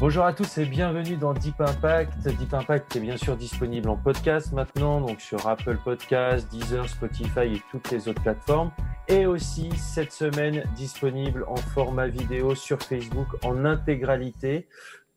Bonjour 0.00 0.24
à 0.24 0.32
tous 0.32 0.56
et 0.56 0.64
bienvenue 0.64 1.18
dans 1.18 1.34
Deep 1.34 1.60
Impact. 1.60 2.26
Deep 2.26 2.54
Impact 2.54 2.96
est 2.96 3.00
bien 3.00 3.18
sûr 3.18 3.36
disponible 3.36 3.90
en 3.90 3.98
podcast 3.98 4.50
maintenant, 4.50 4.98
donc 4.98 5.20
sur 5.20 5.46
Apple 5.46 5.76
Podcasts, 5.76 6.50
Deezer, 6.50 6.88
Spotify 6.88 7.56
et 7.56 7.62
toutes 7.70 7.90
les 7.90 8.08
autres 8.08 8.22
plateformes. 8.22 8.70
Et 9.08 9.26
aussi 9.26 9.68
cette 9.76 10.12
semaine 10.12 10.64
disponible 10.74 11.44
en 11.48 11.56
format 11.56 12.06
vidéo 12.06 12.54
sur 12.54 12.80
Facebook 12.82 13.26
en 13.44 13.66
intégralité. 13.66 14.68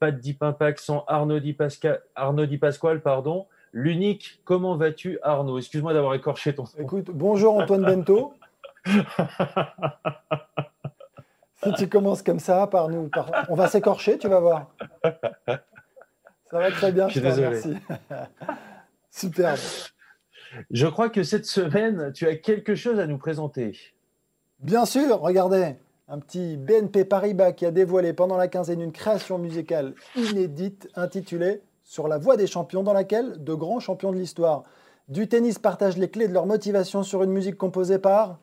Pas 0.01 0.11
de 0.11 0.19
Deep 0.19 0.43
Impact 0.43 0.81
sans 0.81 1.05
Arnaud 1.07 1.39
Di, 1.39 1.53
Pascal, 1.53 2.01
Arnaud 2.13 2.45
Di 2.45 2.57
Pasquale, 2.57 2.99
pardon. 2.99 3.47
L'unique. 3.71 4.41
Comment 4.43 4.75
vas-tu 4.75 5.17
Arnaud? 5.23 5.59
Excuse-moi 5.59 5.93
d'avoir 5.93 6.13
écorché 6.13 6.53
ton 6.53 6.65
Écoute, 6.77 7.09
bonjour 7.09 7.55
Antoine 7.55 7.83
Bento. 7.83 8.33
si 11.63 11.73
tu 11.73 11.89
commences 11.89 12.21
comme 12.21 12.39
ça 12.39 12.67
par 12.67 12.89
nous, 12.89 13.09
par... 13.09 13.31
on 13.49 13.55
va 13.55 13.67
s'écorcher, 13.67 14.17
tu 14.17 14.27
vas 14.27 14.39
voir. 14.39 14.71
Ça 15.43 16.59
va 16.59 16.71
très 16.71 16.91
bien, 16.91 17.09
Je 17.09 17.19
te 17.19 17.27
remercie. 17.27 17.77
Superbe. 19.11 19.59
Je 20.69 20.87
crois 20.87 21.09
que 21.09 21.23
cette 21.23 21.45
semaine, 21.45 22.11
tu 22.13 22.27
as 22.27 22.35
quelque 22.35 22.75
chose 22.75 22.99
à 22.99 23.07
nous 23.07 23.17
présenter. 23.17 23.75
Bien 24.59 24.85
sûr, 24.85 25.19
regardez, 25.19 25.75
un 26.07 26.19
petit 26.19 26.57
BNP 26.57 27.05
Paribas 27.05 27.53
qui 27.53 27.65
a 27.65 27.71
dévoilé 27.71 28.13
pendant 28.13 28.37
la 28.37 28.47
quinzaine 28.47 28.81
une 28.81 28.91
création 28.91 29.37
musicale 29.37 29.95
inédite 30.15 30.89
intitulée 30.95 31.61
Sur 31.83 32.07
la 32.07 32.17
voie 32.17 32.37
des 32.37 32.47
champions, 32.47 32.83
dans 32.83 32.93
laquelle 32.93 33.43
de 33.43 33.53
grands 33.53 33.79
champions 33.79 34.11
de 34.11 34.17
l'histoire 34.17 34.63
du 35.09 35.27
tennis 35.27 35.59
partagent 35.59 35.97
les 35.97 36.09
clés 36.09 36.27
de 36.27 36.33
leur 36.33 36.45
motivation 36.45 37.03
sur 37.03 37.23
une 37.23 37.31
musique 37.31 37.57
composée 37.57 37.99
par 37.99 38.39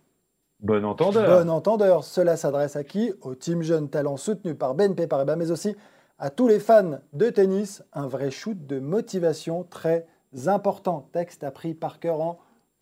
Bon 0.62 0.84
entendeur. 0.84 1.42
Bon 1.44 1.50
entendeur. 1.50 2.04
Cela 2.04 2.36
s'adresse 2.36 2.76
à 2.76 2.84
qui? 2.84 3.12
Au 3.22 3.34
team 3.34 3.62
jeune 3.62 3.88
talent 3.88 4.16
soutenu 4.16 4.54
par 4.54 4.74
BNP 4.74 5.06
Paribas, 5.06 5.36
mais 5.36 5.50
aussi 5.50 5.74
à 6.18 6.30
tous 6.30 6.48
les 6.48 6.60
fans 6.60 6.98
de 7.12 7.30
tennis. 7.30 7.82
Un 7.92 8.06
vrai 8.06 8.30
shoot 8.30 8.66
de 8.66 8.78
motivation 8.78 9.64
très 9.64 10.06
important. 10.46 11.08
Texte 11.12 11.44
appris 11.44 11.74
par 11.74 11.98
cœur 11.98 12.20
en 12.20 12.38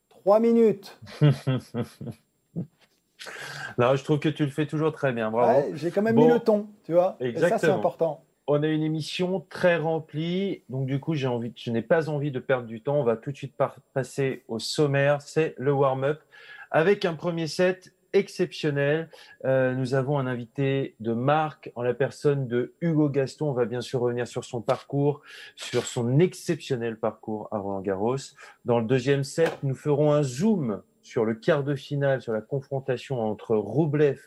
3 0.08 0.40
minutes. 0.40 0.98
Non, 3.78 3.96
je 3.96 4.04
trouve 4.04 4.20
que 4.20 4.28
tu 4.28 4.44
le 4.44 4.50
fais 4.50 4.66
toujours 4.66 4.92
très 4.92 5.12
bien. 5.12 5.30
Bravo. 5.32 5.50
Ouais, 5.58 5.70
J'ai 5.74 5.90
quand 5.90 6.02
même 6.02 6.14
Bon. 6.14 6.26
mis 6.26 6.32
le 6.32 6.38
ton, 6.38 6.68
tu 6.84 6.92
vois. 6.92 7.16
Et 7.18 7.32
ça, 7.32 7.38
c'est 7.40 7.44
Exactement. 7.46 7.74
important. 7.78 8.24
On 8.46 8.62
a 8.62 8.66
une 8.68 8.84
émission 8.84 9.44
très 9.50 9.76
remplie, 9.76 10.62
donc 10.68 10.86
du 10.86 11.00
coup, 11.00 11.14
j'ai 11.14 11.26
envie, 11.26 11.52
je 11.56 11.70
n'ai 11.72 11.82
pas 11.82 12.08
envie 12.08 12.30
de 12.30 12.38
perdre 12.38 12.66
du 12.68 12.80
temps. 12.80 12.94
On 12.94 13.02
va 13.02 13.16
tout 13.16 13.32
de 13.32 13.36
suite 13.36 13.54
passer 13.92 14.44
au 14.46 14.60
sommaire. 14.60 15.20
C'est 15.20 15.54
le 15.58 15.72
warm-up 15.72 16.20
avec 16.70 17.04
un 17.04 17.14
premier 17.14 17.46
set 17.46 17.92
exceptionnel. 18.12 19.10
Euh, 19.44 19.74
nous 19.74 19.94
avons 19.94 20.18
un 20.18 20.26
invité 20.26 20.94
de 21.00 21.12
marque 21.12 21.70
en 21.74 21.82
la 21.82 21.94
personne 21.94 22.48
de 22.48 22.72
Hugo 22.80 23.08
Gaston. 23.08 23.50
On 23.50 23.52
va 23.52 23.64
bien 23.64 23.80
sûr 23.80 24.00
revenir 24.00 24.26
sur 24.26 24.44
son 24.44 24.60
parcours, 24.60 25.22
sur 25.56 25.84
son 25.84 26.18
exceptionnel 26.18 26.98
parcours 26.98 27.48
à 27.50 27.58
Roland 27.58 27.80
Garros. 27.80 28.16
Dans 28.64 28.80
le 28.80 28.86
deuxième 28.86 29.24
set, 29.24 29.58
nous 29.62 29.74
ferons 29.74 30.12
un 30.12 30.22
zoom 30.22 30.82
sur 31.02 31.24
le 31.24 31.34
quart 31.34 31.64
de 31.64 31.74
finale, 31.74 32.22
sur 32.22 32.32
la 32.32 32.40
confrontation 32.40 33.20
entre 33.20 33.56
Roublev 33.56 34.20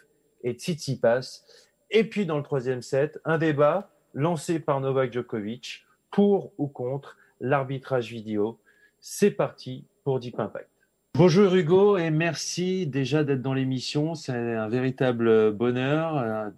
et 0.43 0.53
Tsitsipas. 0.53 1.43
Et 1.89 2.03
puis 2.03 2.25
dans 2.25 2.37
le 2.37 2.43
troisième 2.43 2.81
set, 2.81 3.19
un 3.25 3.37
débat 3.37 3.89
lancé 4.13 4.59
par 4.59 4.79
Novak 4.79 5.11
Djokovic 5.11 5.85
pour 6.09 6.53
ou 6.57 6.67
contre 6.67 7.17
l'arbitrage 7.39 8.09
vidéo. 8.11 8.59
C'est 8.99 9.31
parti 9.31 9.85
pour 10.03 10.19
Deep 10.19 10.39
Impact. 10.39 10.70
Bonjour 11.15 11.53
Hugo 11.53 11.97
et 11.97 12.09
merci 12.09 12.87
déjà 12.87 13.23
d'être 13.23 13.41
dans 13.41 13.53
l'émission. 13.53 14.15
C'est 14.15 14.31
un 14.33 14.69
véritable 14.69 15.51
bonheur. 15.51 16.17
Euh, 16.17 16.49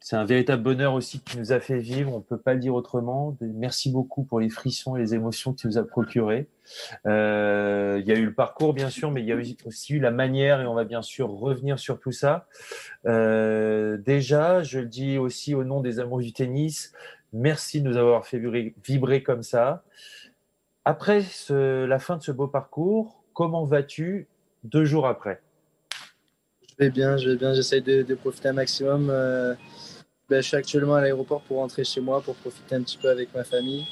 C'est 0.00 0.16
un 0.16 0.24
véritable 0.24 0.62
bonheur 0.62 0.94
aussi 0.94 1.20
tu 1.20 1.36
nous 1.38 1.52
as 1.52 1.60
fait 1.60 1.78
vivre. 1.80 2.14
On 2.14 2.18
ne 2.18 2.22
peut 2.22 2.38
pas 2.38 2.54
le 2.54 2.60
dire 2.60 2.74
autrement. 2.74 3.36
Merci 3.40 3.90
beaucoup 3.92 4.22
pour 4.24 4.40
les 4.40 4.48
frissons 4.48 4.96
et 4.96 5.00
les 5.00 5.14
émotions 5.14 5.52
que 5.52 5.58
tu 5.60 5.66
nous 5.66 5.76
as 5.76 5.84
procurées. 5.86 6.48
Euh, 7.06 7.98
il 8.00 8.06
y 8.08 8.12
a 8.12 8.14
eu 8.14 8.24
le 8.24 8.32
parcours 8.32 8.72
bien 8.72 8.88
sûr, 8.90 9.10
mais 9.10 9.20
il 9.22 9.26
y 9.26 9.32
a 9.32 9.36
aussi 9.66 9.92
eu 9.94 9.98
la 10.00 10.10
manière 10.10 10.60
et 10.62 10.66
on 10.66 10.74
va 10.74 10.84
bien 10.84 11.02
sûr 11.02 11.28
revenir 11.28 11.78
sur 11.78 12.00
tout 12.00 12.12
ça. 12.12 12.46
Euh, 13.06 13.98
déjà, 13.98 14.62
je 14.62 14.78
le 14.80 14.86
dis 14.86 15.18
aussi 15.18 15.54
au 15.54 15.64
nom 15.64 15.80
des 15.80 16.00
amours 16.00 16.20
du 16.20 16.32
tennis, 16.32 16.92
merci 17.34 17.82
de 17.82 17.88
nous 17.88 17.96
avoir 17.98 18.24
fait 18.26 18.38
vibrer, 18.38 18.74
vibrer 18.86 19.22
comme 19.22 19.42
ça. 19.42 19.82
Après 20.86 21.20
ce- 21.20 21.84
la 21.84 21.98
fin 21.98 22.16
de 22.16 22.22
ce 22.22 22.32
beau 22.32 22.46
parcours, 22.48 23.17
comment 23.38 23.64
vas-tu 23.64 24.26
deux 24.64 24.84
jours 24.84 25.06
après? 25.06 25.40
Je 26.68 26.74
vais 26.80 26.90
bien, 26.90 27.16
je 27.16 27.30
vais 27.30 27.36
bien. 27.36 27.54
J'essaye 27.54 27.82
de, 27.82 28.02
de 28.02 28.14
profiter 28.16 28.48
un 28.48 28.52
maximum. 28.52 29.10
Euh, 29.10 29.54
ben, 30.28 30.42
je 30.42 30.48
suis 30.48 30.56
actuellement 30.56 30.96
à 30.96 31.00
l'aéroport 31.02 31.42
pour 31.42 31.58
rentrer 31.58 31.84
chez 31.84 32.00
moi, 32.00 32.20
pour 32.20 32.34
profiter 32.34 32.74
un 32.74 32.82
petit 32.82 32.98
peu 32.98 33.08
avec 33.08 33.32
ma 33.32 33.44
famille. 33.44 33.86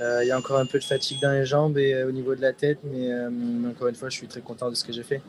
Euh, 0.00 0.24
Il 0.24 0.28
y 0.28 0.30
a 0.30 0.38
encore 0.38 0.58
un 0.58 0.64
peu 0.64 0.78
de 0.78 0.84
fatigue 0.84 1.20
dans 1.20 1.32
les 1.32 1.44
jambes 1.44 1.76
et 1.76 1.92
euh, 1.92 2.08
au 2.08 2.12
niveau 2.12 2.34
de 2.34 2.40
la 2.40 2.54
tête, 2.54 2.78
mais 2.82 3.12
euh, 3.12 3.28
encore 3.70 3.88
une 3.88 3.94
fois, 3.94 4.08
je 4.08 4.16
suis 4.16 4.26
très 4.26 4.40
content 4.40 4.70
de 4.70 4.74
ce 4.74 4.84
que 4.84 4.92
j'ai 4.94 5.02
fait. 5.02 5.20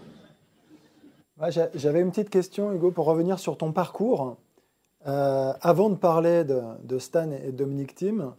Ouais, 1.37 1.49
J'avais 1.75 1.99
une 1.99 2.11
petite 2.11 2.29
question, 2.29 2.71
Hugo, 2.71 2.91
pour 2.91 3.05
revenir 3.07 3.39
sur 3.39 3.57
ton 3.57 3.73
parcours. 3.73 4.37
Euh, 5.05 5.51
avant 5.59 5.89
de 5.89 5.95
parler 5.95 6.45
de, 6.45 6.61
de 6.85 6.97
Stan 6.97 7.29
et 7.29 7.51
de 7.51 7.57
Dominic 7.57 7.93
Thiem, 7.93 8.33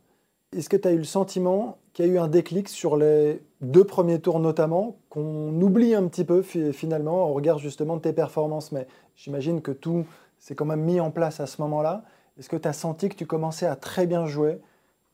est-ce 0.56 0.68
que 0.68 0.76
tu 0.76 0.88
as 0.88 0.92
eu 0.92 0.98
le 0.98 1.04
sentiment 1.04 1.78
qu'il 1.92 2.06
y 2.06 2.08
a 2.08 2.12
eu 2.12 2.18
un 2.18 2.28
déclic 2.28 2.68
sur 2.68 2.96
les 2.96 3.40
deux 3.60 3.84
premiers 3.84 4.20
tours 4.20 4.40
notamment, 4.40 4.96
qu'on 5.08 5.60
oublie 5.60 5.94
un 5.94 6.06
petit 6.08 6.24
peu 6.24 6.42
fi- 6.42 6.72
finalement 6.72 7.28
au 7.28 7.34
regard 7.34 7.58
justement 7.58 7.96
de 7.96 8.02
tes 8.02 8.12
performances? 8.12 8.72
Mais 8.72 8.86
j'imagine 9.16 9.60
que 9.62 9.72
tout 9.72 10.06
s'est 10.38 10.54
quand 10.54 10.64
même 10.64 10.82
mis 10.82 11.00
en 11.00 11.10
place 11.10 11.40
à 11.40 11.46
ce 11.46 11.60
moment-là. 11.62 12.04
Est-ce 12.38 12.48
que 12.48 12.56
tu 12.56 12.68
as 12.68 12.72
senti 12.72 13.08
que 13.08 13.14
tu 13.14 13.26
commençais 13.26 13.66
à 13.66 13.76
très 13.76 14.06
bien 14.06 14.26
jouer 14.26 14.58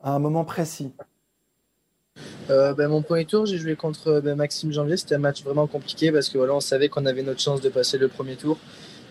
à 0.02 0.14
un 0.14 0.18
moment 0.18 0.44
précis? 0.44 0.92
Euh, 2.48 2.74
ben, 2.74 2.88
mon 2.88 3.02
premier 3.02 3.26
tour, 3.26 3.46
j'ai 3.46 3.58
joué 3.58 3.76
contre 3.76 4.20
ben, 4.20 4.34
Maxime 4.34 4.72
Janvier. 4.72 4.96
C'était 4.96 5.14
un 5.14 5.18
match 5.18 5.44
vraiment 5.44 5.66
compliqué 5.66 6.10
parce 6.10 6.28
que 6.28 6.38
voilà, 6.38 6.54
on 6.54 6.60
savait 6.60 6.88
qu'on 6.88 7.06
avait 7.06 7.22
notre 7.22 7.40
chance 7.40 7.60
de 7.60 7.68
passer 7.68 7.98
le 7.98 8.08
premier 8.08 8.36
tour. 8.36 8.58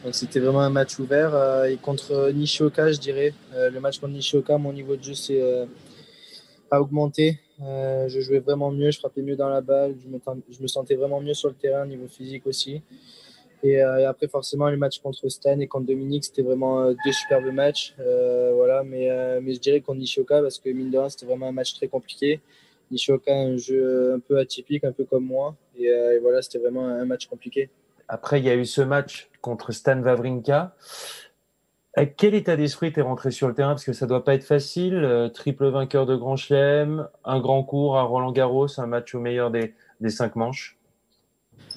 Donc 0.03 0.15
c'était 0.15 0.39
vraiment 0.39 0.61
un 0.61 0.69
match 0.69 0.99
ouvert. 0.99 1.33
Euh, 1.33 1.65
et 1.65 1.77
contre 1.77 2.31
Nishioka, 2.31 2.91
je 2.91 2.99
dirais, 2.99 3.33
euh, 3.53 3.69
le 3.69 3.79
match 3.79 3.99
contre 3.99 4.13
Nishioka, 4.13 4.57
mon 4.57 4.73
niveau 4.73 4.95
de 4.95 5.03
jeu 5.03 5.13
s'est 5.13 5.67
euh, 6.71 6.75
a 6.75 6.81
augmenté. 6.81 7.39
Euh, 7.61 8.07
je 8.07 8.21
jouais 8.21 8.39
vraiment 8.39 8.71
mieux, 8.71 8.91
je 8.91 8.99
frappais 8.99 9.21
mieux 9.21 9.35
dans 9.35 9.49
la 9.49 9.61
balle, 9.61 9.95
je 9.99 10.61
me, 10.61 10.67
sentais 10.67 10.95
vraiment 10.95 11.19
mieux 11.19 11.33
sur 11.33 11.49
le 11.49 11.55
terrain, 11.55 11.85
niveau 11.85 12.07
physique 12.07 12.47
aussi. 12.47 12.81
Et, 13.61 13.81
euh, 13.83 13.99
et 13.99 14.05
après, 14.05 14.29
forcément, 14.29 14.69
le 14.69 14.77
match 14.77 14.99
contre 14.99 15.27
Stan 15.27 15.59
et 15.59 15.67
contre 15.67 15.87
Dominique, 15.87 16.23
c'était 16.23 16.41
vraiment 16.41 16.81
euh, 16.81 16.93
deux 17.05 17.11
superbes 17.11 17.51
matchs. 17.53 17.93
Euh, 17.99 18.53
voilà, 18.55 18.83
mais, 18.83 19.11
euh, 19.11 19.41
mais 19.43 19.53
je 19.53 19.59
dirais 19.59 19.81
contre 19.81 19.99
Nishioka, 19.99 20.41
parce 20.41 20.59
que 20.59 20.69
mine 20.69 20.89
de 20.89 20.97
rien, 20.97 21.09
c'était 21.09 21.25
vraiment 21.25 21.47
un 21.47 21.51
match 21.51 21.73
très 21.73 21.89
compliqué. 21.89 22.39
Nishioka, 22.89 23.35
un 23.35 23.57
jeu 23.57 24.13
un 24.15 24.19
peu 24.19 24.39
atypique, 24.39 24.85
un 24.85 24.93
peu 24.93 25.03
comme 25.03 25.25
moi. 25.25 25.55
Et, 25.77 25.85
et 25.87 26.19
voilà, 26.19 26.41
c'était 26.41 26.59
vraiment 26.59 26.87
un 26.87 27.05
match 27.05 27.27
compliqué. 27.27 27.69
Après, 28.07 28.39
il 28.39 28.45
y 28.45 28.49
a 28.49 28.55
eu 28.55 28.65
ce 28.65 28.81
match 28.81 29.29
contre 29.41 29.71
Stan 29.71 30.01
Wawrinka. 30.01 30.73
À 31.95 32.05
quel 32.05 32.35
état 32.35 32.55
d'esprit 32.55 32.93
t'es 32.93 33.01
rentré 33.01 33.31
sur 33.31 33.47
le 33.47 33.53
terrain? 33.53 33.71
Parce 33.71 33.83
que 33.83 33.93
ça 33.93 34.05
doit 34.05 34.23
pas 34.23 34.35
être 34.35 34.43
facile. 34.43 34.95
Euh, 34.95 35.27
triple 35.29 35.67
vainqueur 35.69 36.05
de 36.05 36.15
Grand 36.15 36.35
Chelem, 36.35 37.07
un 37.25 37.39
grand 37.39 37.63
cours 37.63 37.97
à 37.97 38.03
Roland 38.03 38.31
Garros, 38.31 38.79
un 38.79 38.85
match 38.85 39.15
au 39.15 39.19
meilleur 39.19 39.49
des, 39.49 39.73
des 39.99 40.09
cinq 40.09 40.35
manches. 40.35 40.77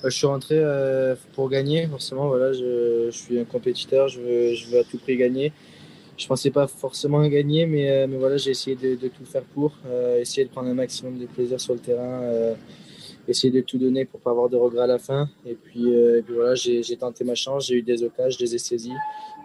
Euh, 0.05 0.11
Je 0.11 0.17
suis 0.17 0.27
rentré 0.27 0.57
euh, 0.59 1.15
pour 1.35 1.49
gagner, 1.49 1.87
forcément. 1.87 2.29
Voilà, 2.29 2.53
je, 2.53 3.09
suis 3.11 3.39
un 3.39 3.45
compétiteur, 3.45 4.09
je 4.09 4.21
veux, 4.21 4.79
à 4.79 4.85
tout 4.85 4.99
prix 4.99 5.17
gagner. 5.17 5.53
Je 6.19 6.27
pensais 6.27 6.51
pas 6.51 6.67
forcément 6.67 7.27
gagner, 7.27 7.67
mais, 7.67 7.91
euh, 7.91 8.07
mais 8.07 8.19
voilà, 8.19 8.37
j'ai 8.37 8.51
essayé 8.51 8.77
de, 8.77 8.95
de 8.95 9.09
tout 9.09 9.25
faire 9.25 9.43
pour, 9.43 9.73
euh, 9.87 10.21
essayer 10.21 10.45
de 10.45 10.51
prendre 10.51 10.69
un 10.69 10.75
maximum 10.75 11.19
de 11.19 11.27
plaisir 11.27 11.59
sur 11.61 11.73
le 11.73 11.81
terrain, 11.81 12.23
euh, 12.23 12.55
essayer 13.29 13.53
de 13.53 13.61
tout 13.61 13.79
donner 13.79 14.05
pour 14.05 14.21
pas 14.21 14.31
avoir 14.31 14.49
de 14.49 14.57
regrets 14.57 14.85
à 14.85 14.87
la 14.87 14.99
fin. 14.99 15.29
Et 15.47 15.55
puis, 15.55 15.95
euh, 15.95 16.19
et 16.19 16.23
puis 16.23 16.35
voilà, 16.35 16.55
j'ai 16.55 16.97
tenté 16.97 17.25
ma 17.25 17.35
chance, 17.35 17.67
j'ai 17.67 17.77
eu 17.77 17.83
des 17.83 18.03
occasions, 18.03 18.37
je 18.39 18.45
les 18.45 18.55
ai 18.55 18.59
saisis. 18.59 18.93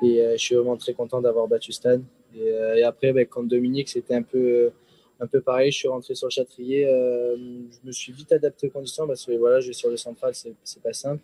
Et 0.01 0.21
euh, 0.21 0.33
je 0.33 0.37
suis 0.37 0.55
vraiment 0.55 0.77
très 0.77 0.93
content 0.93 1.21
d'avoir 1.21 1.47
battu 1.47 1.71
Stan. 1.71 1.99
Et, 2.35 2.51
euh, 2.51 2.87
après, 2.87 3.13
ben, 3.13 3.25
contre 3.25 3.49
Dominique, 3.49 3.89
c'était 3.89 4.15
un 4.15 4.23
peu, 4.23 4.71
un 5.19 5.27
peu 5.27 5.41
pareil, 5.41 5.71
je 5.71 5.77
suis 5.77 5.87
rentré 5.87 6.15
sur 6.15 6.27
le 6.27 6.31
Châtrier. 6.31 6.85
je 6.85 7.87
me 7.87 7.91
suis 7.91 8.11
vite 8.11 8.31
adapté 8.31 8.67
aux 8.67 8.71
conditions 8.71 9.07
parce 9.07 9.25
que 9.25 9.33
voilà, 9.33 9.59
je 9.59 9.67
vais 9.67 9.73
sur 9.73 9.89
le 9.89 9.97
central, 9.97 10.33
c'est 10.33 10.81
pas 10.81 10.93
simple. 10.93 11.21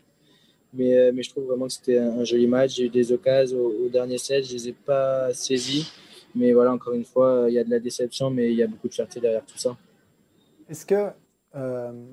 Mais, 0.76 1.12
mais 1.12 1.22
je 1.22 1.30
trouve 1.30 1.46
vraiment 1.46 1.68
que 1.68 1.74
c'était 1.74 2.00
un, 2.00 2.24
joli 2.24 2.48
match. 2.48 2.76
J'ai 2.78 2.86
eu 2.86 2.90
des 2.90 3.12
occasions 3.12 3.60
au, 3.60 3.90
dernier 3.90 4.18
set, 4.18 4.46
je 4.46 4.54
les 4.54 4.70
ai 4.70 4.74
pas 4.74 5.32
saisis. 5.34 5.92
Mais 6.36 6.52
voilà, 6.52 6.74
encore 6.74 6.94
une 6.94 7.06
fois, 7.06 7.46
il 7.48 7.54
y 7.54 7.60
a 7.60 7.64
de 7.64 7.70
la 7.70 7.80
déception, 7.80 8.32
mais 8.32 8.52
il 8.52 8.58
y 8.58 8.64
a 8.64 8.68
beaucoup 8.68 8.88
de 8.88 8.94
fierté 8.94 9.20
derrière 9.20 9.46
tout 9.46 9.58
ça. 9.58 9.78
Est-ce 10.68 10.84
que 10.84 11.12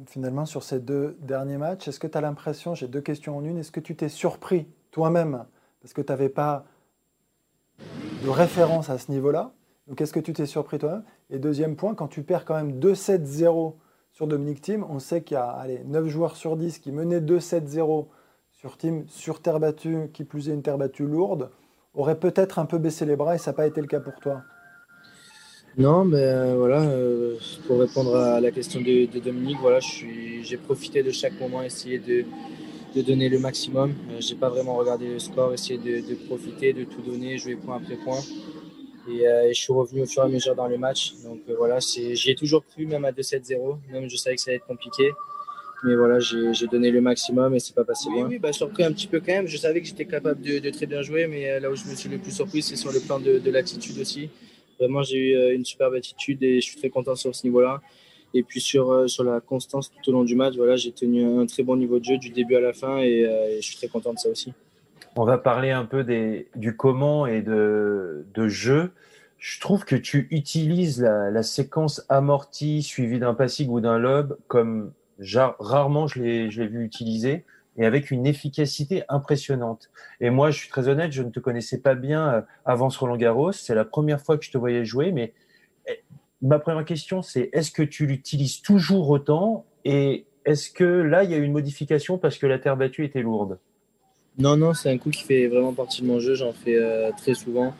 finalement, 0.06 0.44
sur 0.44 0.62
ces 0.62 0.80
deux 0.80 1.16
derniers 1.20 1.56
matchs, 1.56 1.88
est-ce 1.88 1.98
que 1.98 2.06
tu 2.06 2.18
as 2.18 2.20
l'impression, 2.20 2.74
j'ai 2.74 2.88
deux 2.88 3.00
questions 3.00 3.36
en 3.36 3.44
une, 3.44 3.58
est-ce 3.58 3.72
que 3.72 3.80
tu 3.80 3.96
t'es 3.96 4.08
surpris 4.08 4.66
toi-même 4.90 5.44
parce 5.80 5.94
que 5.94 6.02
tu 6.02 6.12
n'avais 6.12 6.28
pas 6.28 6.66
de 8.22 8.28
référence 8.28 8.90
à 8.90 8.98
ce 8.98 9.10
niveau-là? 9.10 9.52
Donc, 9.86 10.00
est-ce 10.00 10.12
que 10.12 10.20
tu 10.20 10.32
t'es 10.32 10.46
surpris 10.46 10.78
toi-même? 10.78 11.02
Et 11.30 11.38
deuxième 11.38 11.74
point, 11.74 11.94
quand 11.94 12.08
tu 12.08 12.22
perds 12.22 12.44
quand 12.44 12.54
même 12.54 12.78
2-7-0 12.78 13.74
sur 14.12 14.26
Dominique 14.26 14.60
Thiem, 14.60 14.84
on 14.88 14.98
sait 14.98 15.22
qu'il 15.22 15.36
y 15.36 15.38
a 15.38 15.48
allez, 15.48 15.82
9 15.84 16.06
joueurs 16.06 16.36
sur 16.36 16.56
10 16.56 16.78
qui 16.78 16.92
menaient 16.92 17.20
2-7-0 17.20 18.06
sur 18.52 18.76
Team 18.76 19.04
sur 19.08 19.40
terre 19.40 19.58
battue, 19.58 20.10
qui 20.12 20.24
plus 20.24 20.50
est 20.50 20.52
une 20.52 20.62
terre 20.62 20.76
battue 20.76 21.06
lourde, 21.06 21.50
auraient 21.94 22.20
peut-être 22.20 22.58
un 22.58 22.66
peu 22.66 22.78
baissé 22.78 23.06
les 23.06 23.16
bras 23.16 23.34
et 23.34 23.38
ça 23.38 23.52
n'a 23.52 23.56
pas 23.56 23.66
été 23.66 23.80
le 23.80 23.86
cas 23.86 24.00
pour 24.00 24.20
toi? 24.20 24.42
Non, 25.78 26.04
mais 26.04 26.18
euh, 26.18 26.56
voilà, 26.56 26.82
euh, 26.82 27.36
pour 27.66 27.78
répondre 27.80 28.16
à 28.16 28.40
la 28.40 28.50
question 28.50 28.80
de, 28.80 29.06
de 29.06 29.20
Dominique, 29.20 29.58
voilà, 29.60 29.78
j'ai 29.80 30.56
profité 30.56 31.02
de 31.02 31.10
chaque 31.12 31.38
moment, 31.40 31.62
essayer 31.62 31.98
de, 31.98 32.24
de 32.96 33.02
donner 33.02 33.28
le 33.28 33.38
maximum. 33.38 33.94
Euh, 34.10 34.16
j'ai 34.18 34.34
pas 34.34 34.48
vraiment 34.48 34.74
regardé 34.74 35.06
le 35.06 35.18
score, 35.20 35.52
essayé 35.54 35.78
de, 35.78 36.06
de, 36.08 36.14
profiter, 36.26 36.72
de 36.72 36.84
tout 36.84 37.00
donner, 37.02 37.38
jouer 37.38 37.54
point 37.54 37.76
après 37.76 37.96
point. 37.96 38.18
Et, 39.08 39.26
euh, 39.26 39.48
et, 39.48 39.54
je 39.54 39.60
suis 39.60 39.72
revenu 39.72 40.02
au 40.02 40.06
fur 40.06 40.22
et 40.22 40.26
à 40.26 40.28
mesure 40.28 40.56
dans 40.56 40.66
le 40.66 40.76
match. 40.76 41.14
Donc 41.24 41.40
voilà, 41.56 41.78
j'y 41.78 42.30
ai 42.30 42.34
toujours 42.34 42.64
cru, 42.66 42.86
même 42.86 43.04
à 43.04 43.12
2-7-0. 43.12 43.78
Même 43.92 44.10
je 44.10 44.16
savais 44.16 44.36
que 44.36 44.42
ça 44.42 44.50
allait 44.50 44.56
être 44.56 44.66
compliqué. 44.66 45.12
Mais 45.84 45.94
voilà, 45.94 46.18
j'ai 46.18 46.66
donné 46.66 46.90
le 46.90 47.00
maximum 47.00 47.54
et 47.54 47.60
c'est 47.60 47.74
pas 47.74 47.84
passé 47.84 48.10
loin. 48.10 48.26
Oui, 48.28 48.38
bah, 48.38 48.52
surpris 48.52 48.84
un 48.84 48.92
petit 48.92 49.06
peu 49.06 49.20
quand 49.20 49.32
même. 49.32 49.46
Je 49.46 49.56
savais 49.56 49.80
que 49.80 49.86
j'étais 49.86 50.04
capable 50.04 50.42
de, 50.42 50.58
de, 50.58 50.68
très 50.68 50.84
bien 50.84 51.00
jouer, 51.00 51.26
mais 51.26 51.58
là 51.58 51.70
où 51.70 51.76
je 51.76 51.86
me 51.86 51.94
suis 51.94 52.10
le 52.10 52.18
plus 52.18 52.32
surpris, 52.32 52.60
c'est 52.60 52.76
sur 52.76 52.92
le 52.92 53.00
plan 53.00 53.18
de, 53.18 53.38
de 53.38 53.50
l'attitude 53.50 53.98
aussi. 53.98 54.28
Vraiment, 54.80 55.02
j'ai 55.02 55.18
eu 55.18 55.54
une 55.54 55.64
superbe 55.64 55.94
attitude 55.94 56.42
et 56.42 56.60
je 56.60 56.66
suis 56.66 56.76
très 56.76 56.90
content 56.90 57.14
sur 57.14 57.34
ce 57.34 57.46
niveau-là. 57.46 57.80
Et 58.32 58.42
puis 58.42 58.60
sur, 58.60 58.90
euh, 58.92 59.06
sur 59.08 59.24
la 59.24 59.40
constance 59.40 59.90
tout 59.90 60.10
au 60.10 60.12
long 60.12 60.24
du 60.24 60.36
match, 60.36 60.54
voilà, 60.56 60.76
j'ai 60.76 60.92
tenu 60.92 61.24
un 61.24 61.46
très 61.46 61.62
bon 61.62 61.76
niveau 61.76 61.98
de 61.98 62.04
jeu 62.04 62.18
du 62.18 62.30
début 62.30 62.56
à 62.56 62.60
la 62.60 62.72
fin 62.72 62.98
et, 62.98 63.24
euh, 63.26 63.56
je 63.56 63.60
suis 63.60 63.76
très 63.76 63.88
content 63.88 64.12
de 64.12 64.18
ça 64.18 64.28
aussi. 64.28 64.52
On 65.16 65.24
va 65.24 65.38
parler 65.38 65.70
un 65.70 65.84
peu 65.84 66.04
des, 66.04 66.46
du 66.54 66.76
comment 66.76 67.26
et 67.26 67.42
de, 67.42 68.24
de 68.32 68.48
jeu. 68.48 68.92
Je 69.38 69.58
trouve 69.58 69.84
que 69.84 69.96
tu 69.96 70.28
utilises 70.30 71.02
la, 71.02 71.30
la 71.30 71.42
séquence 71.42 72.04
amortie 72.08 72.82
suivie 72.82 73.18
d'un 73.18 73.34
passing 73.34 73.68
ou 73.68 73.80
d'un 73.80 73.98
lob 73.98 74.38
comme 74.46 74.92
rarement 75.58 76.06
je 76.06 76.22
l'ai 76.22 76.48
vu 76.48 76.84
utiliser 76.84 77.44
et 77.80 77.86
avec 77.86 78.10
une 78.10 78.26
efficacité 78.26 79.04
impressionnante. 79.08 79.90
Et 80.20 80.28
moi, 80.28 80.50
je 80.50 80.58
suis 80.58 80.68
très 80.68 80.86
honnête, 80.86 81.12
je 81.12 81.22
ne 81.22 81.30
te 81.30 81.40
connaissais 81.40 81.78
pas 81.78 81.94
bien 81.94 82.28
euh, 82.28 82.42
avant 82.66 82.90
ce 82.90 82.98
Roland 82.98 83.16
Garros. 83.16 83.52
C'est 83.52 83.74
la 83.74 83.86
première 83.86 84.20
fois 84.20 84.36
que 84.36 84.44
je 84.44 84.50
te 84.50 84.58
voyais 84.58 84.84
jouer, 84.84 85.12
mais 85.12 85.32
eh, 85.88 85.98
ma 86.42 86.58
première 86.58 86.84
question, 86.84 87.22
c'est 87.22 87.48
est-ce 87.54 87.70
que 87.70 87.82
tu 87.82 88.04
l'utilises 88.04 88.60
toujours 88.60 89.08
autant? 89.08 89.64
Et 89.86 90.26
est-ce 90.44 90.70
que 90.70 90.84
là, 90.84 91.24
il 91.24 91.30
y 91.30 91.34
a 91.34 91.38
eu 91.38 91.42
une 91.42 91.52
modification 91.52 92.18
parce 92.18 92.36
que 92.36 92.46
la 92.46 92.58
terre 92.58 92.76
battue 92.76 93.06
était 93.06 93.22
lourde? 93.22 93.58
Non, 94.38 94.58
non, 94.58 94.74
c'est 94.74 94.90
un 94.90 94.98
coup 94.98 95.10
qui 95.10 95.24
fait 95.24 95.48
vraiment 95.48 95.72
partie 95.72 96.02
de 96.02 96.06
mon 96.06 96.20
jeu. 96.20 96.34
J'en 96.34 96.52
fais 96.52 96.76
euh, 96.76 97.10
très 97.16 97.32
souvent. 97.32 97.74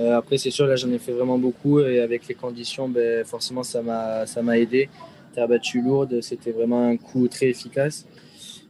Euh, 0.00 0.16
après, 0.16 0.38
c'est 0.38 0.50
sûr, 0.50 0.66
là, 0.66 0.76
j'en 0.76 0.90
ai 0.90 0.98
fait 0.98 1.12
vraiment 1.12 1.36
beaucoup 1.36 1.80
et 1.80 2.00
avec 2.00 2.26
les 2.26 2.34
conditions, 2.34 2.88
ben, 2.88 3.22
forcément, 3.26 3.62
ça 3.62 3.82
m'a, 3.82 4.24
ça 4.24 4.40
m'a 4.40 4.58
aidé. 4.58 4.88
Terre 5.34 5.46
battue 5.46 5.82
lourde, 5.82 6.22
c'était 6.22 6.52
vraiment 6.52 6.88
un 6.88 6.96
coup 6.96 7.28
très 7.28 7.48
efficace. 7.48 8.06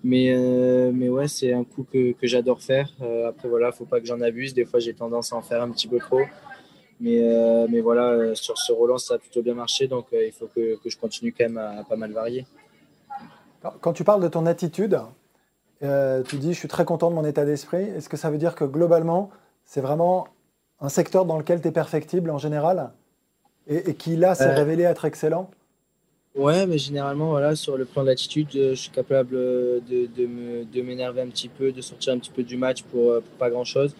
Mais, 0.04 0.34
euh, 0.34 0.90
mais 0.92 1.08
ouais, 1.08 1.28
c'est 1.28 1.52
un 1.52 1.64
coup 1.64 1.86
que, 1.90 2.12
que 2.12 2.26
j'adore 2.26 2.60
faire. 2.60 2.88
après, 3.28 3.48
voilà, 3.48 3.72
faut 3.72 3.84
pas 3.84 4.00
que 4.00 4.06
j'en 4.06 4.20
abuse. 4.20 4.54
Des 4.54 4.64
fois, 4.64 4.80
j'ai 4.80 4.94
tendance 4.94 5.32
à 5.32 5.36
en 5.36 5.42
faire 5.42 5.62
un 5.62 5.70
petit 5.70 5.88
peu 5.88 5.98
trop. 5.98 6.22
Mais, 7.02 7.18
euh, 7.20 7.66
mais 7.68 7.80
voilà, 7.80 8.10
euh, 8.10 8.34
sur 8.36 8.56
ce 8.56 8.70
Roland, 8.70 8.96
ça 8.96 9.14
a 9.14 9.18
plutôt 9.18 9.42
bien 9.42 9.54
marché. 9.54 9.88
Donc, 9.88 10.06
euh, 10.12 10.24
il 10.24 10.30
faut 10.30 10.46
que, 10.46 10.76
que, 10.76 10.88
je 10.88 10.96
continue 10.96 11.34
quand 11.36 11.44
même 11.44 11.58
à, 11.58 11.82
pas 11.82 11.96
mal 11.96 12.12
varier. 12.12 12.46
Quand 13.80 13.92
tu 13.92 14.04
parles 14.04 14.22
de 14.22 14.28
ton 14.28 14.46
attitude, 14.46 15.00
tu 15.80 16.36
dis 16.36 16.52
je 16.52 16.58
suis 16.58 16.68
très 16.68 16.84
content 16.84 17.10
de 17.10 17.16
mon 17.16 17.24
état 17.24 17.44
d'esprit. 17.44 17.82
Est-ce 17.82 18.08
que 18.08 18.16
ça 18.16 18.30
veut 18.30 18.38
dire 18.38 18.54
que 18.54 18.64
globalement, 18.64 19.30
c'est 19.64 19.80
vraiment 19.80 20.28
un 20.80 20.88
secteur 20.88 21.24
dans 21.24 21.38
lequel 21.38 21.60
tu 21.60 21.68
es 21.68 21.72
perfectible 21.72 22.30
en 22.30 22.38
général? 22.38 22.92
Et, 23.68 23.94
qui 23.94 24.16
là 24.16 24.34
s'est 24.34 24.52
révélé 24.52 24.82
être 24.82 25.04
excellent? 25.04 25.50
Ouais, 26.34 26.66
mais 26.66 26.78
généralement, 26.78 27.28
voilà, 27.28 27.54
sur 27.54 27.76
le 27.76 27.84
plan 27.84 28.02
de 28.02 28.08
l'attitude, 28.08 28.48
je 28.52 28.74
suis 28.74 28.90
capable 28.90 29.32
de, 29.32 30.08
de 30.16 30.82
m'énerver 30.82 31.20
un 31.20 31.28
petit 31.28 31.48
peu, 31.48 31.72
de 31.72 31.80
sortir 31.82 32.14
un 32.14 32.18
petit 32.18 32.30
peu 32.30 32.42
du 32.42 32.56
match 32.56 32.82
pour, 32.84 33.14
pour 33.14 33.38
pas 33.38 33.50
grand-chose. 33.50 33.94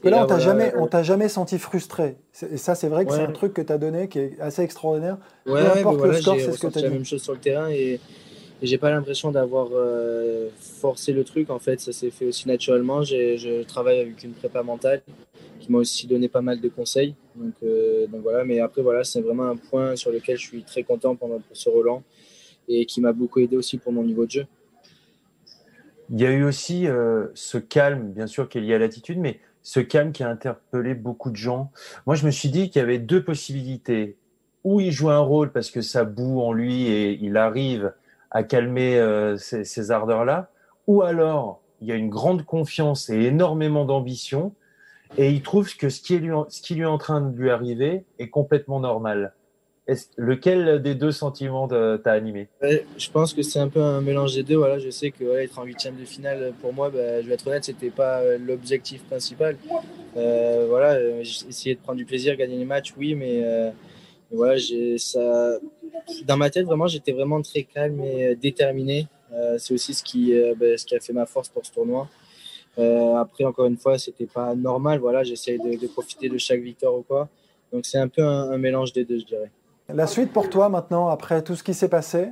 que 0.02 0.08
là, 0.10 0.24
on 0.24 0.26
t'a 0.26 0.38
jamais, 0.38 0.72
on 0.76 0.86
t'a 0.86 1.02
jamais 1.02 1.28
senti 1.28 1.58
frustré. 1.58 2.16
Et 2.52 2.56
ça, 2.56 2.74
c'est 2.76 2.88
vrai 2.88 3.04
que 3.04 3.12
c'est 3.12 3.22
un 3.22 3.32
truc 3.32 3.52
que 3.52 3.62
tu 3.62 3.72
as 3.72 3.78
donné 3.78 4.08
qui 4.08 4.20
est 4.20 4.40
assez 4.40 4.62
extraordinaire. 4.62 5.16
Ouais, 5.46 5.64
Peu 5.64 5.78
importe 5.78 6.04
le 6.04 6.12
score, 6.12 6.36
c'est 6.38 6.52
ce 6.52 6.60
que 6.60 6.72
tu 6.72 6.78
as 6.78 6.82
la 6.82 6.90
même 6.90 7.04
chose 7.04 7.22
sur 7.22 7.32
le 7.32 7.40
terrain 7.40 7.68
et, 7.68 7.98
et 8.60 8.66
j'ai 8.66 8.78
pas 8.78 8.90
l'impression 8.90 9.32
d'avoir 9.32 9.68
euh, 9.72 10.48
forcé 10.60 11.12
le 11.12 11.24
truc. 11.24 11.50
En 11.50 11.58
fait, 11.58 11.80
ça 11.80 11.92
s'est 11.92 12.10
fait 12.10 12.26
aussi 12.26 12.46
naturellement. 12.46 13.02
Je 13.02 13.64
travaille 13.64 13.98
avec 13.98 14.22
une 14.22 14.32
prépa 14.32 14.62
mentale 14.62 15.02
qui 15.68 15.72
m'a 15.72 15.78
aussi 15.78 16.06
donné 16.06 16.28
pas 16.28 16.40
mal 16.40 16.60
de 16.60 16.68
conseils. 16.68 17.14
Donc, 17.36 17.52
euh, 17.62 18.06
donc 18.06 18.22
voilà. 18.22 18.42
Mais 18.44 18.60
après, 18.60 18.80
voilà, 18.80 19.04
c'est 19.04 19.20
vraiment 19.20 19.44
un 19.44 19.56
point 19.56 19.96
sur 19.96 20.10
lequel 20.10 20.38
je 20.38 20.46
suis 20.46 20.62
très 20.62 20.82
content 20.82 21.14
pendant 21.14 21.40
ce 21.52 21.68
Roland 21.68 22.02
et 22.68 22.86
qui 22.86 23.02
m'a 23.02 23.12
beaucoup 23.12 23.40
aidé 23.40 23.56
aussi 23.56 23.76
pour 23.76 23.92
mon 23.92 24.02
niveau 24.02 24.24
de 24.24 24.30
jeu. 24.30 24.46
Il 26.10 26.18
y 26.18 26.24
a 26.24 26.30
eu 26.30 26.44
aussi 26.44 26.86
euh, 26.86 27.26
ce 27.34 27.58
calme, 27.58 28.12
bien 28.12 28.26
sûr, 28.26 28.48
qui 28.48 28.58
est 28.58 28.60
lié 28.62 28.74
à 28.74 28.78
l'attitude, 28.78 29.18
mais 29.18 29.40
ce 29.62 29.80
calme 29.80 30.12
qui 30.12 30.22
a 30.22 30.30
interpellé 30.30 30.94
beaucoup 30.94 31.30
de 31.30 31.36
gens. 31.36 31.70
Moi, 32.06 32.16
je 32.16 32.24
me 32.24 32.30
suis 32.30 32.48
dit 32.48 32.70
qu'il 32.70 32.80
y 32.80 32.82
avait 32.82 32.98
deux 32.98 33.22
possibilités. 33.22 34.16
Ou 34.64 34.80
il 34.80 34.90
joue 34.90 35.10
un 35.10 35.18
rôle 35.18 35.52
parce 35.52 35.70
que 35.70 35.82
ça 35.82 36.04
boue 36.04 36.40
en 36.40 36.52
lui 36.52 36.88
et 36.88 37.18
il 37.22 37.36
arrive 37.36 37.92
à 38.30 38.42
calmer 38.42 38.98
euh, 38.98 39.36
ces, 39.36 39.90
ardeurs-là, 39.90 40.50
ou 40.86 41.02
alors 41.02 41.60
il 41.80 41.88
y 41.88 41.92
a 41.92 41.94
une 41.94 42.10
grande 42.10 42.44
confiance 42.44 43.08
et 43.08 43.22
énormément 43.22 43.84
d'ambition, 43.84 44.52
et 45.16 45.30
il 45.30 45.42
trouve 45.42 45.74
que 45.76 45.88
ce 45.88 46.00
qui, 46.00 46.18
lui, 46.18 46.30
ce 46.48 46.60
qui 46.60 46.74
lui 46.74 46.82
est 46.82 46.86
en 46.86 46.98
train 46.98 47.20
de 47.20 47.36
lui 47.36 47.50
arriver 47.50 48.04
est 48.18 48.28
complètement 48.28 48.80
normal 48.80 49.32
lequel 50.16 50.82
des 50.82 50.94
deux 50.94 51.12
sentiments 51.12 51.66
t'a 51.68 52.12
animé? 52.12 52.48
Je 52.62 53.10
pense 53.10 53.32
que 53.32 53.42
c'est 53.42 53.58
un 53.58 53.68
peu 53.68 53.80
un 53.80 54.00
mélange 54.00 54.34
des 54.34 54.42
deux. 54.42 54.56
Voilà, 54.56 54.78
je 54.78 54.90
sais 54.90 55.10
que 55.10 55.38
être 55.38 55.58
en 55.58 55.64
huitième 55.64 55.96
de 55.96 56.04
finale, 56.04 56.52
pour 56.60 56.72
moi, 56.72 56.90
bah, 56.90 57.22
je 57.22 57.26
vais 57.26 57.34
être 57.34 57.46
honnête, 57.46 57.64
c'était 57.64 57.90
pas 57.90 58.20
euh, 58.20 58.38
l'objectif 58.38 59.02
principal. 59.04 59.56
Euh, 60.16 60.66
voilà, 60.68 60.94
euh, 60.94 61.20
essayer 61.20 61.74
de 61.74 61.80
prendre 61.80 61.96
du 61.96 62.04
plaisir, 62.04 62.36
gagner 62.36 62.56
les 62.56 62.64
matchs, 62.64 62.94
oui, 62.96 63.14
mais, 63.14 63.42
voilà, 64.30 64.58
ça. 64.98 65.58
Dans 66.26 66.36
ma 66.36 66.50
tête, 66.50 66.66
vraiment, 66.66 66.86
j'étais 66.86 67.12
vraiment 67.12 67.40
très 67.40 67.62
calme 67.62 68.00
et 68.02 68.36
déterminé. 68.36 69.08
c'est 69.56 69.72
aussi 69.72 69.92
bah, 70.58 70.76
ce 70.76 70.84
qui 70.84 70.94
a 70.94 71.00
fait 71.00 71.14
ma 71.14 71.24
force 71.24 71.48
pour 71.48 71.64
ce 71.64 71.72
tournoi. 71.72 72.08
Après, 72.78 73.44
encore 73.44 73.66
une 73.66 73.76
fois, 73.76 73.98
c'était 73.98 74.26
pas 74.26 74.54
normal. 74.54 75.00
Voilà, 75.00 75.24
j'essaie 75.24 75.58
de, 75.58 75.86
profiter 75.88 76.28
de 76.28 76.38
chaque 76.38 76.60
victoire 76.60 76.94
ou 76.94 77.02
quoi. 77.02 77.28
Donc 77.72 77.84
c'est 77.86 77.98
un 77.98 78.08
peu 78.08 78.22
un 78.22 78.56
mélange 78.56 78.92
des 78.92 79.04
deux, 79.04 79.18
je 79.18 79.26
dirais. 79.26 79.50
La 79.92 80.06
suite 80.06 80.32
pour 80.32 80.50
toi 80.50 80.68
maintenant, 80.68 81.08
après 81.08 81.42
tout 81.42 81.56
ce 81.56 81.62
qui 81.62 81.72
s'est 81.72 81.88
passé, 81.88 82.28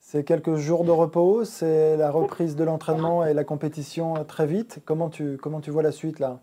c'est 0.00 0.24
quelques 0.24 0.56
jours 0.56 0.84
de 0.84 0.90
repos, 0.90 1.44
c'est 1.44 1.96
la 1.96 2.10
reprise 2.10 2.56
de 2.56 2.64
l'entraînement 2.64 3.24
et 3.24 3.34
la 3.34 3.44
compétition 3.44 4.24
très 4.24 4.46
vite. 4.46 4.80
Comment 4.84 5.08
tu, 5.08 5.36
comment 5.36 5.60
tu 5.60 5.70
vois 5.70 5.82
la 5.82 5.92
suite 5.92 6.18
là? 6.18 6.40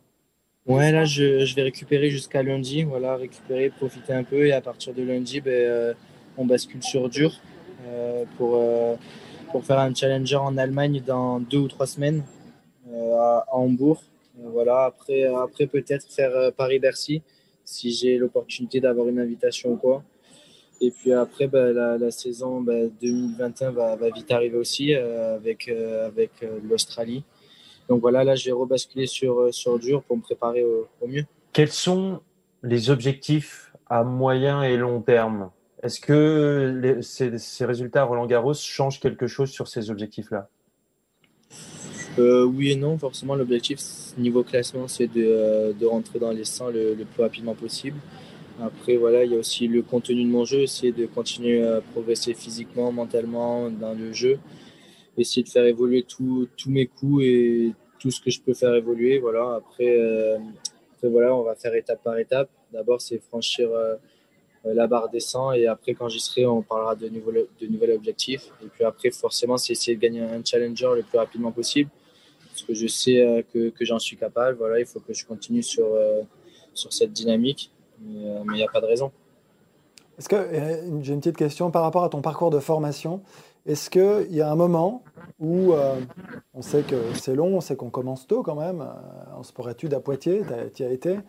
Ouais, 0.65 0.91
là 0.91 1.03
je, 1.03 1.45
je 1.45 1.55
vais 1.55 1.63
récupérer 1.63 2.09
jusqu'à 2.09 2.41
lundi, 2.41 2.83
voilà, 2.83 3.17
récupérer, 3.17 3.69
profiter 3.69 4.13
un 4.13 4.23
peu 4.23 4.47
et 4.47 4.53
à 4.53 4.61
partir 4.61 4.93
de 4.93 5.03
lundi, 5.03 5.41
ben, 5.41 5.51
euh, 5.51 5.93
on 6.37 6.45
bascule 6.45 6.81
sur 6.81 7.09
dur 7.09 7.33
euh, 7.87 8.23
pour, 8.37 8.55
euh, 8.55 8.95
pour 9.51 9.63
faire 9.63 9.79
un 9.79 9.93
challenger 9.93 10.37
en 10.37 10.57
Allemagne 10.57 11.01
dans 11.05 11.39
deux 11.39 11.59
ou 11.59 11.67
trois 11.67 11.85
semaines 11.85 12.23
à, 13.19 13.45
Hambourg. 13.51 14.01
voilà, 14.37 14.85
après, 14.85 15.23
après 15.23 15.67
peut-être 15.67 16.11
faire 16.11 16.51
Paris-Bercy 16.53 17.21
si 17.65 17.91
j'ai 17.91 18.17
l'opportunité 18.17 18.79
d'avoir 18.79 19.07
une 19.07 19.19
invitation 19.19 19.73
ou 19.73 19.77
quoi. 19.77 20.03
Et 20.81 20.91
puis 20.91 21.13
après, 21.13 21.47
bah, 21.47 21.71
la, 21.71 22.11
saison 22.11 22.61
2021 22.61 23.71
bah, 23.71 23.95
va, 23.95 24.09
vite 24.09 24.31
arriver 24.31 24.57
aussi 24.57 24.93
euh, 24.93 25.35
avec, 25.35 25.67
euh, 25.67 26.07
avec 26.07 26.31
euh, 26.43 26.59
l'Australie. 26.63 27.23
Donc 27.87 28.01
voilà, 28.01 28.23
là, 28.23 28.35
je 28.35 28.45
vais 28.45 28.51
rebasculer 28.51 29.07
sur, 29.07 29.53
sur 29.53 29.79
dur 29.79 30.03
pour 30.03 30.17
me 30.17 30.21
préparer 30.21 30.63
au, 30.63 31.07
mieux. 31.07 31.23
Quels 31.53 31.71
sont 31.71 32.21
les 32.63 32.89
objectifs 32.89 33.71
à 33.87 34.03
moyen 34.03 34.63
et 34.63 34.75
long 34.75 35.01
terme? 35.01 35.51
Est-ce 35.81 35.99
que 35.99 36.99
ces, 37.01 37.65
résultats 37.65 38.01
à 38.01 38.05
Roland 38.05 38.25
Garros 38.25 38.55
changent 38.55 38.99
quelque 38.99 39.27
chose 39.27 39.51
sur 39.51 39.67
ces 39.67 39.91
objectifs-là? 39.91 40.49
Oui 42.17 42.71
et 42.71 42.75
non. 42.75 42.97
Forcément, 42.97 43.35
l'objectif 43.35 43.79
niveau 44.17 44.43
classement, 44.43 44.87
c'est 44.87 45.07
de, 45.07 45.73
de, 45.77 45.85
rentrer 45.85 46.19
dans 46.19 46.31
les 46.31 46.45
100 46.45 46.69
le, 46.69 46.95
plus 47.13 47.21
rapidement 47.21 47.55
possible. 47.55 47.97
Après, 48.61 48.95
voilà, 48.95 49.25
il 49.25 49.31
y 49.33 49.35
a 49.35 49.39
aussi 49.39 49.67
le 49.67 49.81
contenu 49.81 50.23
de 50.23 50.29
mon 50.29 50.45
jeu, 50.45 50.61
essayer 50.61 50.93
de 50.93 51.05
continuer 51.07 51.61
à 51.65 51.81
progresser 51.81 52.33
physiquement, 52.33 52.91
mentalement 52.91 53.69
dans 53.69 53.93
le 53.93 54.13
jeu, 54.13 54.39
essayer 55.17 55.43
de 55.43 55.49
faire 55.49 55.65
évoluer 55.65 56.03
tous 56.03 56.47
mes 56.67 56.87
coups 56.87 57.23
et 57.25 57.73
tout 57.99 58.11
ce 58.11 58.21
que 58.21 58.29
je 58.31 58.39
peux 58.39 58.53
faire 58.53 58.73
évoluer. 58.75 59.19
Voilà. 59.19 59.55
Après, 59.55 59.99
euh, 59.99 60.37
après 60.95 61.09
voilà, 61.09 61.35
on 61.35 61.43
va 61.43 61.55
faire 61.55 61.75
étape 61.75 62.01
par 62.01 62.17
étape. 62.17 62.49
D'abord, 62.71 63.01
c'est 63.01 63.19
franchir 63.19 63.69
euh, 63.71 63.95
la 64.63 64.87
barre 64.87 65.09
des 65.09 65.19
100 65.19 65.51
et 65.53 65.67
après, 65.67 65.93
quand 65.93 66.07
j'y 66.07 66.21
serai, 66.21 66.45
on 66.45 66.61
parlera 66.61 66.95
de, 66.95 67.09
nouveaux, 67.09 67.33
de 67.33 67.67
nouvel 67.67 67.91
objectifs. 67.91 68.51
Et 68.63 68.67
puis 68.67 68.85
après, 68.85 69.11
forcément, 69.11 69.57
c'est 69.57 69.73
essayer 69.73 69.97
de 69.97 70.01
gagner 70.01 70.21
un 70.21 70.41
challenger 70.45 70.91
le 70.95 71.03
plus 71.03 71.17
rapidement 71.17 71.51
possible 71.51 71.89
parce 72.55 72.63
que 72.63 72.73
je 72.73 72.87
sais 72.87 73.21
euh, 73.21 73.41
que, 73.53 73.71
j'en 73.81 73.99
suis 73.99 74.17
capable. 74.17 74.57
Voilà, 74.57 74.79
il 74.79 74.85
faut 74.85 74.99
que 74.99 75.13
je 75.13 75.25
continue 75.25 75.63
sur, 75.63 75.87
sur 76.73 76.91
cette 76.93 77.11
dynamique 77.11 77.71
mais 78.01 78.43
il 78.47 78.53
n'y 78.53 78.63
a 78.63 78.67
pas 78.67 78.81
de 78.81 78.85
raison. 78.85 79.11
Est-ce 80.17 80.29
que 80.29 80.35
euh, 80.35 81.01
j'ai 81.01 81.13
une 81.13 81.19
petite 81.19 81.37
question 81.37 81.71
par 81.71 81.83
rapport 81.83 82.03
à 82.03 82.09
ton 82.09 82.21
parcours 82.21 82.49
de 82.49 82.59
formation 82.59 83.21
Est-ce 83.65 83.89
qu'il 83.89 84.33
y 84.33 84.41
a 84.41 84.49
un 84.49 84.55
moment 84.55 85.03
où 85.39 85.73
euh, 85.73 85.99
on 86.53 86.61
sait 86.61 86.83
que 86.83 87.13
c'est 87.15 87.35
long, 87.35 87.57
on 87.57 87.61
sait 87.61 87.75
qu'on 87.75 87.89
commence 87.89 88.25
tôt 88.25 88.41
quand 88.41 88.55
même, 88.55 88.81
euh, 88.81 89.37
en 89.37 89.43
sport-études 89.43 89.93
à 89.93 89.99
Poitiers, 89.99 90.41
tu 90.73 90.83
y 90.83 90.85
as 90.85 90.91
été. 90.91 91.19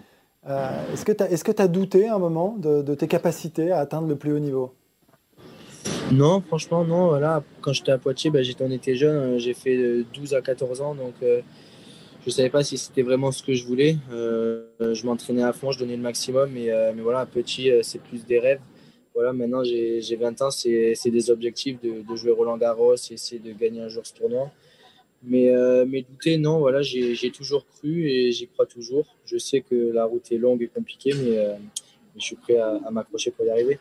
est-ce 0.47 1.05
que 1.05 1.53
tu 1.53 1.63
as, 1.63 1.69
douté 1.69 2.09
un 2.09 2.19
moment 2.19 2.55
de, 2.59 2.95
tes 2.95 3.09
capacités 3.09 3.73
à 3.73 3.81
atteindre 3.81 4.09
le 4.09 4.17
plus 4.17 4.33
haut 4.33 4.39
niveau? 4.39 4.73
Non, 6.13 6.41
franchement, 6.41 6.85
non. 6.85 7.09
Voilà, 7.09 7.43
quand 7.61 7.73
j'étais 7.73 7.93
à 7.93 7.99
Poitiers, 7.99 8.31
bah, 8.31 8.43
j'étais, 8.43 8.65
on 8.65 8.71
était 8.71 8.97
jeune, 8.97 9.39
j'ai 9.39 9.55
fait 9.55 10.05
12 10.15 10.35
à 10.35 10.41
14 10.41 10.81
ans, 10.81 10.95
donc 10.95 11.15
je 12.27 12.33
savais 12.33 12.51
pas 12.51 12.65
si 12.65 12.77
c'était 12.77 13.03
vraiment 13.03 13.31
ce 13.31 13.41
que 13.41 13.55
je 13.55 13.65
voulais. 13.65 13.99
Euh, 14.11 14.65
je 14.81 15.07
m'entraînais 15.07 15.45
à 15.45 15.53
fond, 15.53 15.71
je 15.71 15.79
donnais 15.79 15.95
le 15.95 16.03
maximum, 16.03 16.51
euh, 16.57 16.93
mais 16.93 17.01
voilà, 17.03 17.25
petit, 17.25 17.71
euh, 17.71 17.83
c'est 17.85 18.03
plus 18.03 18.27
des 18.27 18.41
rêves. 18.41 18.61
Voilà, 19.15 19.33
maintenant 19.33 19.63
j'ai 19.63 20.17
20 20.17 20.43
ans, 20.43 20.51
c'est 20.51 20.97
des 21.07 21.31
objectifs 21.31 21.79
de, 21.81 22.17
jouer 22.17 22.33
Roland 22.33 22.59
Garros, 22.59 22.97
essayer 22.97 23.41
de 23.41 23.53
gagner 23.53 23.81
un 23.81 23.89
jour 23.89 24.05
ce 24.05 24.13
tournoi. 24.13 24.51
Mais, 25.23 25.51
mais 25.87 26.03
douter, 26.03 26.37
non, 26.37 26.59
voilà, 26.59 26.83
j'ai 26.83 27.31
toujours 27.31 27.65
cru 27.67 28.11
et 28.11 28.31
j'y 28.33 28.47
crois 28.47 28.67
toujours. 28.67 29.17
Je 29.25 29.39
sais 29.39 29.63
que 29.63 29.75
la 29.75 30.05
route 30.05 30.31
est 30.33 30.37
longue 30.37 30.63
et 30.63 30.69
compliquée, 30.69 31.15
mais, 31.15 31.57
je 32.15 32.23
suis 32.23 32.37
prêt 32.37 32.59
à, 32.59 32.79
à 32.85 32.91
m'accrocher 32.91 33.31
pour 33.31 33.47
y 33.47 33.51
arriver. 33.51 33.79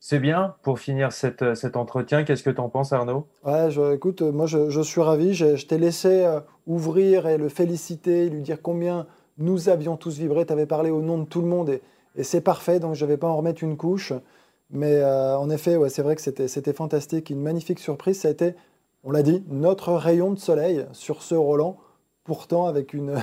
C'est 0.00 0.18
bien 0.18 0.54
pour 0.62 0.78
finir 0.78 1.12
cette, 1.12 1.54
cet 1.54 1.76
entretien. 1.76 2.24
Qu'est-ce 2.24 2.42
que 2.42 2.50
tu 2.50 2.60
en 2.60 2.68
penses, 2.68 2.92
Arnaud? 2.92 3.26
Ouais, 3.44 3.70
je, 3.70 3.94
écoute, 3.94 4.22
moi 4.22 4.46
je, 4.46 4.80
suis 4.82 5.00
ravi. 5.00 5.34
Je, 5.34 5.66
t'ai 5.66 5.78
laissé 5.78 6.24
euh, 6.24 6.40
ouvrir 6.66 7.26
et 7.26 7.38
le 7.38 7.48
féliciter, 7.48 8.28
lui 8.28 8.42
dire 8.42 8.62
combien 8.62 9.06
nous 9.38 9.68
avions 9.68 9.96
tous 9.96 10.18
vibré. 10.18 10.46
Tu 10.46 10.52
avais 10.52 10.66
parlé 10.66 10.90
au 10.90 11.00
nom 11.00 11.18
de 11.18 11.24
tout 11.24 11.40
le 11.40 11.48
monde 11.48 11.70
et, 11.70 11.82
c'est 12.22 12.40
parfait, 12.40 12.80
donc 12.80 12.94
je 12.94 13.04
ne 13.04 13.10
vais 13.10 13.18
pas 13.18 13.26
en 13.26 13.36
remettre 13.36 13.62
une 13.62 13.76
couche. 13.76 14.14
Mais 14.70 14.94
euh, 14.94 15.36
en 15.36 15.50
effet, 15.50 15.76
c'est 15.90 16.00
vrai 16.02 16.16
que 16.16 16.22
c'était 16.22 16.72
fantastique, 16.72 17.28
une 17.28 17.42
magnifique 17.42 17.78
surprise. 17.78 18.20
Ça 18.20 18.28
a 18.28 18.30
été, 18.30 18.54
on 19.04 19.10
l'a 19.10 19.22
dit, 19.22 19.44
notre 19.48 19.92
rayon 19.92 20.32
de 20.32 20.38
soleil 20.38 20.86
sur 20.92 21.22
ce 21.22 21.34
Roland, 21.34 21.76
pourtant 22.24 22.66
avec 22.66 22.94
une, 22.94 23.16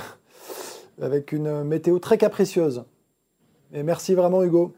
avec 1.02 1.32
une 1.32 1.64
météo 1.64 1.98
très 1.98 2.20
capricieuse. 2.20 2.84
Et 3.74 3.82
merci 3.82 4.14
vraiment, 4.14 4.44
Hugo. 4.44 4.74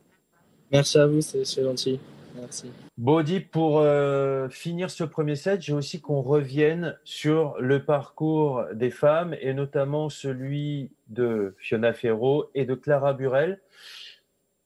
Merci 0.71 0.97
à 0.97 1.07
vous, 1.07 1.21
c'est 1.21 1.63
gentil. 1.63 1.99
Merci. 2.35 2.71
Body, 2.97 3.39
pour 3.39 3.79
euh, 3.79 4.49
finir 4.49 4.89
ce 4.89 5.03
premier 5.03 5.35
set, 5.35 5.61
j'ai 5.61 5.73
aussi 5.73 6.01
qu'on 6.01 6.21
revienne 6.21 6.97
sur 7.03 7.55
le 7.59 7.83
parcours 7.85 8.65
des 8.73 8.89
femmes 8.89 9.35
et 9.39 9.53
notamment 9.53 10.09
celui 10.09 10.91
de 11.07 11.55
Fiona 11.59 11.93
Ferro 11.93 12.49
et 12.53 12.65
de 12.65 12.75
Clara 12.75 13.13
Burel. 13.13 13.61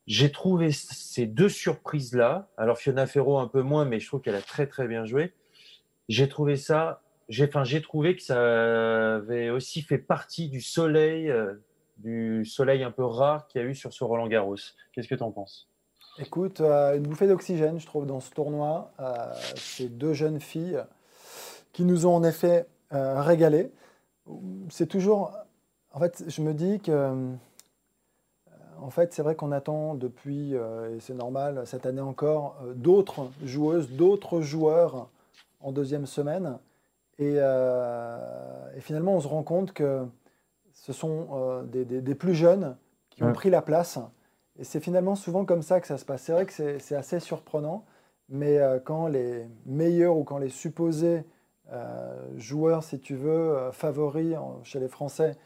J'ai 0.08 0.32
trouvé 0.32 0.72
ces 0.72 1.28
deux 1.28 1.50
surprises-là. 1.50 2.50
Alors 2.58 2.80
Fiona 2.80 3.06
Ferro 3.06 3.38
un 3.38 3.48
peu 3.48 3.62
moins, 3.62 3.86
mais 3.86 4.00
je 4.00 4.08
trouve 4.08 4.22
qu'elle 4.22 4.36
a 4.36 4.42
très 4.42 4.66
très 4.66 4.88
bien 4.88 5.06
joué. 5.06 5.34
J'ai 6.08 6.28
trouvé 6.28 6.56
ça, 6.56 7.04
j'ai, 7.30 7.48
enfin, 7.48 7.64
trouvé 7.82 8.16
que 8.16 8.24
ça 8.24 9.16
avait 9.18 9.52
aussi 9.52 9.84
fait 9.84 10.00
partie 10.00 10.50
du 10.50 10.62
soleil, 10.62 11.30
euh, 11.30 11.54
du 11.98 12.44
soleil 12.46 12.82
un 12.82 12.92
peu 12.92 13.06
rare 13.06 13.48
qu'il 13.48 13.62
y 13.62 13.64
a 13.64 13.68
eu 13.68 13.76
sur 13.76 13.94
ce 13.94 14.04
Roland 14.04 14.28
Garros. 14.28 14.56
Qu'est-ce 14.94 15.08
que 15.08 15.16
tu 15.16 15.24
en 15.24 15.32
penses? 15.32 15.69
Écoute, 16.22 16.60
euh, 16.60 16.98
une 16.98 17.04
bouffée 17.04 17.28
d'oxygène, 17.28 17.80
je 17.80 17.86
trouve, 17.86 18.06
dans 18.06 18.20
ce 18.20 18.30
tournoi. 18.32 18.92
Euh, 19.00 19.34
ces 19.56 19.88
deux 19.88 20.12
jeunes 20.12 20.42
filles 20.42 20.84
qui 21.72 21.86
nous 21.86 22.06
ont 22.06 22.14
en 22.14 22.24
effet 22.24 22.68
euh, 22.94 23.22
régalé. 23.22 23.72
C'est 24.70 24.88
toujours. 24.88 25.32
En 25.94 26.00
fait, 26.00 26.26
je 26.28 26.42
me 26.42 26.54
dis 26.54 26.82
que. 26.82 27.16
En 28.82 28.90
fait, 28.90 29.14
c'est 29.14 29.22
vrai 29.22 29.36
qu'on 29.36 29.52
attend 29.52 29.94
depuis, 29.94 30.54
et 30.54 31.00
c'est 31.02 31.14
normal, 31.14 31.64
cette 31.66 31.86
année 31.86 32.00
encore, 32.00 32.56
d'autres 32.76 33.30
joueuses, 33.44 33.90
d'autres 33.90 34.40
joueurs 34.40 35.10
en 35.60 35.74
deuxième 35.74 36.06
semaine. 36.06 36.58
Et, 37.18 37.38
finalement, 38.80 39.16
on 39.16 39.20
se 39.20 39.28
rend 39.28 39.44
compte 39.44 39.74
que 39.74 40.06
ce 40.72 40.94
sont 40.94 41.62
des, 41.66 42.16
plus 42.16 42.34
jeunes 42.34 42.78
qui 43.10 43.22
ont 43.24 43.34
pris 43.34 43.50
la 43.50 43.62
place 43.62 44.00
et 44.60 44.66
c'est 44.66 44.82
finalement 44.82 45.16
souvent 45.16 45.46
comme 45.46 45.62
ça 45.62 45.80
que 45.80 45.88
ça 45.88 45.98
se 45.98 46.06
passe. 46.06 46.24
C'est 46.24 46.34
vrai 46.34 46.46
que 46.46 46.80
c'est 46.80 46.96
assez 46.96 47.20
surprenant, 47.22 47.86
mais 48.28 48.58
euh, 48.58 48.80
quand 48.80 49.08
les 49.08 49.48
meilleurs 49.66 50.18
ou 50.18 50.26
quand 50.26 50.38
les 50.38 50.50
supposés 50.50 51.24
euh, 51.72 52.38
joueurs, 52.38 52.84
si 52.84 53.00
tu 53.00 53.16
veux, 53.16 53.30
euh, 53.30 53.72
favoris 53.72 54.36
chez 54.64 54.80
les 54.80 54.90
Français, 54.90 55.38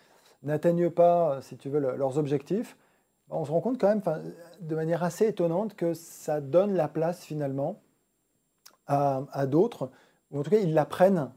n'atteignent 0.42 0.90
pas, 0.90 1.42
si 1.42 1.58
tu 1.58 1.70
veux, 1.70 1.80
leurs 1.80 2.18
objectifs, 2.18 2.76
bah, 3.30 3.36
on 3.38 3.46
se 3.46 3.52
rend 3.52 3.62
compte 3.62 3.80
quand 3.80 3.88
même, 3.88 4.02
de 4.62 4.76
manière 4.76 5.04
assez 5.04 5.28
étonnante, 5.28 5.76
que 5.76 5.94
ça 5.94 6.42
donne 6.42 6.74
la 6.74 6.88
place 6.88 7.24
finalement 7.24 7.82
à, 8.88 9.46
d'autres, 9.46 9.92
ou 10.32 10.40
en 10.40 10.44
tout 10.44 10.50
cas 10.50 10.58
ils 10.58 10.74
la 10.74 10.86
prennent. 10.86 11.32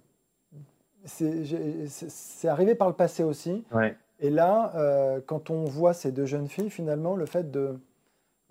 C'est 1.04 2.49
arrivé 2.49 2.75
par 2.75 2.88
le 2.88 2.95
passé 2.95 3.23
aussi. 3.23 3.64
Ouais. 3.71 3.97
Et 4.18 4.30
là, 4.30 4.73
euh, 4.76 5.20
quand 5.25 5.50
on 5.50 5.64
voit 5.64 5.92
ces 5.92 6.12
deux 6.12 6.26
jeunes 6.26 6.49
filles, 6.49 6.70
finalement, 6.70 7.16
le 7.16 7.26
fait 7.26 7.50
de 7.50 7.78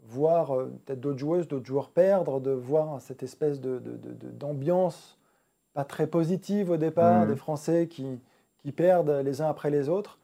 voir 0.04 0.56
euh, 0.56 0.72
peut-être 0.86 1.00
d'autres 1.00 1.18
joueuses, 1.18 1.48
d'autres 1.48 1.66
joueurs 1.66 1.90
perdre, 1.90 2.40
de 2.40 2.52
voir 2.52 3.02
cette 3.02 3.24
espèce 3.24 3.60
d'ambiance 3.60 5.18
pas 5.74 5.84
très 5.84 6.08
positive 6.08 6.70
au 6.70 6.78
départ, 6.78 7.26
mmh. 7.26 7.28
des 7.28 7.36
Français 7.36 7.88
qui, 7.88 8.20
qui, 8.60 8.72
perdent 8.72 9.10
les 9.10 9.42
uns 9.42 9.50
après 9.50 9.72
les 9.72 9.90
autres, 9.90 10.20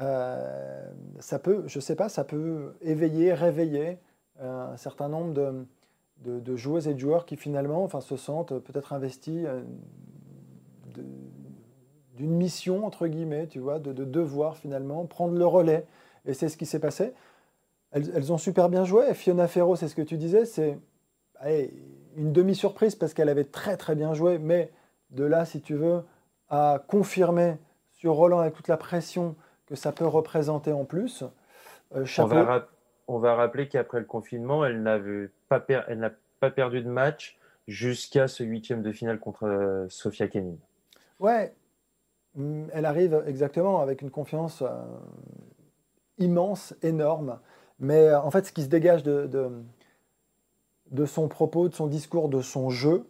euh, 0.00 0.90
ça 1.20 1.38
peut, 1.38 1.62
je 1.66 1.78
ne 1.78 1.82
sais 1.82 1.94
pas, 1.94 2.08
ça 2.08 2.24
peut 2.24 2.74
éveiller, 2.80 3.32
réveiller 3.32 3.98
un 4.40 4.76
certain 4.76 5.08
nombre 5.08 5.32
de, 5.32 6.40
de, 6.40 6.56
joueuses 6.56 6.88
et 6.88 6.94
de 6.94 6.98
joueurs 6.98 7.24
qui 7.24 7.36
finalement 7.36 7.84
enfin, 7.84 8.00
se 8.00 8.16
sentent 8.16 8.58
peut-être 8.58 8.92
investis 8.92 9.46
de, 10.94 11.04
d'une 12.16 12.32
mission, 12.32 12.86
entre 12.86 13.06
guillemets, 13.06 13.46
tu 13.46 13.58
vois, 13.58 13.78
de, 13.78 13.92
devoir 13.92 14.56
finalement 14.56 15.04
prendre 15.06 15.36
le 15.36 15.46
relais. 15.46 15.86
Et 16.24 16.34
c'est 16.34 16.48
ce 16.48 16.56
qui 16.56 16.66
s'est 16.66 16.80
passé. 16.80 17.12
Elles, 17.92 18.32
ont 18.32 18.38
super 18.38 18.68
bien 18.68 18.84
joué. 18.84 19.12
Fiona 19.14 19.46
Ferro, 19.46 19.76
c'est 19.76 19.88
ce 19.88 19.94
que 19.94 20.02
tu 20.02 20.16
disais, 20.16 20.44
c'est 20.44 20.78
une 22.16 22.32
demi-surprise 22.32 22.94
parce 22.94 23.14
qu'elle 23.14 23.28
avait 23.28 23.44
très 23.44 23.76
très 23.76 23.94
bien 23.94 24.12
joué, 24.14 24.38
mais 24.38 24.70
de 25.10 25.24
là, 25.24 25.44
si 25.44 25.60
tu 25.60 25.74
veux, 25.74 26.02
à 26.48 26.82
confirmer 26.88 27.56
sur 27.92 28.14
Roland 28.14 28.40
avec 28.40 28.54
toute 28.54 28.68
la 28.68 28.76
pression 28.76 29.36
que 29.66 29.74
ça 29.74 29.92
peut 29.92 30.06
représenter 30.06 30.72
en 30.72 30.84
plus. 30.84 31.24
Euh, 31.94 32.04
on, 33.08 33.18
va 33.18 33.34
rappeler 33.34 33.68
qu'après 33.68 34.00
le 34.00 34.04
confinement, 34.04 34.64
elle 34.64 34.82
n'avait 34.82 35.30
pas, 35.48 35.64
n'a 35.94 36.10
pas 36.40 36.50
perdu 36.50 36.82
de 36.82 36.88
match 36.88 37.38
jusqu'à 37.68 38.28
ce 38.28 38.42
huitième 38.42 38.82
de 38.82 38.92
finale 38.92 39.18
contre 39.18 39.46
euh, 39.46 39.86
Sofia 39.88 40.28
Kenin. 40.28 40.56
Ouais, 41.20 41.54
elle 42.72 42.84
arrive 42.84 43.22
exactement 43.26 43.80
avec 43.80 44.02
une 44.02 44.10
confiance 44.10 44.62
euh, 44.62 44.68
immense, 46.18 46.74
énorme. 46.82 47.38
Mais 47.78 48.08
euh, 48.08 48.20
en 48.20 48.30
fait, 48.30 48.46
ce 48.46 48.52
qui 48.52 48.62
se 48.62 48.68
dégage 48.68 49.02
de, 49.02 49.50
son 51.06 51.28
propos, 51.28 51.68
de 51.68 51.74
son 51.74 51.86
discours, 51.86 52.28
de 52.28 52.40
son 52.40 52.70
jeu, 52.70 53.06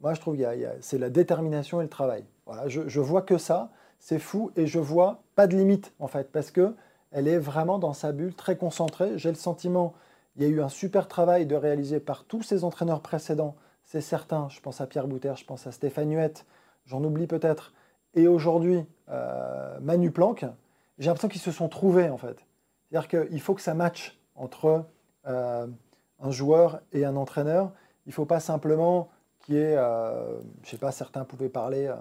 moi 0.00 0.14
je 0.14 0.20
trouve 0.20 0.36
que 0.36 0.44
c'est 0.80 0.98
la 0.98 1.10
détermination 1.10 1.80
et 1.80 1.84
le 1.84 1.90
travail. 1.90 2.24
Voilà, 2.46 2.68
je, 2.68 3.00
vois 3.00 3.22
que 3.22 3.38
ça, 3.38 3.70
c'est 3.98 4.18
fou, 4.18 4.52
et 4.56 4.66
je 4.66 4.78
vois 4.78 5.22
pas 5.34 5.46
de 5.46 5.56
limite 5.56 5.92
en 5.98 6.06
fait, 6.06 6.30
parce 6.30 6.50
que 6.50 6.74
elle 7.12 7.28
est 7.28 7.38
vraiment 7.38 7.78
dans 7.78 7.92
sa 7.92 8.12
bulle, 8.12 8.34
très 8.34 8.56
concentrée. 8.56 9.16
J'ai 9.16 9.30
le 9.30 9.36
sentiment, 9.36 9.94
il 10.36 10.42
y 10.42 10.46
a 10.46 10.48
eu 10.48 10.60
un 10.60 10.68
super 10.68 11.08
travail 11.08 11.46
de 11.46 11.56
réaliser 11.56 11.98
par 11.98 12.24
tous 12.24 12.42
ses 12.42 12.62
entraîneurs 12.62 13.00
précédents, 13.00 13.56
c'est 13.84 14.00
certain. 14.00 14.48
Je 14.50 14.60
pense 14.60 14.80
à 14.80 14.86
Pierre 14.86 15.08
Bouter, 15.08 15.32
je 15.36 15.44
pense 15.44 15.66
à 15.66 15.72
Stéphane 15.72 16.12
Huette, 16.12 16.44
j'en 16.84 17.02
oublie 17.02 17.26
peut-être 17.26 17.72
et 18.16 18.26
aujourd'hui 18.26 18.84
euh, 19.10 19.78
Manu 19.80 20.10
Planck, 20.10 20.44
j'ai 20.98 21.06
l'impression 21.06 21.28
qu'ils 21.28 21.40
se 21.40 21.52
sont 21.52 21.68
trouvés 21.68 22.08
en 22.08 22.16
fait. 22.16 22.44
C'est-à-dire 22.90 23.08
qu'il 23.08 23.40
faut 23.40 23.54
que 23.54 23.60
ça 23.60 23.74
matche 23.74 24.18
entre 24.34 24.86
euh, 25.26 25.66
un 26.20 26.30
joueur 26.30 26.80
et 26.92 27.04
un 27.04 27.14
entraîneur. 27.14 27.72
Il 28.06 28.10
ne 28.10 28.14
faut 28.14 28.24
pas 28.24 28.40
simplement 28.40 29.10
qu'il 29.40 29.56
y 29.56 29.58
ait, 29.58 29.76
euh, 29.76 30.40
je 30.62 30.66
ne 30.66 30.70
sais 30.70 30.78
pas, 30.78 30.90
certains 30.90 31.24
pouvaient 31.24 31.48
parler 31.48 31.92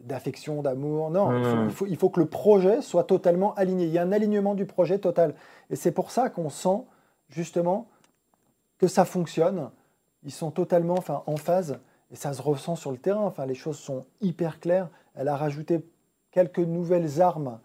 d'affection, 0.00 0.62
d'amour. 0.62 1.10
Non, 1.10 1.30
mmh. 1.30 1.64
il, 1.64 1.70
faut, 1.70 1.86
il, 1.86 1.96
faut, 1.96 2.10
que 2.10 2.20
le 2.20 2.26
projet 2.26 2.80
soit 2.80 3.04
totalement 3.04 3.54
aligné. 3.54 3.86
Il 3.86 3.92
y 3.92 3.98
a 3.98 4.02
un 4.02 4.12
alignement 4.12 4.54
du 4.54 4.66
projet 4.66 4.98
total. 4.98 5.34
Et 5.70 5.76
c'est 5.76 5.92
pour 5.92 6.10
ça 6.10 6.30
qu'on 6.30 6.50
sent 6.50 6.84
justement 7.28 7.88
que 8.78 8.86
ça 8.86 9.04
fonctionne. 9.04 9.70
Ils 10.22 10.32
sont 10.32 10.50
totalement 10.50 10.94
enfin, 10.94 11.22
en 11.26 11.36
phase 11.36 11.78
et 12.10 12.16
ça 12.16 12.32
se 12.32 12.42
ressent 12.42 12.76
sur 12.76 12.92
le 12.92 12.98
terrain. 12.98 13.22
Enfin, 13.22 13.46
les 13.46 13.54
choses 13.54 13.78
sont 13.78 14.04
hyper 14.20 14.60
claires. 14.60 14.88
Elle 15.14 15.28
a 15.28 15.36
rajouté 15.36 15.84
quelques 16.30 16.58
nouvelles 16.58 17.20
armes 17.20 17.60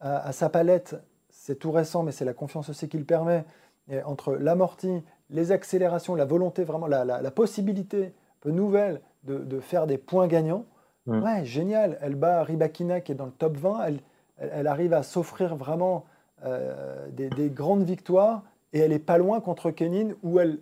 à, 0.00 0.32
sa 0.32 0.48
palette. 0.48 0.96
C'est 1.30 1.58
tout 1.58 1.70
récent, 1.70 2.02
mais 2.02 2.12
c'est 2.12 2.24
la 2.24 2.34
confiance 2.34 2.68
aussi 2.68 2.88
qui 2.88 2.98
le 2.98 3.04
permet. 3.04 3.44
entre 4.04 4.34
l'amorti, 4.34 5.02
les 5.30 5.52
accélérations, 5.52 6.14
la 6.14 6.24
volonté, 6.24 6.64
vraiment 6.64 6.86
la, 6.86 7.30
possibilité 7.30 8.12
peu 8.40 8.50
nouvelle 8.50 9.00
de, 9.24 9.60
faire 9.60 9.86
des 9.86 9.98
points 9.98 10.26
gagnants. 10.26 10.64
Mm. 11.06 11.22
Ouais, 11.22 11.44
génial. 11.44 11.98
Elle 12.00 12.14
bat 12.14 12.42
Ribakina 12.42 13.00
qui 13.00 13.12
est 13.12 13.16
dans 13.16 13.26
le 13.26 13.32
top 13.32 13.56
20. 13.56 13.84
Elle, 13.84 14.00
elle, 14.38 14.66
arrive 14.66 14.92
à 14.92 15.02
s'offrir 15.02 15.56
vraiment 15.56 16.04
euh, 16.44 17.08
des, 17.10 17.50
grandes 17.50 17.82
victoires 17.82 18.42
et 18.72 18.78
elle 18.78 18.92
est 18.92 18.98
pas 18.98 19.18
loin 19.18 19.40
contre 19.40 19.70
Kenin 19.70 20.10
où 20.22 20.38
elle 20.38 20.60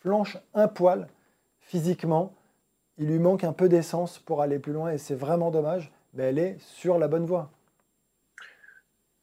flanche 0.00 0.38
un 0.54 0.68
poil 0.68 1.08
physiquement. 1.60 2.32
Il 2.98 3.06
lui 3.06 3.18
manque 3.18 3.44
un 3.44 3.52
peu 3.52 3.68
d'essence 3.68 4.18
pour 4.18 4.42
aller 4.42 4.58
plus 4.58 4.72
loin 4.72 4.92
et 4.92 4.98
c'est 4.98 5.14
vraiment 5.14 5.50
dommage. 5.50 5.92
Mais 6.14 6.24
elle 6.24 6.38
est 6.38 6.56
sur 6.60 6.98
la 6.98 7.08
bonne 7.08 7.26
voie. 7.26 7.50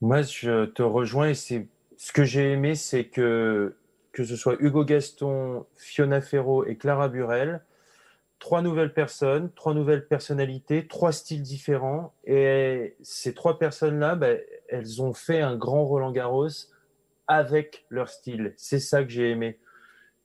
Moi, 0.02 0.22
je 0.22 0.66
te 0.66 0.82
rejoins 0.82 1.30
et 1.30 1.34
ce 1.34 2.12
que 2.14 2.24
j'ai 2.24 2.52
aimé, 2.52 2.76
c'est 2.76 3.06
que 3.06 3.76
que 4.12 4.24
ce 4.24 4.38
soit 4.38 4.56
Hugo 4.62 4.86
Gaston, 4.86 5.66
Fiona 5.76 6.22
Ferro 6.22 6.64
et 6.66 6.78
Clara 6.78 7.10
Burel, 7.10 7.62
trois 8.40 8.62
nouvelles 8.62 8.94
personnes, 8.94 9.52
trois 9.56 9.74
nouvelles 9.74 10.08
personnalités, 10.08 10.88
trois 10.88 11.12
styles 11.12 11.42
différents. 11.42 12.14
Et 12.26 12.96
ces 13.02 13.34
trois 13.34 13.60
personnes-là, 13.60 14.16
ben, 14.16 14.40
elles 14.70 15.02
ont 15.02 15.14
fait 15.14 15.42
un 15.42 15.58
grand 15.58 15.84
Roland 15.84 16.12
Garros 16.12 16.48
avec 17.28 17.86
leur 17.90 18.08
style. 18.08 18.54
C'est 18.56 18.80
ça 18.80 19.04
que 19.04 19.10
j'ai 19.10 19.32
aimé. 19.32 19.60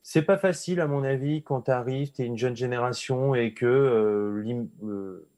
C'est 0.02 0.22
pas 0.22 0.38
facile, 0.38 0.80
à 0.80 0.86
mon 0.86 1.04
avis, 1.04 1.42
quand 1.42 1.62
tu 1.62 1.70
arrives, 1.70 2.12
tu 2.12 2.22
es 2.22 2.26
une 2.26 2.38
jeune 2.38 2.56
génération 2.56 3.34
et 3.34 3.52
que 3.52 3.66
euh, 3.66 4.64
euh, 4.84 5.28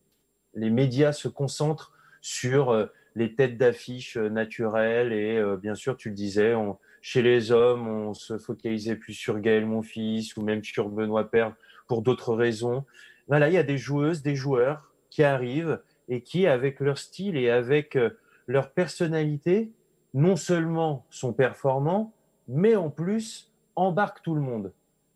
les 0.54 0.70
médias 0.70 1.12
se 1.12 1.28
concentrent 1.28 1.92
sur 2.20 2.70
euh, 2.70 2.86
les 3.14 3.34
têtes 3.34 3.58
d'affiche 3.58 4.16
naturelles. 4.16 5.12
Et 5.12 5.42
bien 5.60 5.74
sûr, 5.74 5.96
tu 5.96 6.08
le 6.08 6.14
disais, 6.14 6.54
chez 7.02 7.20
les 7.20 7.52
hommes, 7.52 7.88
on 7.88 8.14
se 8.14 8.38
focalisait 8.38 8.96
plus 8.96 9.12
sur 9.12 9.38
Gaël, 9.40 9.66
mon 9.66 9.82
fils, 9.82 10.36
ou 10.36 10.42
même 10.42 10.62
sur 10.64 10.88
Benoît 10.88 11.30
Père 11.30 11.54
pour 11.88 12.00
d'autres 12.00 12.34
raisons. 12.34 12.84
Voilà, 13.28 13.48
il 13.48 13.54
y 13.54 13.58
a 13.58 13.62
des 13.62 13.76
joueuses, 13.76 14.22
des 14.22 14.34
joueurs 14.34 14.92
qui 15.10 15.22
arrivent 15.22 15.80
et 16.08 16.22
qui, 16.22 16.46
avec 16.46 16.80
leur 16.80 16.98
style 16.98 17.36
et 17.36 17.50
avec 17.50 17.96
euh, 17.96 18.10
leur 18.46 18.70
personnalité, 18.70 19.72
non 20.14 20.36
seulement 20.36 21.06
sont 21.10 21.32
performants, 21.32 22.12
mais 22.48 22.76
en 22.76 22.90
plus 22.90 23.51
embarquent 23.76 24.22
tout 24.22 24.34
le 24.34 24.40
monde. 24.40 24.72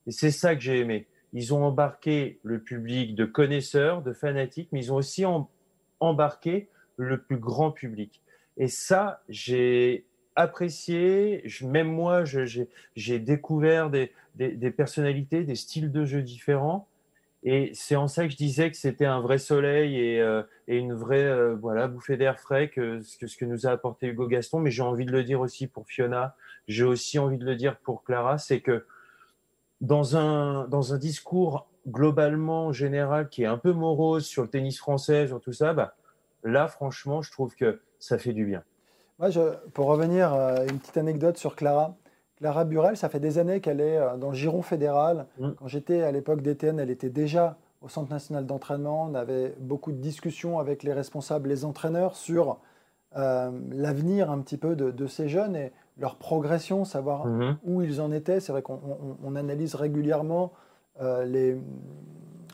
Et 0.07 0.11
c'est 0.11 0.31
ça 0.31 0.55
que 0.55 0.61
j'ai 0.61 0.81
aimé. 0.81 1.07
Ils 1.33 1.53
ont 1.53 1.65
embarqué 1.65 2.39
le 2.43 2.61
public 2.61 3.15
de 3.15 3.25
connaisseurs, 3.25 4.03
de 4.03 4.13
fanatiques, 4.13 4.69
mais 4.73 4.81
ils 4.81 4.93
ont 4.93 4.97
aussi 4.97 5.25
embarqué 6.01 6.69
le 6.97 7.21
plus 7.21 7.37
grand 7.37 7.71
public. 7.71 8.23
Et 8.57 8.69
ça, 8.69 9.23
j'ai 9.29 10.07
apprécié. 10.35 11.45
même 11.63 11.89
moi, 11.89 12.25
j'ai 12.25 13.19
découvert 13.19 13.91
des, 13.91 14.11
personnalités, 14.71 15.45
des 15.45 15.57
styles 15.57 15.91
de 15.93 16.05
jeu 16.05 16.23
différents. 16.23 16.89
Et 17.43 17.71
c'est 17.75 17.97
en 17.97 18.09
ça 18.09 18.25
que 18.25 18.33
je 18.33 18.37
disais 18.37 18.71
que 18.71 18.77
c'était 18.77 19.05
un 19.05 19.21
vrai 19.21 19.39
soleil 19.39 20.01
et, 20.01 20.21
euh, 20.21 20.43
une 20.67 20.95
vraie 20.95 21.23
euh, 21.23 21.87
bouffée 21.87 22.17
d'air 22.17 22.41
frais 22.41 22.69
que, 22.69 23.01
ce 23.03 23.37
que 23.37 23.45
nous 23.45 23.67
a 23.67 23.71
apporté 23.71 24.09
Hugo 24.09 24.27
Gaston. 24.27 24.59
Mais 24.61 24.71
j'ai 24.71 24.83
envie 24.83 25.05
de 25.05 25.13
le 25.13 25.23
dire 25.23 25.41
aussi 25.41 25.67
pour 25.67 25.87
Fiona. 25.87 26.35
J'ai 26.69 26.85
aussi 26.85 27.19
envie 27.19 27.39
de 27.39 27.45
le 27.45 27.57
dire 27.57 27.79
pour 27.79 28.05
Clara. 28.05 28.39
C'est 28.39 28.61
que 28.61 28.85
dans 29.81 30.17
un, 30.17 30.67
dans 30.69 30.95
un 30.95 30.99
discours 30.99 31.69
globalement 31.87 32.73
général 32.73 33.29
qui 33.29 33.43
est 33.43 33.47
un 33.47 33.59
peu 33.59 33.73
morose 33.73 34.27
sur 34.27 34.43
le 34.43 34.49
tennis 34.49 34.79
français, 34.79 35.29
sur 35.29 35.41
tout 35.41 35.53
ça, 35.53 35.73
bah, 35.73 35.95
là, 36.43 36.67
franchement, 36.69 37.23
je 37.23 37.31
trouve 37.31 37.55
que 37.55 37.81
ça 37.99 38.19
fait 38.19 38.33
du 38.33 38.45
bien. 38.45 38.63
Moi, 39.19 39.31
je, 39.31 39.41
pour 39.73 39.87
revenir 39.87 40.33
à 40.33 40.65
une 40.65 40.79
petite 40.79 40.97
anecdote 40.97 41.39
sur 41.39 41.57
Clara, 41.57 41.97
Clara 42.37 42.65
Burel, 42.65 42.97
ça 42.97 43.09
fait 43.09 43.21
des 43.21 43.39
années 43.39 43.61
qu'elle 43.61 43.81
est 43.81 43.97
euh, 43.97 44.17
dans 44.17 44.29
le 44.29 44.35
giron 44.35 44.63
fédéral. 44.63 45.27
Mm. 45.39 45.51
Quand 45.59 45.69
j'étais 45.69 46.03
à 46.03 46.13
l'époque 46.13 46.43
d'Étienne, 46.43 46.79
elle 46.79 46.91
était 46.91 47.09
déjà 47.09 47.57
au 47.81 47.89
Centre 47.89 48.11
national 48.11 48.47
d'entraînement. 48.47 49.05
On 49.05 49.15
avait 49.15 49.55
beaucoup 49.59 49.93
de 49.93 49.99
discussions 49.99 50.59
avec 50.59 50.83
les 50.83 50.93
responsables, 50.93 51.49
les 51.49 51.65
entraîneurs 51.65 52.15
sur 52.17 52.59
euh, 53.17 53.51
l'avenir 53.71 54.31
un 54.31 54.41
petit 54.41 54.57
peu 54.57 54.77
de, 54.77 55.07
ces 55.07 55.29
jeunes 55.29 55.57
et 55.57 55.73
leur 55.99 56.17
progression, 56.17 56.85
savoir 56.85 57.27
mm-hmm. 57.27 57.57
où 57.65 57.83
ils 57.83 58.01
en 58.01 58.13
étaient. 58.13 58.41
C'est 58.41 58.53
vrai 58.53 58.63
qu'on 58.63 59.37
analyse 59.37 59.75
régulièrement 59.75 60.53
euh, 61.01 61.25
les, 61.25 61.57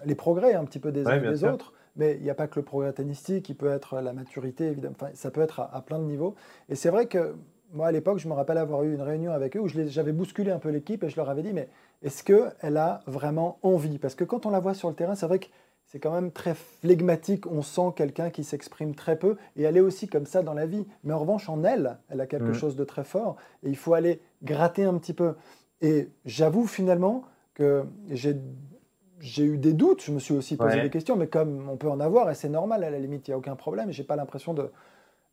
les, 0.05 0.15
progrès 0.15 0.55
un 0.55 0.65
petit 0.65 0.79
peu 0.79 0.93
des 0.93 1.07
uns 1.07 1.17
et 1.17 1.29
des 1.29 1.45
autres. 1.45 1.73
Mais 1.97 2.17
il 2.17 2.23
n'y 2.23 2.31
a 2.31 2.35
pas 2.35 2.47
que 2.47 2.59
le 2.59 2.65
progrès 2.65 2.93
tennistique, 2.93 3.49
il 3.51 3.55
peut 3.55 3.71
être 3.71 4.01
la 4.01 4.13
maturité, 4.13 4.69
évidemment. 4.69 4.95
Enfin, 4.99 5.11
ça 5.15 5.31
peut 5.31 5.43
être 5.43 5.61
à, 5.61 5.75
à 5.75 5.83
plein 5.83 5.99
de 5.99 6.05
niveaux. 6.05 6.35
Et 6.71 6.75
c'est 6.75 6.89
vrai 6.89 7.07
que 7.07 7.35
moi, 7.73 7.87
à 7.87 7.93
l'époque, 7.93 8.19
je 8.19 8.29
me 8.29 8.35
rappelle 8.35 8.59
avoir 8.59 8.83
eu 8.85 8.95
une 8.95 9.03
réunion 9.03 9.33
avec 9.33 9.57
eux 9.57 9.61
où 9.61 9.69
j'avais 9.69 10.13
bousculé 10.13 10.51
un 10.51 10.59
peu 10.59 10.69
l'équipe 10.69 11.03
et 11.05 11.09
je 11.09 11.17
leur 11.17 11.31
avais 11.31 11.43
dit, 11.43 11.53
mais 11.53 11.69
est-ce 12.03 12.23
qu'elle 12.23 12.77
a 12.77 13.01
vraiment 13.07 13.59
envie? 13.63 13.99
Parce 13.99 14.15
que 14.15 14.25
quand 14.25 14.47
on 14.47 14.51
la 14.51 14.61
voit 14.61 14.75
sur 14.75 14.89
le 14.89 14.95
terrain, 14.95 15.15
c'est 15.15 15.27
vrai 15.27 15.39
que 15.39 15.47
c'est 15.93 16.01
quand 16.01 16.11
même 16.11 16.33
très 16.33 16.55
flegmatique. 16.55 17.47
On 17.47 17.61
sent 17.61 17.93
quelqu'un 17.95 18.31
qui 18.31 18.45
s'exprime 18.45 18.95
très 18.95 19.19
peu 19.19 19.37
et 19.57 19.63
elle 19.65 19.77
est 19.77 19.81
aussi 19.81 20.09
comme 20.09 20.25
ça 20.25 20.43
dans 20.43 20.55
la 20.55 20.65
vie. 20.65 20.87
Mais 21.05 21.13
en 21.13 21.19
revanche, 21.19 21.51
en 21.51 21.65
elle, 21.65 21.99
elle 22.09 22.23
a 22.23 22.27
quelque 22.27 22.53
mmh. 22.53 22.55
chose 22.55 22.77
de 22.77 22.85
très 22.85 23.05
fort 23.05 23.37
et 23.63 23.69
il 23.69 23.77
faut 23.77 23.93
aller 23.93 24.23
gratter 24.43 24.85
un 24.85 24.95
petit 24.95 25.13
peu. 25.13 25.35
Et 25.83 26.09
j'avoue 26.25 26.67
finalement 26.67 27.25
que 27.53 27.85
j'ai 28.09 29.45
eu 29.45 29.59
des 29.59 29.75
doutes, 29.75 30.03
je 30.03 30.13
me 30.13 30.19
suis 30.19 30.33
aussi 30.33 30.57
posé 30.57 30.81
des 30.81 30.89
questions, 30.89 31.15
mais 31.15 31.27
comme 31.27 31.69
on 31.69 31.77
peut 31.77 31.91
en 31.91 32.01
avoir, 32.01 32.31
et 32.31 32.35
c'est 32.35 32.49
normal, 32.49 32.85
à 32.85 32.91
la 32.91 32.99
limite, 32.99 33.29
il 33.29 33.33
n'y 33.33 33.35
a 33.35 33.39
aucun 33.39 33.55
problème, 33.55 33.91
j'ai 33.91 34.05
pas 34.05 34.17
l'impression 34.17 34.55
de, 34.55 34.71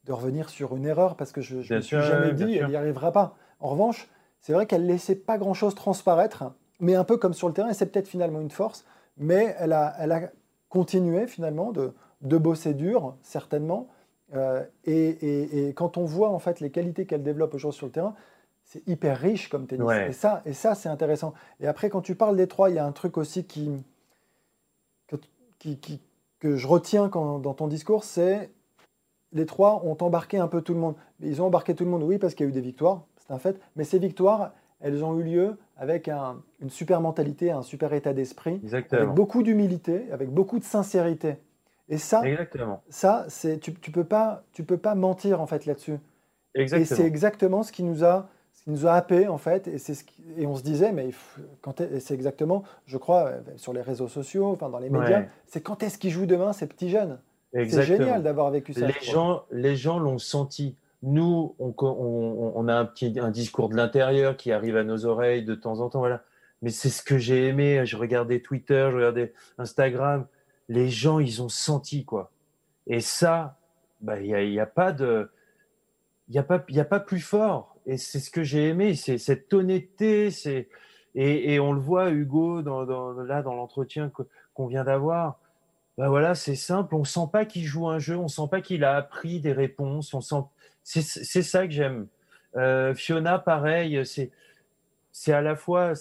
de 0.04 0.12
revenir 0.12 0.50
sur 0.50 0.76
une 0.76 0.86
erreur 0.86 1.16
parce 1.16 1.32
que 1.32 1.40
je 1.40 1.56
ne 1.56 1.78
me 1.78 1.82
suis 1.82 1.96
jamais 1.96 2.34
dit 2.34 2.58
elle 2.58 2.68
n'y 2.68 2.76
arrivera 2.76 3.14
pas. 3.14 3.38
En 3.62 3.70
revanche, 3.70 4.10
c'est 4.42 4.52
vrai 4.52 4.66
qu'elle 4.66 4.86
laissait 4.86 5.16
pas 5.16 5.38
grand-chose 5.38 5.74
transparaître, 5.74 6.52
mais 6.82 6.96
un 6.96 7.06
peu 7.06 7.16
comme 7.16 7.34
sur 7.34 7.48
le 7.48 7.54
terrain, 7.54 7.70
et 7.70 7.74
c'est 7.74 7.86
peut-être 7.86 8.10
finalement 8.10 8.42
une 8.42 8.52
force, 8.52 8.84
mais 9.16 9.56
elle 9.58 9.72
a, 9.72 9.94
elle 10.00 10.12
a 10.12 10.32
continué 10.70 11.28
finalement 11.28 11.72
de, 11.72 11.94
de 12.22 12.38
bosser 12.38 12.74
dur, 12.74 13.16
certainement. 13.22 13.88
Euh, 14.36 14.64
et, 14.86 15.68
et, 15.68 15.74
quand 15.74 15.98
on 15.98 16.06
voit 16.06 16.30
en 16.30 16.40
fait 16.40 16.60
les 16.60 16.70
qualités 16.70 17.06
qu'elle 17.06 17.24
développe 17.24 17.54
aujourd'hui 17.56 17.78
sur 17.78 17.88
le 17.88 17.92
terrain, 17.92 18.16
c'est 18.64 18.88
hyper 18.88 19.18
riche 19.18 19.50
comme 19.50 19.66
tennis. 19.66 19.90
Et 20.08 20.14
ça, 20.14 20.44
et 20.46 20.54
ça 20.54 20.76
c'est 20.76 20.90
intéressant. 20.90 21.34
Et 21.60 21.68
après, 21.68 21.90
quand 21.90 22.02
tu 22.02 22.14
parles 22.16 22.38
des 22.38 22.48
trois, 22.48 22.70
il 22.70 22.76
y 22.76 22.80
a 22.80 22.86
un 22.86 22.92
truc 22.92 23.18
aussi 23.18 23.44
qui, 23.46 23.72
que, 25.08 25.16
qui, 25.58 26.00
que 26.40 26.56
je 26.56 26.68
retiens 26.68 27.10
quand, 27.10 27.40
dans 27.40 27.56
ton 27.56 27.68
discours, 27.68 28.04
c'est 28.04 28.52
les 29.32 29.46
trois 29.46 29.84
ont 29.84 29.98
embarqué 30.02 30.38
un 30.38 30.48
peu 30.48 30.62
tout 30.62 30.74
le 30.74 30.80
monde. 30.80 30.96
Ils 31.20 31.42
ont 31.42 31.48
embarqué 31.48 31.76
tout 31.76 31.84
le 31.84 31.90
monde, 31.90 32.04
oui, 32.04 32.18
parce 32.18 32.34
qu'il 32.34 32.46
y 32.46 32.50
a 32.50 32.52
eu 32.52 32.54
des 32.54 32.62
victoires, 32.62 33.04
c'est 33.18 33.34
un 33.34 33.40
fait, 33.40 33.60
mais 33.76 33.84
ces 33.84 34.00
victoires, 34.00 34.54
elles 34.80 35.04
ont 35.04 35.18
eu 35.20 35.24
lieu 35.24 35.58
avec 35.78 36.10
une 36.62 36.70
super 36.70 37.02
mentalité, 37.02 37.52
un 37.52 37.62
super 37.62 37.94
état 37.94 38.14
d'esprit, 38.14 38.62
avec 38.92 39.10
beaucoup 39.10 39.44
d'humilité, 39.44 40.12
avec 40.12 40.30
beaucoup 40.30 40.60
de 40.60 40.64
sincérité. 40.64 41.38
Et 41.88 41.98
ça, 41.98 42.22
ça 42.90 43.26
c'est 43.30 43.60
tu, 43.60 43.74
tu 43.74 43.92
peux 43.92 44.04
pas, 44.04 44.44
tu 44.54 44.64
peux 44.64 44.78
pas 44.78 44.96
mentir 44.96 45.42
en 45.42 45.48
fait 45.48 45.66
là-dessus. 45.66 45.98
Et 46.56 46.68
c'est 46.86 47.06
exactement 47.06 47.64
ce 47.64 47.72
qui 47.72 47.84
nous 47.84 48.04
a, 48.04 48.28
ce 48.54 48.64
qui 48.64 48.72
nous 48.72 48.86
a 48.86 48.94
happé 48.94 49.28
en 49.28 49.38
fait, 49.38 49.68
et 49.68 49.78
c'est 49.78 49.94
ce 49.94 50.04
et 50.38 50.46
on 50.46 50.56
se 50.56 50.64
disait, 50.64 50.92
mais 50.92 51.10
c'est 52.00 52.14
exactement, 52.14 52.64
je 52.86 52.98
crois, 52.98 53.34
sur 53.56 53.74
les 53.74 53.82
réseaux 53.82 54.08
sociaux, 54.08 54.48
enfin 54.48 54.70
dans 54.70 54.80
les 54.80 54.90
médias, 54.90 55.24
c'est 55.46 55.62
quand 55.62 55.82
est-ce 55.84 55.98
qu'ils 55.98 56.12
jouent 56.12 56.26
demain 56.26 56.54
ces 56.54 56.68
petits 56.68 56.90
jeunes? 56.90 57.20
C'est 57.54 57.84
génial 57.84 58.22
d'avoir 58.22 58.52
vécu 58.52 58.74
ça. 58.74 58.88
Les 58.88 58.94
gens, 59.02 59.44
les 59.52 59.76
gens 59.76 59.98
l'ont 59.98 60.20
senti. 60.20 60.76
Nous, 61.02 61.56
on, 61.60 62.68
a 62.68 62.76
un 62.76 62.86
petit 62.86 63.18
un 63.20 63.32
discours 63.32 63.70
de 63.70 63.76
l'intérieur 63.76 64.36
qui 64.36 64.52
arrive 64.52 64.76
à 64.76 64.84
nos 64.84 65.06
oreilles 65.06 65.46
de 65.46 65.56
temps 65.56 65.80
en 65.80 65.90
temps. 65.90 66.00
Voilà. 66.00 66.24
Mais 66.62 66.72
c'est 66.72 66.90
ce 66.90 67.02
que 67.02 67.18
j'ai 67.18 67.48
aimé. 67.48 67.86
Je 67.86 67.96
regardais 67.96 68.42
Twitter, 68.42 68.90
je 68.92 68.98
regardais 68.98 69.34
Instagram. 69.58 70.28
Les 70.68 70.90
gens, 70.90 71.20
ils 71.20 71.42
ont 71.42 71.50
senti 71.50 72.04
quoi. 72.04 72.32
Et 72.86 73.00
ça, 73.00 73.58
bah, 74.02 74.20
il 74.20 74.28
n'y 74.28 74.36
a, 74.36 74.44
y 74.44 74.60
a, 74.60 74.66
pas 74.66 74.92
de, 74.92 75.30
il 76.28 76.38
a 76.38 76.44
pas, 76.44 76.64
y 76.70 76.80
a 76.80 76.86
pas 76.86 77.00
plus 77.00 77.22
fort. 77.22 77.76
Et 77.86 77.98
c'est 77.98 78.20
ce 78.20 78.30
que 78.30 78.44
j'ai 78.44 78.68
aimé, 78.68 78.94
c'est 78.96 79.18
cette 79.18 79.54
honnêteté, 79.54 80.32
c'est 80.32 80.68
et, 81.16 81.60
on 81.60 81.74
le 81.74 81.80
voit 81.80 82.12
Hugo 82.12 82.62
dans, 82.62 82.84
là 83.24 83.42
dans 83.42 83.56
l'entretien 83.56 84.12
qu'on 84.54 84.68
vient 84.68 84.84
d'avoir 84.84 85.40
bah 85.98 86.08
voilà, 86.08 86.34
c'est 86.34 86.56
simple. 86.56 86.96
On 86.96 87.04
sent 87.04 87.28
pas 87.30 87.44
qu'il 87.44 87.66
joue 87.66 87.90
un 87.90 88.00
jeu, 88.00 88.16
on 88.16 88.30
sent 88.30 88.48
pas 88.50 88.62
qu'il 88.62 88.86
a 88.86 88.96
appris 88.96 89.42
des 89.42 89.52
réponses. 89.52 90.14
On 90.14 90.22
sent, 90.22 90.44
c'est 90.84 91.44
ça 91.44 91.68
que 91.68 91.74
j'aime. 91.74 92.08
Euh, 92.56 92.96
Fiona, 92.96 93.40
pareil, 93.40 94.02
c'est 95.12 95.34
à 95.34 95.42
la 95.42 95.56
fois, 95.56 95.94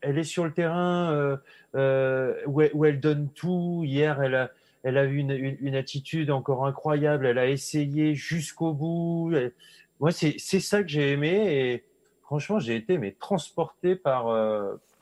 elle 0.00 0.18
est 0.18 0.24
sur 0.24 0.44
le 0.44 0.52
terrain 0.52 1.12
euh, 1.12 1.36
euh, 1.74 2.34
où, 2.46 2.84
elle, 2.84 3.00
donne 3.00 3.28
tout. 3.28 3.82
Hier, 3.84 4.22
elle 4.22 4.34
a, 4.34 4.50
elle 4.82 4.98
a 4.98 5.04
eu 5.04 5.16
une, 5.16 5.56
une, 5.60 5.74
attitude 5.74 6.30
encore 6.30 6.66
incroyable. 6.66 7.26
Elle 7.26 7.38
a 7.38 7.48
essayé 7.48 8.14
jusqu'au 8.14 8.72
bout. 8.72 9.32
moi, 10.00 10.12
c'est 10.12 10.38
ça 10.38 10.82
que 10.82 10.88
j'ai 10.88 11.12
aimé 11.12 11.30
et 11.30 11.84
franchement, 12.22 12.58
j'ai 12.58 12.76
été 12.76 12.98
mais 12.98 13.12
transporté 13.12 13.96
par, 13.96 14.26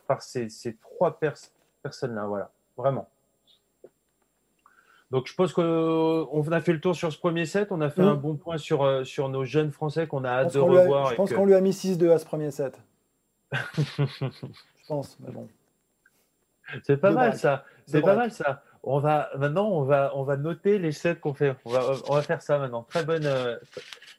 par 0.07 0.23
ces, 0.23 0.49
ces 0.49 0.75
trois 0.77 1.21
personnes-là. 1.83 2.27
Voilà, 2.27 2.51
vraiment. 2.77 3.09
Donc 5.11 5.27
je 5.27 5.35
pense 5.35 5.53
qu'on 5.53 6.53
a 6.53 6.61
fait 6.61 6.73
le 6.73 6.81
tour 6.81 6.95
sur 6.95 7.13
ce 7.13 7.19
premier 7.19 7.45
set. 7.45 7.73
On 7.73 7.81
a 7.81 7.91
fait 7.91 8.03
un 8.03 8.15
bon 8.15 8.37
point 8.37 8.59
sur, 8.59 8.85
euh, 8.85 9.05
sur 9.05 9.29
nos 9.29 9.45
jeunes 9.45 9.73
Français 9.73 10.07
qu'on 10.07 10.25
a 10.25 10.31
hâte 10.31 10.55
de 10.55 10.61
revoir. 10.61 11.11
je 11.11 11.15
pense 11.17 11.33
qu'on 11.33 11.47
lui 11.47 11.55
a 11.55 11.61
mis 11.61 11.73
6-2 11.73 12.11
à 12.11 12.19
ce 12.19 12.25
premier 12.25 12.51
set. 12.51 12.81
je 13.53 14.87
pense, 14.87 15.19
mais 15.21 15.33
bon. 15.33 15.49
C'est 16.85 16.99
pas 16.99 17.11
mal 17.11 17.37
ça. 17.37 17.65
C'est 17.87 18.01
pas 18.01 18.15
mal 18.15 18.31
ça. 18.31 18.63
On 18.83 18.99
va 18.99 19.29
maintenant 19.37 19.69
on 19.69 19.83
va 19.83 20.13
on 20.15 20.23
va 20.23 20.37
noter 20.37 20.79
les 20.79 20.93
sets 20.93 21.17
qu'on 21.17 21.35
fait. 21.35 21.57
On 21.65 21.71
va, 21.71 21.93
on 22.09 22.15
va 22.15 22.23
faire 22.23 22.41
ça 22.41 22.59
maintenant. 22.59 22.85
Très 22.85 23.05
bonne 23.05 23.27
euh, 23.27 23.57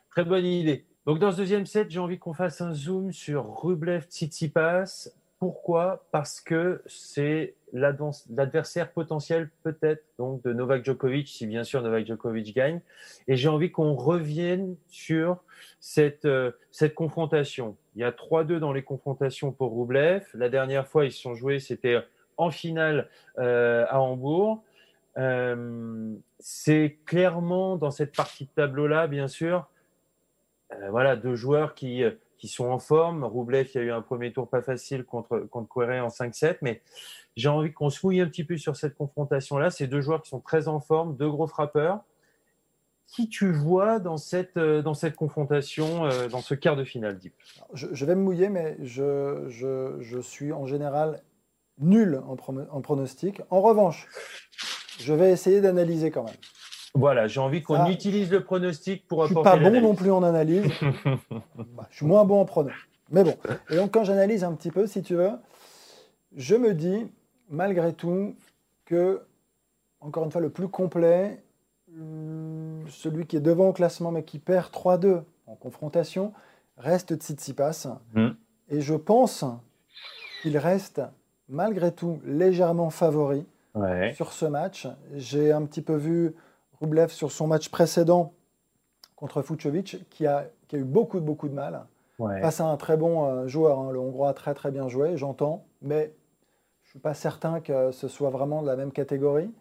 très 0.10 0.26
bonne 0.26 0.46
idée. 0.46 0.86
Donc 1.06 1.20
dans 1.20 1.32
ce 1.32 1.38
deuxième 1.38 1.66
set, 1.66 1.90
j'ai 1.90 2.00
envie 2.00 2.20
qu'on 2.20 2.34
fasse 2.34 2.60
un 2.60 2.74
zoom 2.74 3.14
sur 3.14 3.62
Rublev 3.62 4.04
Tsitsipas. 4.04 5.08
Pourquoi? 5.42 6.06
Parce 6.12 6.40
que 6.40 6.84
c'est 6.86 7.56
l'adversaire 7.74 8.92
potentiel 8.92 9.50
peut-être 9.64 10.04
donc 10.20 10.44
de 10.44 10.54
Novak 10.54 10.86
Djokovic, 10.86 11.28
si 11.28 11.48
bien 11.48 11.64
sûr 11.64 11.82
Novak 11.82 12.06
Djokovic 12.06 12.56
gagne. 12.56 12.80
Et 13.28 13.36
j'ai 13.38 13.50
envie 13.50 13.72
qu'on 13.72 13.96
revienne 13.96 14.76
sur 14.88 15.42
cette, 15.80 16.26
euh, 16.26 16.52
cette 16.70 16.94
confrontation. 16.94 17.76
Il 17.96 18.02
y 18.02 18.04
a 18.04 18.12
3-2 18.12 18.60
dans 18.60 18.72
les 18.72 18.84
confrontations 18.84 19.52
pour 19.52 19.76
Rublev. 19.76 20.28
La 20.36 20.48
dernière 20.48 20.88
fois, 20.88 21.06
ils 21.06 21.12
se 21.12 21.20
sont 21.20 21.34
joués, 21.34 21.58
c'était 21.60 21.98
en 22.38 22.52
finale 22.52 23.10
euh, 23.40 23.88
à 23.90 24.00
Hambourg. 24.00 24.64
Euh, 25.18 26.14
c'est 26.38 27.00
clairement 27.08 27.78
dans 27.78 27.90
cette 27.90 28.16
partie 28.16 28.46
de 28.46 28.52
tableau-là, 28.52 29.08
bien 29.08 29.28
sûr, 29.28 29.68
voilà, 30.92 31.16
deux 31.16 31.36
joueurs 31.36 31.74
qui, 31.74 32.04
qui 32.42 32.48
sont 32.48 32.66
en 32.66 32.80
forme. 32.80 33.24
Roublev, 33.24 33.70
y 33.76 33.78
a 33.78 33.82
eu 33.82 33.92
un 33.92 34.02
premier 34.02 34.34
tour 34.34 34.50
pas 34.50 34.64
facile 34.64 35.06
contre, 35.06 35.42
contre 35.42 35.84
en 35.84 36.08
5-7, 36.08 36.58
mais 36.64 36.82
j'ai 37.38 37.50
envie 37.50 37.72
qu'on 37.72 37.92
se 37.92 38.04
mouille 38.04 38.20
un 38.20 38.26
petit 38.26 38.44
peu 38.44 38.58
sur 38.58 38.76
cette 38.76 38.96
confrontation-là. 38.96 39.70
Ces 39.70 39.86
deux 39.86 40.02
joueurs 40.02 40.24
qui 40.24 40.30
sont 40.30 40.40
très 40.40 40.68
en 40.68 40.80
forme, 40.80 41.16
deux 41.16 41.30
gros 41.30 41.46
frappeurs. 41.46 42.00
Qui 43.06 43.30
tu 43.30 43.52
vois 43.52 44.00
dans 44.00 44.18
cette, 44.18 44.58
euh, 44.58 44.82
dans 44.82 44.94
cette 44.96 45.16
confrontation, 45.16 46.08
dans 46.30 46.42
ce 46.42 46.56
quart 46.56 46.78
de 46.78 46.86
finale, 46.86 47.20
Deep 47.20 47.34
je, 47.74 48.06
vais 48.06 48.16
me 48.16 48.22
mouiller, 48.22 48.50
mais 48.50 48.78
je, 48.82 49.46
je, 49.50 49.98
je 50.00 50.20
suis 50.20 50.52
en 50.52 50.66
général 50.66 51.22
nul 51.78 52.24
en, 52.26 52.38
en 52.72 52.82
pronostic. 52.82 53.42
En 53.50 53.62
revanche, 53.62 54.08
je 55.00 55.14
vais 55.14 55.32
essayer 55.32 55.62
d'analyser 55.62 56.10
quand 56.10 56.24
même. 56.24 56.36
Voilà, 56.94 57.28
j'ai 57.28 57.40
envie 57.40 57.62
qu'on 57.62 57.86
utilise 57.90 58.32
le 58.32 58.44
pronostic 58.44 59.08
pour 59.08 59.24
apporter. 59.24 59.50
Je 59.50 59.56
suis 59.56 59.64
pas 59.64 59.72
bon 59.72 59.82
non 59.82 59.96
plus 59.96 60.12
en 60.12 60.24
analyse. 60.24 60.66
Bah, 61.56 61.88
je 61.90 61.98
suis 61.98 62.06
moins 62.06 62.26
bon 62.26 62.42
en 62.42 62.46
pronostic. 62.46 62.90
Mais 63.10 63.24
bon. 63.24 63.36
Et 63.70 63.76
donc, 63.76 63.92
quand 63.92 64.04
j'analyse 64.04 64.44
un 64.44 64.54
petit 64.54 64.72
peu, 64.72 64.88
si 64.88 65.02
tu 65.02 65.16
veux, 65.16 65.32
je 66.36 66.56
me 66.56 66.74
dis, 66.74 67.08
malgré 67.50 67.94
tout, 67.94 68.36
que, 68.86 69.22
encore 70.00 70.26
une 70.26 70.32
fois, 70.32 70.42
le 70.42 70.50
plus 70.50 70.68
complet, 70.68 71.44
hum, 71.98 72.86
celui 72.90 73.26
qui 73.26 73.38
est 73.38 73.42
devant 73.42 73.70
au 73.70 73.74
classement, 73.74 74.12
mais 74.12 74.24
qui 74.24 74.40
perd 74.40 74.72
3-2 74.72 75.24
en 75.48 75.56
confrontation, 75.56 76.34
reste 76.78 77.16
Tsitsipas. 77.16 77.88
Mmh. 78.14 78.30
Et 78.70 78.82
je 78.82 78.96
pense 78.96 79.46
qu'il 80.42 80.58
reste, 80.58 81.02
malgré 81.50 81.94
tout, 81.94 82.20
légèrement 82.26 82.90
favori 82.90 83.46
sur 84.14 84.32
ce 84.34 84.46
match. 84.46 84.88
J'ai 85.14 85.52
un 85.52 85.66
petit 85.66 85.82
peu 85.82 85.96
vu 85.96 86.34
Rublev 86.82 87.10
sur 87.10 87.32
son 87.32 87.48
match 87.48 87.70
précédent 87.70 88.34
contre 89.16 89.42
Fucovic, 89.42 90.10
qui 90.10 90.26
a, 90.26 90.48
qui 90.68 90.76
a 90.76 90.80
eu 90.80 90.84
beaucoup, 90.84 91.20
beaucoup 91.20 91.48
de 91.48 91.54
mal. 91.54 91.86
Face 92.18 92.62
à 92.62 92.66
un 92.66 92.78
très 92.78 92.98
bon 92.98 93.26
euh, 93.26 93.48
joueur, 93.48 93.80
hein. 93.80 93.92
le 93.92 94.00
Hongrois 94.00 94.30
a 94.30 94.34
très 94.34 94.54
très 94.54 94.70
bien 94.70 94.88
joué, 94.88 95.18
j'entends, 95.18 95.66
mais 95.82 96.14
je 96.84 96.90
ne 96.90 96.90
suis 96.92 97.00
pas 97.00 97.16
certain 97.16 97.62
que 97.62 97.90
ce 97.92 98.08
soit 98.08 98.30
vraiment 98.30 98.62
de 98.62 98.68
la 98.68 98.76
même 98.76 98.92
catégorie. 98.92 99.52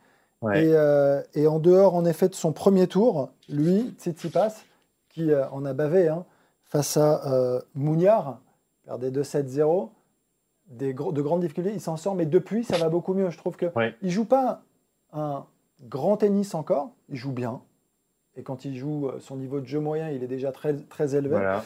Et, 0.42 0.72
euh, 0.74 1.22
et, 1.34 1.46
en 1.46 1.58
dehors, 1.58 1.94
en 1.94 2.06
effet, 2.06 2.28
de 2.28 2.34
son 2.34 2.52
premier 2.52 2.86
tour, 2.86 3.30
lui, 3.48 3.94
Tsitsipas, 3.98 4.64
qui 5.10 5.30
euh, 5.30 5.46
en 5.50 5.66
a 5.66 5.74
bavé 5.74 6.08
hein, 6.08 6.24
face 6.64 6.96
à 6.96 7.26
euh, 7.30 7.60
perdait 8.84 9.10
2-7-0, 9.10 9.90
de 10.70 11.22
grandes 11.22 11.42
difficultés, 11.42 11.72
il 11.74 11.80
s'en 11.80 11.96
sort, 11.98 12.14
mais 12.14 12.24
depuis, 12.24 12.64
ça 12.64 12.78
va 12.78 12.88
beaucoup 12.88 13.12
mieux. 13.12 13.28
Je 13.28 13.36
trouve 13.36 13.56
qu'il 13.56 13.70
ne 13.74 14.08
joue 14.08 14.24
pas 14.24 14.62
un 15.12 15.44
grand 15.88 16.18
tennis 16.18 16.54
encore, 16.54 16.90
il 17.08 17.16
joue 17.16 17.32
bien. 17.32 17.62
Et 18.36 18.42
quand 18.42 18.64
il 18.64 18.76
joue 18.76 19.08
euh, 19.08 19.20
son 19.20 19.36
niveau 19.36 19.60
de 19.60 19.66
jeu 19.66 19.80
moyen, 19.80 20.10
il 20.10 20.22
est 20.22 20.28
déjà 20.28 20.52
très, 20.52 20.76
très 20.76 21.14
élevé. 21.14 21.60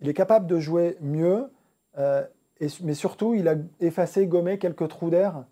Il 0.00 0.08
est 0.08 0.14
capable 0.14 0.46
de 0.46 0.58
jouer 0.58 0.96
mieux, 1.00 1.50
euh, 1.98 2.24
et, 2.60 2.68
mais 2.82 2.94
surtout, 2.94 3.34
il 3.34 3.48
a 3.48 3.54
effacé, 3.80 4.26
gommé 4.26 4.58
quelques 4.58 4.88
trous 4.88 5.10
d'air 5.10 5.44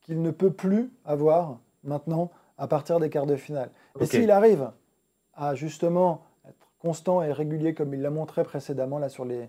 qu'il 0.00 0.22
ne 0.22 0.30
peut 0.30 0.52
plus 0.52 0.90
avoir 1.04 1.58
maintenant 1.84 2.30
à 2.58 2.66
partir 2.66 3.00
des 3.00 3.10
quarts 3.10 3.26
de 3.26 3.36
finale. 3.36 3.70
Et 4.00 4.06
s'il 4.06 4.30
arrive 4.30 4.70
à 5.34 5.54
justement 5.54 6.22
être 6.48 6.68
constant 6.78 7.22
et 7.22 7.32
régulier 7.32 7.74
comme 7.74 7.94
il 7.94 8.02
l'a 8.02 8.10
montré 8.10 8.44
précédemment 8.44 8.98
là 8.98 9.08
sur 9.08 9.24
les, 9.24 9.48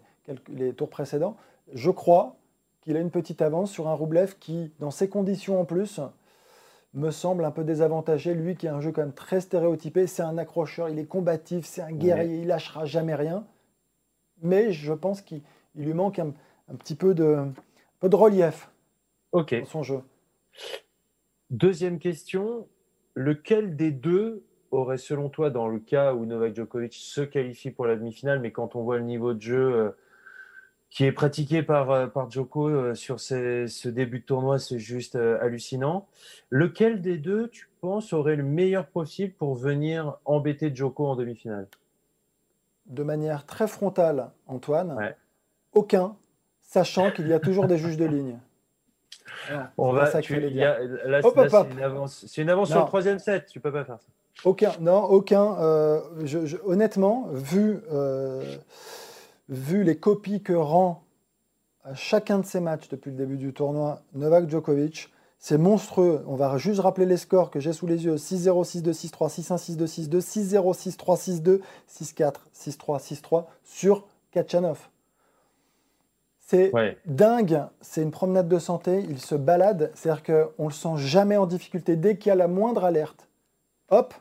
les 0.50 0.74
tours 0.74 0.90
précédents, 0.90 1.36
je 1.74 1.90
crois 1.90 2.36
qu'il 2.82 2.98
a 2.98 3.00
une 3.00 3.12
petite 3.12 3.42
avance 3.42 3.72
sur 3.72 3.88
un 3.88 3.94
Roublev 3.94 4.36
qui, 4.40 4.72
dans 4.80 4.92
ces 4.92 5.08
conditions 5.10 5.60
en 5.60 5.66
plus, 5.66 6.02
me 6.94 7.12
semble 7.12 7.46
un 7.46 7.52
peu 7.52 7.64
désavantagé. 7.64 8.34
Lui 8.34 8.56
qui 8.56 8.68
a 8.68 8.76
un 8.76 8.82
jeu 8.82 8.92
quand 8.92 9.02
même 9.02 9.14
très 9.14 9.42
stéréotypé, 9.42 10.08
c'est 10.08 10.22
un 10.22 10.38
accrocheur, 10.38 10.90
il 10.90 11.00
est 11.00 11.06
combatif, 11.06 11.66
c'est 11.66 11.82
un 11.82 11.92
guerrier, 11.92 12.42
il 12.42 12.48
lâchera 12.48 12.86
jamais 12.86 13.16
rien. 13.16 13.46
Mais 14.42 14.72
je 14.72 14.94
pense 14.94 15.22
qu'il 15.22 15.42
lui 15.76 15.94
manque 15.94 16.20
un, 16.20 16.34
petit 16.78 16.96
peu 16.96 17.14
de, 17.14 17.46
peu 18.00 18.10
de 18.10 18.16
relief 18.16 18.70
dans 19.32 19.66
son 19.66 19.84
jeu. 19.84 20.02
Deuxième 21.50 22.00
question, 22.00 22.68
lequel 23.16 23.76
des 23.76 23.92
deux 23.92 24.44
aurait 24.72 24.98
selon 24.98 25.30
toi, 25.30 25.50
dans 25.50 25.68
le 25.68 25.80
cas 25.80 26.14
où 26.14 26.26
Novak 26.26 26.56
Djokovic 26.56 26.94
se 26.94 27.22
qualifie 27.22 27.72
pour 27.72 27.86
la 27.86 27.96
demi-finale, 27.96 28.40
mais 28.40 28.52
quand 28.52 28.76
on 28.76 28.84
voit 28.84 28.98
le 28.98 29.04
niveau 29.04 29.34
de 29.34 29.42
jeu 29.42 29.74
euh, 29.74 29.92
qui 30.94 31.06
est 31.06 31.12
pratiqué 31.12 31.64
par, 31.64 31.90
euh, 31.90 32.06
par 32.06 32.30
Joko 32.30 32.70
euh, 32.70 32.94
sur 32.94 33.20
ce 33.20 33.88
début 33.88 34.20
de 34.20 34.26
tournoi, 34.26 34.60
c'est 34.60 34.78
juste 34.78 35.16
euh, 35.16 35.42
hallucinant. 35.42 36.08
Lequel 36.52 37.02
des 37.02 37.18
deux, 37.18 37.48
tu 37.50 37.68
penses, 37.82 38.14
aurait 38.14 38.36
le 38.36 38.44
meilleur 38.44 38.86
profil 38.86 39.34
pour 39.34 39.56
venir 39.56 40.18
embêter 40.24 40.74
Joko 40.74 41.08
en 41.08 41.16
demi-finale? 41.16 41.68
De 42.86 43.02
manière 43.02 43.48
très 43.48 43.68
frontale, 43.68 44.30
Antoine, 44.46 45.16
aucun, 45.74 46.16
sachant 46.62 47.10
qu'il 47.10 47.28
y 47.28 47.34
a 47.34 47.40
toujours 47.40 47.66
des 47.66 47.80
juges 47.80 47.98
de 47.98 48.06
ligne. 48.06 48.38
On 49.80 49.94
va, 49.94 50.22
tu, 50.22 50.40
y 50.52 50.64
a, 50.64 50.80
là, 51.06 51.22
c'est 51.24 51.72
une 51.72 51.82
avance, 51.82 52.38
une 52.38 52.50
avance 52.52 52.70
sur 52.70 52.80
le 52.80 52.86
troisième 52.86 53.20
set, 53.20 53.48
tu 53.48 53.60
peux 53.60 53.72
pas 53.72 53.84
faire 53.84 54.00
ça. 54.00 54.08
Aucun, 54.46 54.74
non, 54.80 55.04
aucun. 55.06 55.56
je, 56.24 56.58
honnêtement, 56.66 57.30
vu 57.32 57.82
vu 59.50 59.84
les 59.84 59.98
copies 59.98 60.42
que 60.42 60.54
rend 60.54 61.04
à 61.84 61.96
chacun 61.96 62.40
de 62.40 62.46
ses 62.46 62.60
matchs 62.60 62.88
depuis 62.90 63.12
le 63.12 63.18
début 63.18 63.38
du 63.38 63.54
tournoi 63.54 64.02
Novak 64.14 64.50
Djokovic, 64.50 65.10
c'est 65.38 65.58
monstrueux. 65.58 66.24
On 66.28 66.36
va 66.36 66.58
juste 66.58 66.80
rappeler 66.80 67.06
les 67.06 67.18
scores 67.18 67.52
que 67.52 67.60
j'ai 67.60 67.74
sous 67.74 67.86
les 67.86 68.06
yeux 68.06 68.16
6-0, 68.16 68.82
6-2, 68.82 68.94
6-3, 68.94 69.30
6-1, 69.30 69.78
6-2, 69.78 70.08
6-2, 70.08 70.22
6-0, 70.22 70.96
6-3, 70.96 71.42
6-2, 71.44 71.62
6-4, 71.92 72.34
6-3, 72.56 73.22
6-3 73.22 73.46
sur 73.64 74.08
Kachanov. 74.32 74.90
C'est 76.40 76.72
dingue, 77.06 77.64
c'est 77.82 78.02
une 78.02 78.12
promenade 78.12 78.48
de 78.48 78.60
santé, 78.60 79.04
il 79.10 79.20
se 79.20 79.36
balade, 79.36 79.92
c'est-à-dire 79.96 80.24
qu'on 80.24 80.64
ne 80.64 80.70
le 80.70 80.74
sent 80.74 80.98
jamais 80.98 81.36
en 81.36 81.46
difficulté. 81.46 81.96
Dès 81.96 82.18
qu'il 82.18 82.30
y 82.30 82.32
a 82.32 82.36
la 82.36 82.48
moindre 82.48 82.84
alerte, 82.86 83.28
hop, 83.90 84.14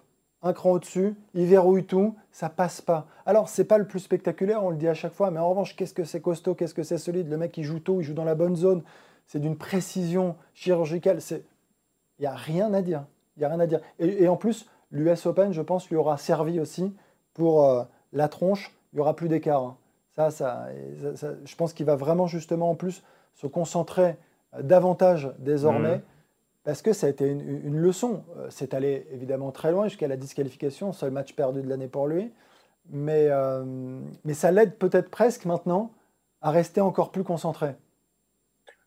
un 0.42 0.52
cran 0.52 0.72
au-dessus, 0.72 1.14
il 1.34 1.46
verrouille 1.46 1.84
tout, 1.84 2.16
ça 2.32 2.48
passe 2.48 2.80
pas. 2.80 3.06
Alors, 3.26 3.48
c'est 3.48 3.64
pas 3.64 3.78
le 3.78 3.86
plus 3.86 4.00
spectaculaire, 4.00 4.64
on 4.64 4.70
le 4.70 4.76
dit 4.76 4.88
à 4.88 4.94
chaque 4.94 5.12
fois, 5.12 5.30
mais 5.30 5.38
en 5.38 5.48
revanche, 5.48 5.76
qu'est-ce 5.76 5.94
que 5.94 6.04
c'est 6.04 6.20
costaud, 6.20 6.54
qu'est-ce 6.54 6.74
que 6.74 6.82
c'est 6.82 6.98
solide? 6.98 7.28
Le 7.30 7.36
mec, 7.36 7.56
il 7.56 7.64
joue 7.64 7.78
tôt, 7.78 8.00
il 8.00 8.04
joue 8.04 8.14
dans 8.14 8.24
la 8.24 8.34
bonne 8.34 8.56
zone, 8.56 8.82
c'est 9.26 9.38
d'une 9.38 9.56
précision 9.56 10.36
chirurgicale. 10.54 11.20
Il 11.30 12.22
n'y 12.22 12.26
a 12.26 12.34
rien 12.34 12.74
à 12.74 12.82
dire. 12.82 13.04
Il 13.36 13.44
a 13.44 13.48
rien 13.48 13.60
à 13.60 13.66
dire. 13.66 13.80
Et, 13.98 14.26
en 14.28 14.36
plus, 14.36 14.68
l'US 14.90 15.26
Open, 15.26 15.52
je 15.52 15.62
pense, 15.62 15.88
lui 15.88 15.96
aura 15.96 16.18
servi 16.18 16.58
aussi 16.58 16.92
pour 17.34 17.64
euh, 17.64 17.84
la 18.12 18.28
tronche. 18.28 18.72
Il 18.92 18.96
n'y 18.96 19.00
aura 19.00 19.14
plus 19.14 19.28
d'écart. 19.28 19.62
Hein. 19.62 19.76
Ça, 20.14 20.30
ça, 20.30 20.68
je 21.44 21.56
pense 21.56 21.72
qu'il 21.72 21.86
va 21.86 21.96
vraiment 21.96 22.26
justement 22.26 22.70
en 22.70 22.74
plus 22.74 23.02
se 23.34 23.46
concentrer 23.46 24.16
euh, 24.54 24.62
davantage 24.62 25.32
désormais. 25.38 25.98
Mmh 25.98 26.02
parce 26.64 26.82
que 26.82 26.92
ça 26.92 27.08
a 27.08 27.10
été 27.10 27.28
une, 27.28 27.78
leçon. 27.78 28.24
Euh, 28.36 28.46
c'est 28.50 28.74
allé 28.74 29.06
évidemment 29.10 29.50
très 29.50 29.72
loin 29.72 29.88
jusqu'à 29.88 30.08
la 30.08 30.16
disqualification, 30.16 30.92
seul 30.92 31.10
match 31.10 31.34
perdu 31.34 31.62
de 31.62 31.68
l'année 31.68 31.88
pour 31.88 32.06
lui. 32.06 32.32
Mais, 32.90 33.28
euh, 33.30 33.64
mais 34.24 34.34
ça 34.34 34.50
l'aide 34.50 34.76
peut-être 34.76 35.10
presque 35.10 35.44
maintenant 35.44 35.92
à 36.40 36.50
rester 36.50 36.80
encore 36.80 37.10
plus 37.10 37.24
concentré. 37.24 37.74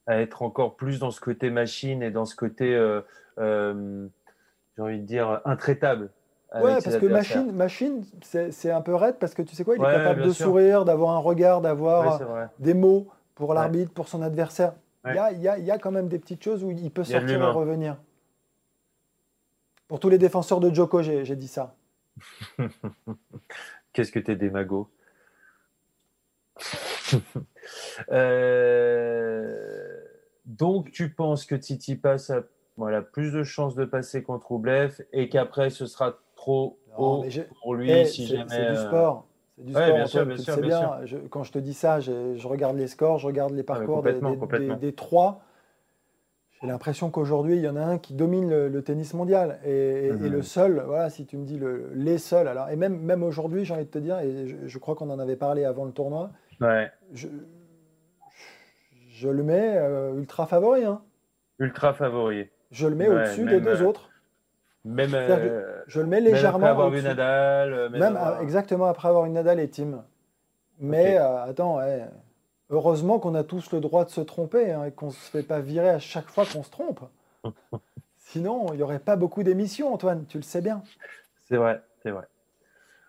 À 0.08 0.22
être 0.22 0.42
encore 0.42 0.76
plus 0.76 1.00
dans 1.00 1.12
ce 1.12 1.20
côté 1.20 1.50
machine 1.50 2.04
et 2.04 2.12
dans 2.12 2.26
ce 2.26 2.36
côté, 2.36 2.76
euh, 2.76 3.02
j'ai 3.38 4.82
envie 4.82 5.00
de 5.00 5.06
dire, 5.06 5.42
intraitable. 5.46 6.12
Ouais, 6.54 6.78
parce 6.82 6.98
que 6.98 7.06
machine, 7.08 7.52
machine 7.52 8.06
c'est 8.22 8.72
un 8.72 8.80
peu 8.80 8.96
raide 8.96 9.16
parce 9.20 9.34
que 9.34 9.42
tu 9.42 9.56
sais 9.56 9.66
quoi, 9.66 9.76
il 9.76 9.82
est 9.82 9.86
capable 9.86 10.22
de 10.22 10.30
sûr. 10.30 10.46
sourire, 10.46 10.86
d'avoir 10.86 11.12
un 11.12 11.20
regard, 11.20 11.60
d'avoir 11.60 12.22
des 12.60 12.74
mots 12.74 13.08
pour 13.34 13.54
l'arbitre, 13.54 13.92
pour 13.92 14.08
son 14.08 14.22
adversaire. 14.22 14.74
Il, 15.06 15.16
y 15.16 15.18
a, 15.18 15.32
y 15.32 15.48
a, 15.48 15.58
y 15.60 15.72
a 15.72 15.78
quand 15.78 15.92
même 15.92 16.08
des 16.08 16.20
petites 16.20 16.44
choses 16.44 16.64
où 16.64 16.72
il 16.72 16.92
peut 16.92 17.04
sortir 17.04 17.42
et 17.42 17.46
revenir. 17.52 17.98
Pour 19.88 20.00
tous 20.00 20.10
les 20.10 20.18
défenseurs 20.18 20.60
de 20.60 20.74
Joko, 20.74 21.02
j'ai 21.04 21.36
dit 21.36 21.48
ça. 21.48 21.76
Qu'est-ce 23.94 24.12
que 24.12 24.20
t'es 24.20 24.36
démago? 24.36 24.90
Euh, 28.12 30.04
Donc, 30.46 30.92
tu 30.92 31.10
penses 31.12 31.46
que 31.46 31.56
Tsitsipas 31.56 32.32
a 32.32 32.42
voilà, 32.78 33.02
plus 33.02 33.32
de 33.32 33.44
chances 33.44 33.76
de 33.76 33.86
passer 33.86 34.22
contre 34.22 34.52
Rublev 34.52 35.02
et 35.14 35.30
qu'après, 35.30 35.70
ce 35.70 35.86
sera 35.86 36.20
trop 36.36 36.78
Non, 36.90 37.22
haut 37.22 37.26
pour 37.62 37.76
lui 37.76 37.90
Eh, 37.92 38.06
si 38.06 38.28
jamais. 38.28 38.50
c'est 38.50 38.66
du 38.72 38.78
euh, 38.78 38.88
sport. 38.88 39.26
C'est 39.58 39.64
du 39.64 39.74
Ouais, 39.74 39.84
sport, 39.84 39.96
bien 39.96 40.06
sûr, 40.08 40.20
Antoine, 40.22 40.36
bien 40.36 40.44
sûr, 40.44 40.56
sais 40.56 40.62
bien 40.62 40.80
bien. 40.80 41.06
Je- 41.06 41.18
quand 41.18 41.44
je 41.44 41.52
te 41.52 41.60
dis 41.60 41.74
ça, 41.74 42.00
je, 42.00 42.36
je 42.36 42.48
regarde 42.48 42.76
les 42.78 42.88
scores, 42.88 43.20
je 43.20 43.28
regarde 43.28 43.54
les 43.54 43.64
parcours 43.64 44.04
des, 44.04 44.20
complètement, 44.20 44.32
des- 44.32 44.38
complètement. 44.38 44.74
des- 44.76 44.80
des 44.88 44.94
trois. 44.96 45.42
J'ai 46.62 46.68
l'impression 46.68 47.10
qu'aujourd'hui, 47.10 47.56
il 47.58 47.62
y 47.62 47.68
en 47.70 47.76
a 47.76 47.82
un 47.84 47.98
qui 47.98 48.14
domine 48.16 48.50
le, 48.50 48.68
le 48.70 48.82
tennis 48.84 49.14
mondial. 49.14 49.60
Et, 49.66 49.70
et- 49.70 50.08
et 50.08 50.14
Mhm. 50.14 50.30
le 50.30 50.42
seul, 50.42 50.84
voilà, 50.86 51.10
si 51.10 51.26
tu 51.26 51.38
me 51.38 51.46
dis 51.46 51.58
le- 51.58 51.92
les 51.94 52.18
seuls, 52.18 52.48
alors, 52.48 52.70
et 52.70 52.76
même, 52.76 53.00
même 53.00 53.24
aujourd'hui, 53.24 53.64
j'ai 53.66 53.74
envie 53.74 53.86
de 53.86 53.90
te 53.90 54.00
dire, 54.00 54.20
et 54.20 54.48
je, 54.48 54.56
je 54.68 54.78
crois 54.78 54.96
qu'on 54.96 55.10
en 55.10 55.20
avait 55.20 55.36
parlé 55.38 55.64
avant 55.64 55.86
le 55.86 55.92
tournoi, 55.92 56.32
Ouais, 56.60 56.92
je, 57.14 57.28
je 59.12 59.30
le 59.30 59.44
mets 59.44 59.78
euh, 59.78 60.16
ultra 60.16 60.48
favori. 60.48 60.84
hein. 60.86 61.02
ultra 61.60 61.94
favori. 61.94 62.50
Je 62.72 62.88
le 62.88 62.96
mets 62.96 63.08
Ouais, 63.08 63.16
au-dessus 63.16 63.46
des 63.46 63.62
deux 63.62 63.82
euh, 63.82 63.88
autres. 63.88 64.10
Même, 64.86 65.14
euh, 65.16 65.82
Je 65.88 66.00
le 66.00 66.06
mets 66.06 66.22
même 66.22 66.32
légèrement 66.34 66.58
après 66.60 66.70
avoir 66.70 66.88
au-dessus. 66.88 67.04
Nadal. 67.04 67.74
euh, 67.74 67.90
même 67.90 68.14
Même 68.14 68.20
exactement 68.42 68.86
après 68.86 69.08
avoir 69.10 69.26
une 69.26 69.34
Nadal 69.34 69.60
et 69.60 69.70
Tim. 69.70 70.04
Mais 70.80 71.18
euh, 71.18 71.44
attends, 71.44 71.78
ouais, 71.78 72.06
heureusement 72.70 73.18
qu'on 73.20 73.34
a 73.36 73.44
tous 73.44 73.72
le 73.72 73.80
droit 73.80 74.06
de 74.06 74.10
se 74.12 74.22
tromper 74.22 74.72
hein, 74.72 74.86
et 74.86 74.92
qu'on 74.92 75.08
ne 75.08 75.12
se 75.12 75.30
fait 75.32 75.44
pas 75.44 75.60
virer 75.60 75.90
à 75.90 76.00
chaque 76.00 76.30
fois 76.30 76.46
qu'on 76.46 76.64
se 76.64 76.70
trompe. 76.70 77.00
Sinon, 78.18 78.68
il 78.74 78.78
n'y 78.78 78.84
aurait 78.84 79.00
pas 79.00 79.16
beaucoup 79.16 79.44
d'émissions, 79.44 79.94
Antoine, 79.94 80.26
tu 80.28 80.38
le 80.38 80.44
sais 80.44 80.62
bien. 80.62 80.82
C'est 81.48 81.58
vrai, 81.58 81.82
c'est 82.04 82.12
vrai. 82.12 82.26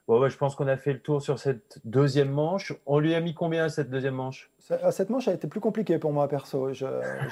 Bon, 0.08 0.20
ouais, 0.20 0.30
je 0.30 0.36
pense 0.38 0.54
qu'on 0.54 0.68
a 0.68 0.76
fait 0.76 0.92
le 0.92 1.00
tour 1.00 1.20
sur 1.20 1.38
cette 1.40 1.80
deuxième 1.84 2.30
manche. 2.30 2.72
On 2.86 3.00
lui 3.00 3.14
a 3.14 3.20
mis 3.20 3.34
combien 3.34 3.64
à 3.64 3.68
cette 3.68 3.90
deuxième 3.90 4.14
manche? 4.14 4.50
Cette 4.90 5.10
manche 5.10 5.26
a 5.26 5.32
été 5.32 5.48
plus 5.48 5.58
compliquée 5.58 5.98
pour 5.98 6.12
moi, 6.12 6.28
perso. 6.28 6.72
Je- 6.72 6.86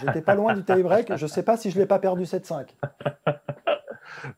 J'étais 0.04 0.22
pas 0.22 0.34
loin 0.34 0.54
du 0.54 0.64
tie-break. 0.64 1.14
Je 1.16 1.24
ne 1.24 1.28
sais 1.30 1.44
pas 1.44 1.56
si 1.56 1.70
je 1.70 1.76
ne 1.76 1.82
l'ai 1.82 1.86
pas 1.86 2.00
perdu 2.00 2.24
7-5. 2.24 2.66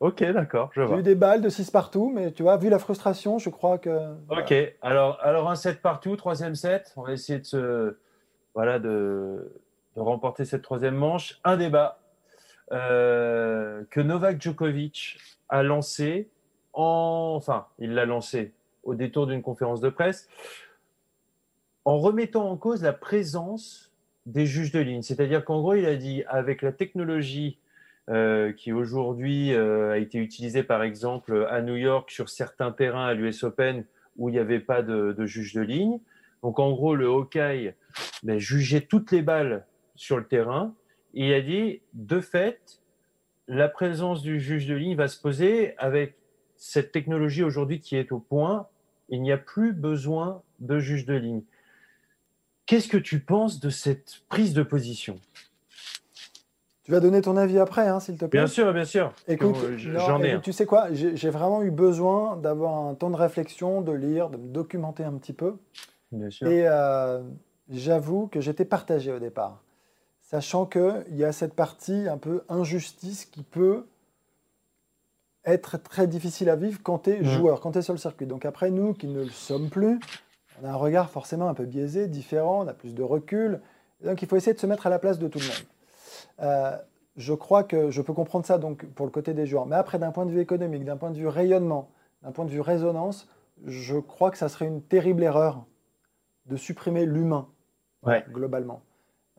Ok, 0.01 0.23
d'accord, 0.23 0.71
je 0.75 0.87
J'ai 0.87 0.95
eu 0.97 1.03
des 1.03 1.15
balles 1.15 1.43
de 1.43 1.49
6 1.49 1.71
partout, 1.71 2.11
mais 2.15 2.33
tu 2.33 2.43
vois, 2.43 2.57
vu 2.57 2.69
la 2.69 2.79
frustration, 2.79 3.39
je 3.39 3.51
crois 3.51 3.79
que. 3.79 4.15
Ok, 4.31 4.55
alors, 4.83 5.19
alors 5.23 5.51
un 5.51 5.55
set 5.55 5.83
partout, 5.83 6.17
troisième 6.17 6.55
set. 6.55 6.93
On 6.97 7.03
va 7.03 7.13
essayer 7.13 7.39
de 7.39 7.45
se, 7.45 7.97
voilà, 8.55 8.79
de, 8.79 9.53
de 9.97 10.01
remporter 10.01 10.45
cette 10.45 10.63
troisième 10.63 10.95
manche. 10.95 11.41
Un 11.45 11.57
débat 11.57 11.99
euh, 12.73 13.85
que 13.91 14.01
Novak 14.01 14.41
Djokovic 14.41 15.19
a 15.49 15.63
lancé, 15.63 16.29
en, 16.73 17.35
enfin, 17.37 17.67
il 17.79 17.95
l'a 17.95 18.07
lancé 18.07 18.53
au 18.83 18.95
détour 18.95 19.27
d'une 19.27 19.43
conférence 19.43 19.81
de 19.81 19.89
presse, 19.89 20.29
en 21.85 21.99
remettant 21.99 22.51
en 22.51 22.57
cause 22.57 22.83
la 22.83 22.93
présence 22.93 23.93
des 24.27 24.47
juges 24.47 24.73
de 24.73 24.81
ligne. 24.81 25.03
C'est-à-dire 25.03 25.45
qu'en 25.45 25.61
gros, 25.61 25.75
il 25.75 25.87
a 25.87 25.97
dit, 25.97 26.25
avec 26.29 26.63
la 26.63 26.73
technologie 26.73 27.59
euh, 28.09 28.53
qui 28.53 28.73
aujourd'hui 28.73 29.53
euh, 29.53 29.93
a 29.93 29.99
été 29.99 30.19
utilisée 30.19 30.63
par 30.63 30.83
exemple 30.83 31.47
à 31.51 31.61
New 31.61 31.77
York 31.77 32.11
sur 32.11 32.29
certains 32.29 32.71
terrains 32.71 33.07
à 33.07 33.15
l'US 33.15 33.43
Open 33.43 33.85
où 34.17 34.29
il 34.29 34.33
n'y 34.33 34.39
avait 34.39 34.61
pas 34.61 34.83
de, 34.83 35.13
de 35.13 35.27
juge 35.27 35.53
de 35.55 35.61
ligne. 35.61 35.99
Donc 36.43 36.59
en 36.59 36.71
gros, 36.71 36.95
le 36.95 37.07
Hawkeye 37.07 37.75
ben, 38.23 38.39
jugeait 38.39 38.83
toutes 38.83 39.11
les 39.11 39.23
balles 39.23 39.67
sur 39.95 40.17
le 40.17 40.25
terrain. 40.25 40.75
Et 41.15 41.29
il 41.29 41.35
a 41.35 41.41
dit, 41.41 41.81
de 41.95 42.21
fait, 42.21 42.81
la 43.49 43.69
présence 43.69 44.23
du 44.23 44.41
juge 44.41 44.67
de 44.67 44.75
ligne 44.75 44.97
va 44.97 45.09
se 45.09 45.21
poser 45.21 45.77
avec 45.79 46.15
cette 46.57 46.93
technologie 46.93 47.43
aujourd'hui 47.43 47.81
qui 47.81 47.97
est 47.97 48.13
au 48.13 48.19
point. 48.19 48.69
Il 49.09 49.23
n'y 49.23 49.33
a 49.33 49.39
plus 49.39 49.73
besoin 49.73 50.43
de 50.61 50.79
juge 50.79 51.05
de 51.07 51.15
ligne. 51.15 51.43
Qu'est-ce 52.67 52.89
que 52.89 52.97
tu 52.97 53.21
penses 53.21 53.61
de 53.61 53.71
cette 53.71 54.23
prise 54.29 54.53
de 54.53 54.63
position? 54.63 55.21
Tu 56.87 56.93
vas 56.93 57.01
donner 57.01 57.21
ton 57.21 57.37
avis 57.37 57.59
après, 57.59 57.89
hein, 57.89 57.99
s'il 57.99 58.17
te 58.17 58.27
plaît. 58.27 58.39
Bien 58.39 58.47
sûr, 58.47 58.73
bien 58.73 58.85
sûr. 58.85 59.13
Écoute, 59.27 59.57
j'en 59.77 60.23
ai. 60.23 60.31
écoute, 60.31 60.43
tu 60.45 60.53
sais 60.53 60.67
quoi, 60.67 60.87
j'ai 60.93 61.31
vraiment 61.31 61.65
eu 61.65 61.73
besoin 61.73 62.37
d'avoir 62.37 62.77
un 62.87 62.95
temps 62.95 63.11
de 63.11 63.17
réflexion, 63.17 63.81
de 63.81 63.91
lire, 63.91 64.31
de 64.31 64.37
me 64.37 64.47
documenter 64.47 65.03
un 65.03 65.15
petit 65.15 65.33
peu. 65.33 65.57
Bien 66.13 66.31
sûr. 66.31 66.47
Et 66.47 66.63
euh, 66.69 67.25
j'avoue 67.69 68.29
que 68.29 68.41
j'étais 68.41 68.65
partagé 68.65 69.11
au 69.13 69.19
départ, 69.19 69.65
sachant 70.23 70.65
qu'il 70.65 71.17
y 71.17 71.25
a 71.25 71.33
cette 71.33 71.55
partie 71.55 72.07
un 72.09 72.19
peu 72.19 72.45
injustice 72.49 73.25
qui 73.25 73.43
peut 73.43 73.85
être 75.45 75.79
très 75.83 76.07
difficile 76.07 76.49
à 76.51 76.55
vivre 76.55 76.79
quand 76.85 77.01
tu 77.01 77.11
es 77.11 77.19
Mhm. 77.19 77.25
joueur, 77.25 77.61
quand 77.61 77.73
tu 77.73 77.79
es 77.79 77.83
sur 77.83 77.95
le 77.95 77.99
circuit. 77.99 78.27
Donc 78.27 78.45
après, 78.45 78.71
nous 78.71 78.95
qui 78.95 79.09
ne 79.09 79.25
le 79.25 79.29
sommes 79.31 79.71
plus, 79.71 79.99
on 80.63 80.65
a 80.65 80.71
un 80.71 80.77
regard 80.77 81.11
forcément 81.11 81.49
un 81.49 81.55
peu 81.55 81.65
biaisé, 81.65 82.07
différent, 82.07 82.63
on 82.65 82.69
a 82.69 82.75
plus 82.75 82.95
de 82.95 83.03
recul. 83.03 83.61
Donc 84.05 84.23
il 84.23 84.29
faut 84.29 84.37
essayer 84.37 84.55
de 84.55 84.61
se 84.61 84.67
mettre 84.69 84.87
à 84.87 84.91
la 84.91 85.01
place 85.01 85.19
de 85.19 85.27
tout 85.27 85.41
le 85.41 85.47
monde. 85.47 85.57
Euh, 86.41 86.77
je 87.17 87.33
crois 87.33 87.65
que 87.65 87.91
je 87.91 88.03
peux 88.03 88.13
comprendre 88.13 88.45
ça 88.45 88.59
donc 88.59 88.85
pour 88.95 89.07
le 89.07 89.13
côté 89.13 89.33
des 89.35 89.47
joueurs. 89.47 89.67
Mais 89.67 89.77
après, 89.77 89.99
d'un 89.99 90.11
point 90.13 90.27
de 90.27 90.31
vue 90.31 90.41
économique, 90.41 90.85
d'un 90.85 90.97
point 90.99 91.11
de 91.11 91.17
vue 91.17 91.29
rayonnement, 91.29 91.91
d'un 92.23 92.33
point 92.33 92.45
de 92.45 92.51
vue 92.51 92.61
résonance, 92.61 93.29
je 93.65 93.97
crois 93.97 94.31
que 94.31 94.37
ça 94.39 94.49
serait 94.51 94.67
une 94.67 94.83
terrible 94.83 95.23
erreur 95.23 95.65
de 96.47 96.57
supprimer 96.57 97.07
l'humain, 97.07 97.49
Ouais. 98.03 98.25
globalement. 98.31 98.83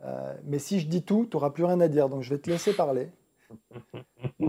Euh, 0.05 0.33
mais 0.45 0.59
si 0.59 0.79
je 0.79 0.87
dis 0.87 1.03
tout, 1.03 1.27
tu 1.29 1.37
n'auras 1.37 1.51
plus 1.51 1.63
rien 1.65 1.79
à 1.79 1.87
dire. 1.87 2.09
Donc 2.09 2.23
je 2.23 2.29
vais 2.31 2.39
te 2.39 2.49
laisser 2.49 2.73
parler. 2.73 3.09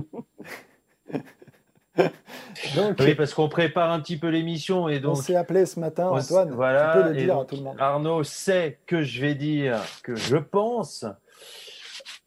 donc, 2.76 2.96
Oui, 3.00 3.14
parce 3.14 3.34
qu'on 3.34 3.48
prépare 3.48 3.90
un 3.92 4.00
petit 4.00 4.16
peu 4.18 4.28
l'émission 4.28 4.88
et 4.88 4.98
on 4.98 5.02
donc 5.02 5.18
s'est 5.18 5.36
appelé 5.36 5.66
ce 5.66 5.78
matin, 5.80 6.08
on 6.10 6.18
Antoine. 6.18 6.50
voilà, 6.52 6.92
tu 6.92 7.02
peux 7.02 7.08
le 7.10 7.14
dire 7.16 7.38
à 7.38 7.44
tout 7.44 7.56
le 7.56 7.62
monde. 7.62 7.76
Arnaud 7.78 8.24
sait 8.24 8.78
que 8.86 9.02
je 9.02 9.20
vais 9.20 9.34
dire 9.34 9.80
que 10.02 10.14
je 10.14 10.36
pense. 10.36 11.04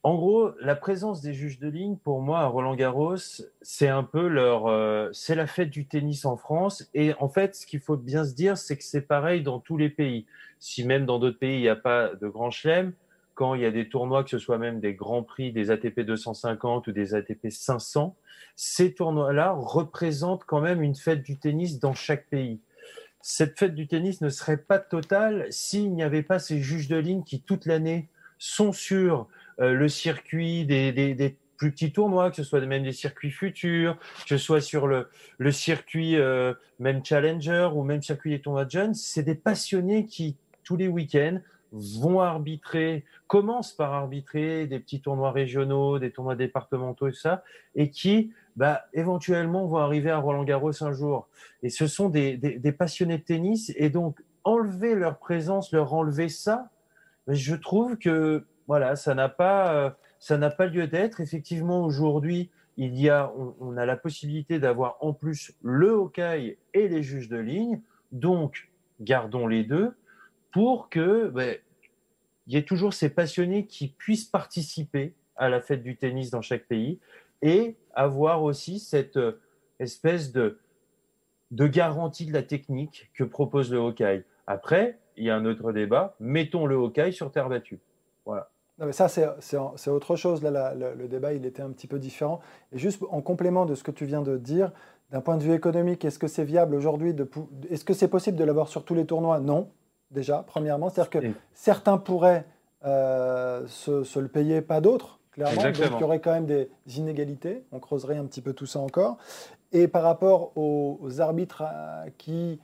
En 0.03 0.15
gros, 0.15 0.51
la 0.59 0.75
présence 0.75 1.21
des 1.21 1.33
juges 1.33 1.59
de 1.59 1.67
ligne, 1.67 1.95
pour 1.95 2.21
moi, 2.21 2.39
à 2.39 2.47
Roland 2.47 2.75
Garros, 2.75 3.17
c'est 3.61 3.87
un 3.87 4.03
peu 4.03 4.27
leur, 4.27 4.65
euh, 4.65 5.09
c'est 5.13 5.35
la 5.35 5.45
fête 5.45 5.69
du 5.69 5.85
tennis 5.85 6.25
en 6.25 6.37
France. 6.37 6.89
Et 6.95 7.13
en 7.19 7.29
fait, 7.29 7.53
ce 7.53 7.67
qu'il 7.67 7.81
faut 7.81 7.97
bien 7.97 8.25
se 8.25 8.33
dire, 8.33 8.57
c'est 8.57 8.77
que 8.77 8.83
c'est 8.83 9.03
pareil 9.03 9.43
dans 9.43 9.59
tous 9.59 9.77
les 9.77 9.89
pays. 9.89 10.25
Si 10.59 10.83
même 10.85 11.05
dans 11.05 11.19
d'autres 11.19 11.37
pays, 11.37 11.59
il 11.59 11.61
n'y 11.61 11.69
a 11.69 11.75
pas 11.75 12.15
de 12.15 12.27
grand 12.27 12.49
chelem, 12.49 12.93
quand 13.35 13.53
il 13.53 13.61
y 13.61 13.65
a 13.65 13.71
des 13.71 13.89
tournois, 13.89 14.23
que 14.23 14.31
ce 14.31 14.39
soit 14.39 14.57
même 14.57 14.79
des 14.79 14.95
grands 14.95 15.21
prix, 15.21 15.51
des 15.51 15.69
ATP 15.69 15.99
250 15.99 16.87
ou 16.87 16.91
des 16.91 17.13
ATP 17.13 17.49
500, 17.49 18.15
ces 18.55 18.95
tournois-là 18.95 19.51
représentent 19.51 20.45
quand 20.45 20.61
même 20.61 20.81
une 20.81 20.95
fête 20.95 21.21
du 21.21 21.37
tennis 21.37 21.79
dans 21.79 21.93
chaque 21.93 22.25
pays. 22.27 22.59
Cette 23.21 23.57
fête 23.57 23.75
du 23.75 23.87
tennis 23.87 24.21
ne 24.21 24.29
serait 24.29 24.57
pas 24.57 24.79
totale 24.79 25.45
s'il 25.51 25.93
n'y 25.93 26.01
avait 26.01 26.23
pas 26.23 26.39
ces 26.39 26.59
juges 26.59 26.87
de 26.87 26.97
ligne 26.97 27.23
qui, 27.23 27.39
toute 27.41 27.67
l'année, 27.67 28.09
sont 28.39 28.71
euh, 28.91 29.17
le 29.69 29.87
circuit 29.87 30.65
des, 30.65 31.37
plus 31.57 31.71
petits 31.71 31.91
tournois, 31.91 32.31
que 32.31 32.37
ce 32.37 32.43
soit 32.43 32.59
même 32.61 32.81
des 32.81 32.91
circuits 32.91 33.29
futurs, 33.29 33.95
que 34.23 34.29
ce 34.29 34.37
soit 34.37 34.61
sur 34.61 34.87
le, 34.87 35.07
circuit 35.51 36.17
euh, 36.17 36.55
même 36.79 37.05
Challenger 37.05 37.69
ou 37.75 37.83
même 37.83 38.01
circuit 38.01 38.31
des 38.31 38.41
tournois 38.41 38.65
de 38.65 38.71
jeunes. 38.71 38.95
C'est 38.95 39.21
des 39.21 39.35
passionnés 39.35 40.07
qui, 40.07 40.37
tous 40.63 40.75
les 40.75 40.87
week-ends, 40.87 41.39
vont 41.71 42.19
arbitrer, 42.19 43.05
commencent 43.27 43.73
par 43.73 43.93
arbitrer 43.93 44.65
des 44.65 44.79
petits 44.79 45.01
tournois 45.01 45.31
régionaux, 45.31 45.99
des 45.99 46.11
tournois 46.11 46.35
départementaux 46.35 47.07
et 47.07 47.13
ça, 47.13 47.43
et 47.75 47.91
qui, 47.91 48.33
bah, 48.55 48.85
éventuellement, 48.93 49.67
vont 49.67 49.77
arriver 49.77 50.09
à 50.09 50.17
Roland 50.17 50.43
Garros 50.43 50.83
un 50.83 50.93
jour. 50.93 51.29
Et 51.63 51.69
ce 51.69 51.85
sont 51.85 52.09
des, 52.09 52.37
des, 52.37 52.71
passionnés 52.71 53.19
de 53.19 53.23
tennis, 53.23 53.71
et 53.75 53.89
donc 53.91 54.19
enlever 54.43 54.95
leur 54.95 55.19
présence, 55.19 55.71
leur 55.71 55.93
enlever 55.93 56.27
ça, 56.27 56.71
je 57.27 57.53
trouve 57.55 57.97
que 57.97 58.45
voilà, 58.67 58.95
ça 58.95 59.15
n'a 59.15 59.29
pas, 59.29 59.73
euh, 59.73 59.89
ça 60.19 60.37
n'a 60.37 60.49
pas 60.49 60.67
lieu 60.67 60.87
d'être. 60.87 61.19
Effectivement, 61.21 61.83
aujourd'hui, 61.83 62.49
il 62.77 62.99
y 62.99 63.09
a, 63.09 63.31
on, 63.59 63.77
a 63.77 63.85
la 63.85 63.97
possibilité 63.97 64.59
d'avoir 64.59 64.97
en 65.01 65.13
plus 65.13 65.53
le 65.61 65.89
hockey 65.91 66.57
et 66.73 66.87
les 66.87 67.03
juges 67.03 67.29
de 67.29 67.37
ligne. 67.37 67.81
Donc, 68.11 68.69
gardons 68.99 69.47
les 69.47 69.63
deux 69.63 69.93
pour 70.51 70.89
que 70.89 71.27
ben, 71.29 71.57
il 72.47 72.53
y 72.53 72.57
ait 72.57 72.63
toujours 72.63 72.93
ces 72.93 73.09
passionnés 73.09 73.65
qui 73.65 73.87
puissent 73.87 74.25
participer 74.25 75.13
à 75.35 75.49
la 75.49 75.61
fête 75.61 75.83
du 75.83 75.97
tennis 75.97 76.29
dans 76.29 76.41
chaque 76.41 76.65
pays 76.65 76.99
et 77.41 77.75
avoir 77.93 78.43
aussi 78.43 78.79
cette 78.79 79.17
euh, 79.17 79.39
espèce 79.79 80.31
de, 80.31 80.59
de 81.51 81.67
garantie 81.67 82.25
de 82.25 82.33
la 82.33 82.43
technique 82.43 83.09
que 83.13 83.23
propose 83.23 83.71
le 83.71 83.77
hockey. 83.77 84.23
Après, 84.47 84.99
il 85.17 85.25
y 85.25 85.29
a 85.29 85.35
un 85.35 85.45
autre 85.45 85.71
débat. 85.71 86.15
Mettons 86.19 86.65
le 86.65 86.75
hockey 86.75 87.11
sur 87.11 87.31
terre 87.31 87.49
battue. 87.49 87.79
Voilà. 88.25 88.49
Non, 88.79 88.87
mais 88.87 88.93
ça, 88.93 89.07
c'est 89.07 89.89
autre 89.89 90.15
chose. 90.15 90.41
Là, 90.41 90.73
le, 90.73 91.07
débat, 91.07 91.33
il 91.33 91.45
était 91.45 91.61
un 91.61 91.69
petit 91.69 91.87
peu 91.87 91.99
différent. 91.99 92.39
Et 92.71 92.79
juste 92.79 93.03
en 93.09 93.21
complément 93.21 93.65
de 93.65 93.75
ce 93.75 93.83
que 93.83 93.91
tu 93.91 94.05
viens 94.05 94.21
de 94.21 94.37
dire, 94.37 94.71
d'un 95.11 95.21
point 95.21 95.37
de 95.37 95.43
vue 95.43 95.53
économique, 95.53 96.03
est-ce 96.03 96.17
que 96.17 96.27
c'est 96.27 96.43
viable 96.43 96.73
aujourd'hui 96.73 97.13
Est-ce 97.69 97.85
que 97.85 97.93
c'est 97.93 98.07
possible 98.07 98.37
de 98.37 98.43
l'avoir 98.43 98.69
sur 98.69 98.83
tous 98.83 98.95
les 98.95 99.05
tournois? 99.05 99.39
Non, 99.39 99.69
déjà, 100.09 100.43
premièrement. 100.47 100.89
C'est-à-dire 100.89 101.09
que 101.11 101.27
certains 101.53 101.97
pourraient 101.97 102.45
euh, 102.85 103.67
se, 103.67 104.19
le 104.19 104.27
payer, 104.27 104.61
pas 104.61 104.81
d'autres, 104.81 105.19
clairement. 105.31 105.61
Donc 105.61 105.77
il 105.77 105.99
y 105.99 106.03
aurait 106.03 106.19
quand 106.19 106.33
même 106.33 106.47
des 106.47 106.69
inégalités. 106.97 107.63
On 107.71 107.79
creuserait 107.79 108.17
un 108.17 108.25
petit 108.25 108.41
peu 108.41 108.53
tout 108.53 108.65
ça 108.65 108.79
encore. 108.79 109.17
Et 109.71 109.87
par 109.87 110.03
rapport 110.03 110.57
aux, 110.57 110.99
arbitres 111.19 111.63
euh, 111.65 112.09
qui 112.17 112.59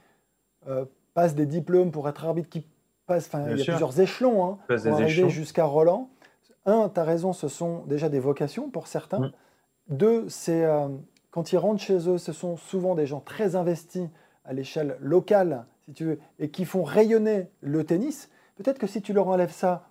euh, 0.68 0.86
passent 1.14 1.36
des 1.36 1.46
diplômes 1.46 1.92
pour 1.92 2.10
être 2.10 2.26
arbitre, 2.26 2.50
qui 2.50 2.66
il 3.10 3.58
y 3.58 3.62
a 3.62 3.66
plusieurs 3.66 4.00
échelons 4.00 4.46
hein, 4.46 4.58
pour 4.68 4.94
arriver 4.94 5.30
jusqu'à 5.30 5.66
Roland. 5.66 6.10
Un, 6.66 6.90
tu 6.90 7.00
as 7.00 7.04
raison, 7.04 7.34
ce 7.34 7.48
sont 7.48 7.84
déjà 7.86 8.10
des 8.10 8.20
vocations 8.20 8.70
pour 8.70 8.88
certains. 8.88 9.20
Mm. 9.20 9.32
Deux, 9.90 10.30
c'est 10.30 10.66
quand 11.32 11.54
ils 11.54 11.58
rentrent 11.58 11.82
chez 11.82 12.10
eux, 12.10 12.18
ce 12.18 12.34
sont 12.34 12.58
souvent 12.58 12.96
des 12.96 13.06
gens 13.06 13.20
très 13.20 13.56
investis 13.56 14.08
à 14.44 14.54
l'échelle 14.54 14.98
locale, 15.00 15.66
si 15.86 15.94
tu 15.94 16.06
veux, 16.06 16.20
et 16.40 16.50
qui 16.50 16.66
font 16.66 16.84
rayonner 16.84 17.48
le 17.62 17.84
tennis. 17.84 18.30
Peut-être 18.56 18.80
que 18.80 18.88
si 18.88 19.02
tu 19.02 19.14
leur 19.14 19.28
enlèves 19.28 19.52
ça, 19.52 19.88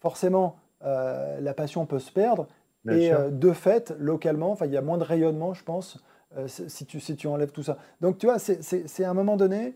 forcément, 0.00 0.56
euh, 0.84 1.40
la 1.40 1.54
passion 1.54 1.86
peut 1.86 1.98
se 1.98 2.12
perdre. 2.12 2.46
et 2.88 3.12
euh, 3.12 3.30
de 3.30 3.52
fait, 3.52 3.94
localement, 3.98 4.56
il 4.64 4.70
y 4.70 4.76
a 4.76 4.82
moins 4.82 4.98
de 4.98 5.04
rayonnement, 5.04 5.54
je 5.54 5.64
pense, 5.64 5.98
euh, 6.36 6.46
si, 6.46 6.84
tu, 6.84 7.00
si 7.00 7.16
tu 7.16 7.26
enlèves 7.26 7.52
tout 7.52 7.62
ça. 7.62 7.78
Donc, 8.00 8.18
tu 8.18 8.26
vois, 8.26 8.38
c'est 8.38 9.04
à 9.04 9.10
un 9.10 9.14
moment 9.14 9.36
donné, 9.36 9.74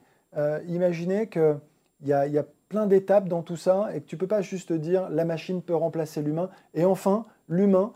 imaginez 0.67 1.29
qu'il 1.29 1.59
y 2.03 2.13
a, 2.13 2.27
y 2.27 2.39
a 2.39 2.45
plein 2.69 2.87
d'étapes 2.87 3.29
dans 3.29 3.43
tout 3.43 3.57
ça 3.57 3.91
et 3.95 4.01
que 4.01 4.07
tu 4.07 4.17
ne 4.17 4.21
peux 4.21 4.27
pas 4.27 4.43
juste 4.43 4.73
dire 4.73 5.09
la 5.11 5.25
machine 5.25 5.63
peut 5.63 5.75
remplacer 5.75 6.23
l'humain. 6.23 6.51
Et 6.75 6.85
enfin, 6.85 7.27
l'humain, 7.49 7.93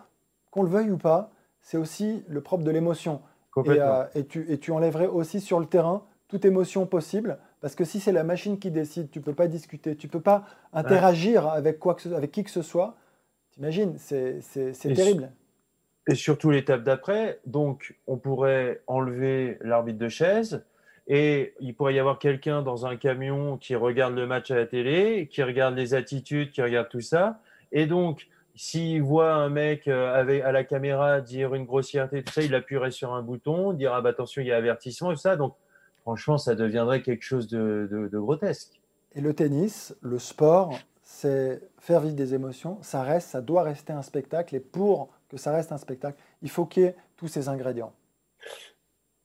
qu'on 0.50 0.62
le 0.62 0.68
veuille 0.68 0.90
ou 0.90 0.98
pas, 0.98 1.30
c'est 1.61 1.76
aussi 1.76 2.24
le 2.28 2.40
propre 2.40 2.64
de 2.64 2.70
l'émotion. 2.70 3.20
Et, 3.66 3.78
et, 4.14 4.24
tu, 4.24 4.50
et, 4.50 4.58
tu, 4.58 4.72
enlèverais 4.72 5.06
aussi 5.06 5.40
sur 5.40 5.61
le 5.61 5.66
terrain 5.66 6.04
toute 6.28 6.46
émotion 6.46 6.87
possible 6.87 7.38
parce 7.61 7.74
que 7.74 7.85
si 7.85 8.00
c'est 8.00 8.12
la 8.12 8.24
machine 8.24 8.58
qui 8.58 8.70
décide, 8.70 9.11
tu 9.11 9.20
ne 9.20 9.24
peux 9.24 9.35
pas 9.35 9.46
discuter, 9.46 9.94
tu 9.94 10.08
ne 10.08 10.11
peux 10.11 10.20
pas 10.20 10.44
interagir 10.72 11.46
avec, 11.46 11.78
quoi 11.78 11.94
que 11.94 12.08
avec 12.12 12.32
qui 12.32 12.42
que 12.42 12.50
ce 12.50 12.62
soit. 12.62 12.96
T'imagines, 13.52 13.96
c'est 13.98 14.40
terrible. 14.94 15.30
Et 16.08 16.16
surtout 16.16 16.50
l'étape 16.50 16.82
d'après, 16.82 17.38
donc 17.46 17.96
on 18.08 18.16
pourrait 18.16 18.82
enlever 18.88 19.58
l'arbitre 19.61 19.98
de 19.98 20.08
chaise 20.08 20.64
et 21.07 21.55
il 21.61 21.75
pourrait 21.75 21.95
y 21.95 21.99
avoir 21.99 22.19
quelqu'un 22.19 22.62
dans 22.62 22.87
un 22.87 22.97
camion 22.97 23.57
qui 23.57 23.75
regarde 23.75 24.15
le 24.15 24.27
match 24.27 24.51
à 24.51 24.57
la 24.57 24.67
télé, 24.67 25.29
qui 25.31 25.43
regarde 25.43 25.75
les 25.75 25.95
attitudes, 25.95 26.51
qui 26.51 26.62
regarde 26.62 26.88
tout 26.88 27.01
ça. 27.01 27.41
Et 27.73 27.87
donc, 27.87 28.29
s'il 28.55 29.03
voit 29.03 29.33
un 29.33 29.49
mec 29.49 29.88
euh, 29.88 30.15
avec, 30.15 30.43
à 30.43 30.53
la 30.53 30.65
caméra 30.65 31.21
dire 31.21 31.55
une 31.55 31.65
grossièreté, 31.65 32.23
tout 32.23 32.33
ça, 32.33 32.43
il 32.43 32.55
appuierait 32.55 32.91
sur 32.91 33.15
un 33.15 33.23
bouton, 33.23 33.73
dire 33.73 33.95
ah 33.95 34.01
bah 34.01 34.11
attention, 34.11 34.43
il 34.43 34.49
y 34.49 34.53
a 34.53 34.57
avertissement, 34.57 35.11
tout 35.11 35.17
ça. 35.17 35.37
Donc, 35.37 35.55
franchement, 36.03 36.38
ça 36.38 36.55
deviendrait 36.55 37.03
quelque 37.03 37.25
chose 37.25 37.49
de, 37.49 38.09
grotesque. 38.12 38.81
Et 39.15 39.21
le 39.21 39.35
tennis, 39.35 39.97
le 40.03 40.19
sport, 40.19 40.79
c'est 41.03 41.61
faire 41.79 42.01
vivre 42.01 42.15
des 42.15 42.35
émotions. 42.35 42.79
Ça 42.83 43.03
reste, 43.03 43.31
ça 43.31 43.41
doit 43.41 43.62
rester 43.62 43.93
un 43.93 44.03
spectacle. 44.03 44.55
Et 44.55 44.61
pour 44.61 45.11
que 45.29 45.37
ça 45.37 45.53
reste 45.53 45.73
un 45.73 45.79
spectacle, 45.79 46.19
il 46.43 46.51
faut 46.51 46.65
qu'il 46.65 46.85
y 46.85 46.87
ait 46.87 46.97
tous 47.17 47.29
ces 47.29 47.49
ingrédients. 47.49 47.93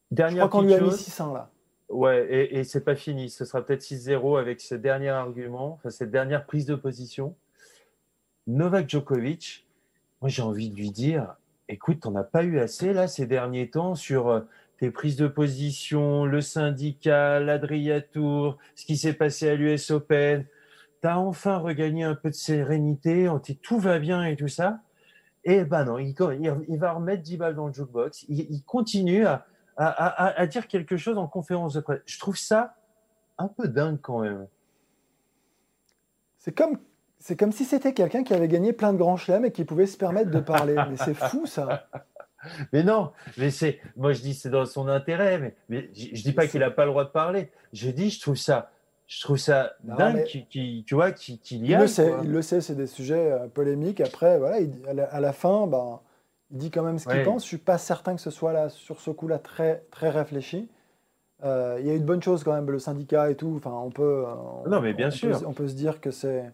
Dernière 0.09 0.45
Je 0.45 0.47
crois 0.47 0.61
qu'on 0.61 0.65
lui 0.65 0.73
a 0.73 0.81
mis 0.81 0.91
600 0.91 1.33
là. 1.33 1.49
Ouais, 1.89 2.49
et, 2.51 2.63
c'est 2.63 2.83
pas 2.83 2.95
fini. 2.95 3.29
Ce 3.29 3.45
sera 3.45 3.65
peut-être 3.65 3.81
6-0 3.81 4.39
avec 4.39 4.59
ce 4.59 4.75
dernier 4.75 5.09
argument, 5.09 5.79
cette 5.89 6.11
dernière 6.11 6.45
prise 6.45 6.65
de 6.65 6.75
position. 6.75 7.35
Novak 8.45 8.89
Djokovic, 8.89 9.65
moi 10.21 10.29
j'ai 10.29 10.41
envie 10.41 10.69
de 10.69 10.75
lui 10.75 10.91
dire, 10.91 11.35
écoute, 11.69 12.01
t'en 12.01 12.15
as 12.15 12.23
pas 12.23 12.43
eu 12.43 12.59
assez 12.59 12.93
là 12.93 13.07
ces 13.07 13.25
derniers 13.25 13.69
temps 13.69 13.95
sur 13.95 14.29
euh, 14.29 14.41
tes 14.79 14.91
prises 14.91 15.15
de 15.15 15.27
position, 15.27 16.25
le 16.25 16.41
syndicat, 16.41 17.39
l'Adriatour, 17.39 18.57
ce 18.75 18.85
qui 18.85 18.97
s'est 18.97 19.13
passé 19.13 19.49
à 19.49 19.55
l'US 19.55 19.91
Open. 19.91 20.45
Tu 21.01 21.07
as 21.07 21.19
enfin 21.19 21.57
regagné 21.57 22.03
un 22.03 22.15
peu 22.15 22.29
de 22.29 22.35
sérénité, 22.35 23.29
tout 23.61 23.79
va 23.79 23.99
bien 23.99 24.23
et 24.25 24.35
tout 24.35 24.47
ça. 24.47 24.79
Et 25.43 25.63
ben 25.63 25.85
non, 25.85 25.97
il, 25.97 26.13
va 26.77 26.91
remettre 26.91 27.23
10 27.23 27.37
balles 27.37 27.55
dans 27.55 27.67
le 27.67 27.73
jukebox. 27.73 28.25
Il, 28.27 28.61
continue 28.63 29.25
à, 29.25 29.45
dire 30.47 30.67
quelque 30.67 30.97
chose 30.97 31.17
en 31.17 31.27
conférence 31.27 31.73
de 31.73 31.79
presse. 31.81 32.01
Je 32.05 32.19
trouve 32.19 32.37
ça 32.37 32.75
un 33.37 33.47
peu 33.47 33.67
dingue 33.67 33.99
quand 34.01 34.19
même. 34.19 34.47
C'est 36.37 36.55
comme, 36.55 36.77
c'est 37.19 37.35
comme 37.35 37.51
si 37.51 37.65
c'était 37.65 37.93
quelqu'un 37.93 38.23
qui 38.23 38.33
avait 38.33 38.47
gagné 38.47 38.73
plein 38.73 38.93
de 38.93 38.97
grands 38.97 39.17
chelems 39.17 39.45
et 39.45 39.51
qui 39.51 39.65
pouvait 39.65 39.87
se 39.87 39.97
permettre 39.97 40.31
de 40.31 40.39
parler. 40.39 40.75
Mais 40.89 40.97
c'est 40.97 41.13
fou 41.13 41.45
ça. 41.45 41.87
Mais 42.71 42.83
non, 42.83 43.11
mais 43.37 43.49
c'est, 43.49 43.79
moi 43.95 44.13
je 44.13 44.21
dis 44.21 44.33
c'est 44.35 44.51
dans 44.51 44.65
son 44.65 44.87
intérêt, 44.87 45.39
mais, 45.39 45.55
mais 45.69 45.89
je, 45.93 46.11
ne 46.11 46.15
dis 46.15 46.33
pas 46.33 46.47
qu'il 46.47 46.59
n'a 46.59 46.69
pas 46.69 46.85
le 46.85 46.91
droit 46.91 47.03
de 47.03 47.09
parler. 47.09 47.51
Je 47.73 47.89
dis, 47.89 48.11
je 48.11 48.21
trouve 48.21 48.37
ça, 48.37 48.71
je 49.07 49.21
trouve 49.21 49.37
ça 49.37 49.73
dingue, 49.83 50.23
qui, 50.23 50.83
tu 50.85 50.95
vois, 50.95 51.11
qu'il 51.11 51.39
y 51.65 51.73
a. 51.73 51.77
Il 51.77 51.81
le 51.81 51.87
sait, 51.87 52.13
il 52.23 52.31
le 52.31 52.41
sait, 52.41 52.61
c'est 52.61 52.75
des 52.75 52.87
sujets 52.87 53.31
euh, 53.31 53.47
polémiques. 53.47 54.01
Après, 54.01 54.37
voilà, 54.37 54.57
à, 55.09 55.19
la, 55.19 55.33
fin, 55.33 55.65
ben, 55.65 55.99
il 56.51 56.57
dit 56.57 56.71
quand 56.71 56.83
même 56.83 56.99
ce 56.99 57.07
qu'il 57.07 57.23
pense. 57.23 57.43
Je 57.43 57.47
suis 57.47 57.57
pas 57.57 57.77
certain 57.77 58.15
que 58.15 58.21
ce 58.21 58.29
soit 58.29 58.53
là 58.53 58.69
sur 58.69 58.99
ce 58.99 59.11
coup-là 59.11 59.39
très 59.39 59.83
très 59.91 60.09
réfléchi. 60.09 60.69
Euh, 61.43 61.77
il 61.79 61.85
y 61.85 61.91
a 61.91 61.93
eu 61.93 61.99
de 61.99 62.05
bonnes 62.05 62.23
choses 62.23 62.43
quand 62.43 62.53
même, 62.53 62.69
le 62.69 62.79
syndicat 62.79 63.29
et 63.29 63.35
tout. 63.35 63.53
Enfin, 63.57 63.71
on 63.71 63.91
peut. 63.91 64.25
non, 64.67 64.81
mais 64.81 64.93
bien 64.93 65.11
sûr. 65.11 65.43
on 65.45 65.53
peut 65.53 65.67
se 65.67 65.75
dire 65.75 66.01
que 66.01 66.11
c'est 66.11 66.51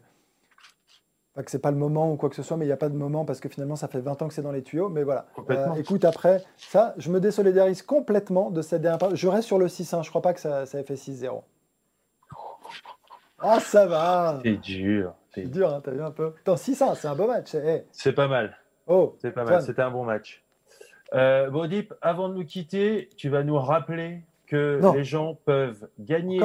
pas 1.34 1.41
que 1.41 1.49
c'est 1.49 1.60
pas 1.60 1.71
le 1.71 1.77
moment 1.77 2.12
ou 2.12 2.15
quoi 2.15 2.29
que 2.29 2.36
ce 2.36 2.43
soit, 2.43 2.58
mais 2.58 2.65
il 2.65 2.67
n'y 2.67 2.73
a 2.73 2.77
pas 2.77 2.89
de 2.89 2.95
moment 2.95 3.25
parce 3.25 3.39
que 3.39 3.49
finalement 3.49 3.75
ça 3.75 3.88
fait 3.88 4.01
20 4.01 4.21
ans 4.21 4.27
que 4.27 4.34
c'est 4.34 4.43
dans 4.43 4.51
les 4.51 4.62
tuyaux. 4.62 4.89
Mais 4.89 5.03
voilà. 5.03 5.25
Euh, 5.49 5.73
écoute, 5.75 6.06
après, 6.06 6.43
ça, 6.58 6.93
je 6.97 7.10
me 7.10 7.19
désolidarise 7.19 7.82
complètement 7.82 8.51
de 8.51 8.62
cette 8.62 8.82
dernière 8.82 9.15
Je 9.15 9.27
reste 9.27 9.47
sur 9.47 9.58
le 9.58 9.67
6-1. 9.67 10.03
Je 10.03 10.10
crois 10.10 10.21
pas 10.21 10.34
que 10.34 10.39
ça, 10.39 10.65
ça 10.65 10.79
ait 10.79 10.84
fait 10.84 10.93
6-0. 10.93 11.41
Ah, 13.39 13.60
ça 13.60 13.88
va 13.88 14.39
C'est 14.43 14.58
dur. 14.58 15.13
C'est 15.34 15.49
dur, 15.49 15.73
hein, 15.73 15.82
t'as 15.84 15.91
vu 15.91 16.03
un 16.03 16.12
peu. 16.12 16.34
Attends, 16.41 16.56
6-1, 16.56 16.95
c'est 16.95 17.08
un 17.08 17.15
beau 17.15 17.27
match. 17.27 17.56
Eh. 17.56 17.84
C'est 17.91 18.13
pas 18.13 18.27
mal. 18.27 18.56
Oh, 18.88 19.15
c'est 19.19 19.32
pas 19.32 19.43
mal. 19.43 19.62
C'était 19.62 19.82
un 19.82 19.91
bon 19.91 20.04
match. 20.04 20.43
Euh, 21.13 21.50
Bodip, 21.50 21.93
avant 22.02 22.30
de 22.30 22.34
nous 22.34 22.46
quitter, 22.46 23.10
tu 23.17 23.30
vas 23.30 23.43
nous 23.43 23.58
rappeler 23.58 24.24
que 24.48 24.82
les 24.93 25.04
gens 25.04 25.36
peuvent 25.46 25.88
gagner 26.00 26.41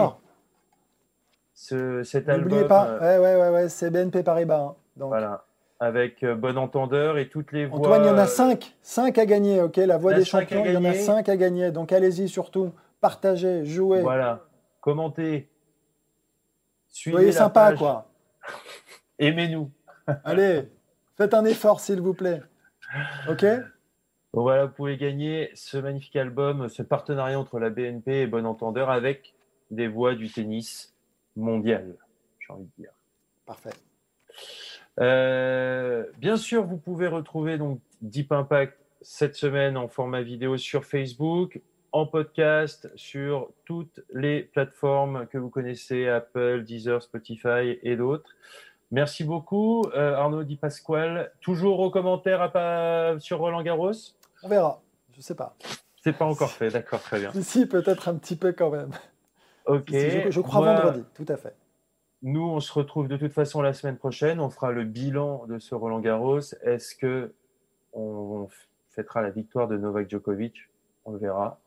cet 1.55 2.29
album. 2.29 2.48
N'oubliez 2.48 2.68
pas, 2.68 2.87
euh, 2.87 3.20
ouais, 3.20 3.37
ouais, 3.37 3.51
ouais, 3.51 3.68
c'est 3.68 3.90
BNP 3.90 4.22
Paribas. 4.22 4.61
Hein, 4.61 4.77
donc. 4.96 5.09
Voilà, 5.09 5.44
avec 5.81 6.22
euh, 6.22 6.35
Bon 6.35 6.57
Entendeur 6.59 7.18
et 7.18 7.29
toutes 7.29 7.53
les 7.53 7.66
voix. 7.66 7.79
Antoine, 7.79 8.05
il 8.05 8.09
y 8.09 8.11
en 8.11 8.18
a 8.18 8.27
5, 8.27 8.77
5 8.83 9.18
à 9.18 9.27
gagner, 9.27 9.61
ok? 9.61 9.77
La 9.77 9.96
voix 9.96 10.14
des 10.14 10.24
champions, 10.24 10.64
il 10.64 10.72
y 10.72 10.77
en 10.77 10.85
a 10.85 10.94
5 10.94 11.29
à 11.29 11.37
gagner. 11.37 11.70
Donc 11.70 11.92
allez-y 11.92 12.29
surtout, 12.29 12.72
partagez, 13.01 13.64
jouez. 13.64 14.01
Voilà, 14.01 14.40
commentez. 14.81 15.48
Soyez 16.88 17.33
sympa, 17.33 17.74
quoi. 17.74 18.09
Aimez-nous. 19.18 19.70
Allez, 20.24 20.68
faites 21.18 21.35
un 21.35 21.44
effort, 21.44 21.81
s'il 21.81 22.00
vous 22.00 22.14
plaît. 22.14 22.40
Ok? 23.28 23.44
Voilà, 24.33 24.66
vous 24.66 24.72
pouvez 24.72 24.96
gagner 24.96 25.50
ce 25.54 25.76
magnifique 25.76 26.16
album, 26.16 26.68
ce 26.68 26.83
partenariat 26.83 27.38
entre 27.38 27.59
la 27.59 27.70
BNP 27.70 28.22
et 28.22 28.26
Bon 28.26 28.46
Entendeur 28.46 28.88
avec 28.88 29.35
des 29.70 29.88
voix 29.88 30.14
du 30.14 30.31
tennis 30.31 30.94
mondial, 31.37 31.96
j'ai 32.38 32.52
envie 32.52 32.64
de 32.64 32.83
dire. 32.83 32.92
Parfait. 33.46 33.70
Euh, 35.00 36.04
bien 36.18 36.37
sûr, 36.37 36.64
vous 36.64 36.76
pouvez 36.76 37.09
retrouver 37.09 37.59
donc 37.59 37.81
Deep 38.00 38.33
Impact 38.33 38.78
cette 39.00 39.35
semaine 39.35 39.76
en 39.76 39.88
format 39.88 40.22
vidéo 40.22 40.57
sur 40.57 40.85
Facebook, 40.85 41.61
en 41.92 42.07
podcast 42.07 42.90
sur 42.96 43.50
toutes 43.64 44.00
les 44.12 44.42
plateformes 44.42 45.26
que 45.28 45.38
vous 45.38 45.50
connaissez, 45.50 46.07
Apple, 46.09 46.62
Deezer, 46.64 47.02
Spotify 47.02 47.78
et 47.83 47.96
d'autres. 47.96 48.35
Merci 48.90 49.24
beaucoup, 49.24 49.85
euh, 49.94 50.14
Arnaud 50.14 50.44
Di 50.44 50.57
Pasquale. 50.57 51.33
Toujours 51.40 51.81
aux 51.81 51.90
commentaires 51.90 52.51
à 52.55 53.18
sur 53.18 53.38
Roland 53.38 53.62
Garros? 53.62 53.92
On 54.42 54.48
verra, 54.48 54.81
je 55.14 55.20
sais 55.20 55.35
pas. 55.35 55.57
C'est 56.03 56.16
pas 56.16 56.24
encore 56.24 56.51
fait, 56.51 56.70
d'accord, 56.70 57.01
très 57.01 57.20
bien. 57.20 57.33
Si, 57.42 57.66
peut-être 57.66 58.09
un 58.09 58.14
petit 58.14 58.37
peu 58.37 58.53
quand 58.53 58.70
même. 58.70 58.90
Ok. 59.66 59.90
Je, 59.90 60.40
crois 60.40 60.64
vendredi, 60.64 61.05
tout 61.14 61.27
à 61.29 61.37
fait. 61.37 61.55
Nous, 62.22 62.42
on 62.42 62.61
se 62.61 62.72
retrouve 62.72 63.09
de 63.09 63.16
toute 63.16 63.33
façon 63.33 63.61
la 63.61 63.74
semaine 63.74 63.98
prochaine. 63.98 64.40
On 64.40 64.48
fera 64.48 64.72
le 64.72 64.85
bilan 64.85 65.44
de 65.46 65.59
ce 65.59 65.74
Roland 65.74 66.01
Garros. 66.01 66.41
Est-ce 66.62 66.95
que 66.95 67.34
on 67.93 68.49
fêtera 68.91 69.20
la 69.20 69.30
victoire 69.30 69.68
de 69.68 69.76
Novak 69.76 70.09
Djokovic? 70.09 70.55
On 71.05 71.12
le 71.12 71.18
verra. 71.18 71.61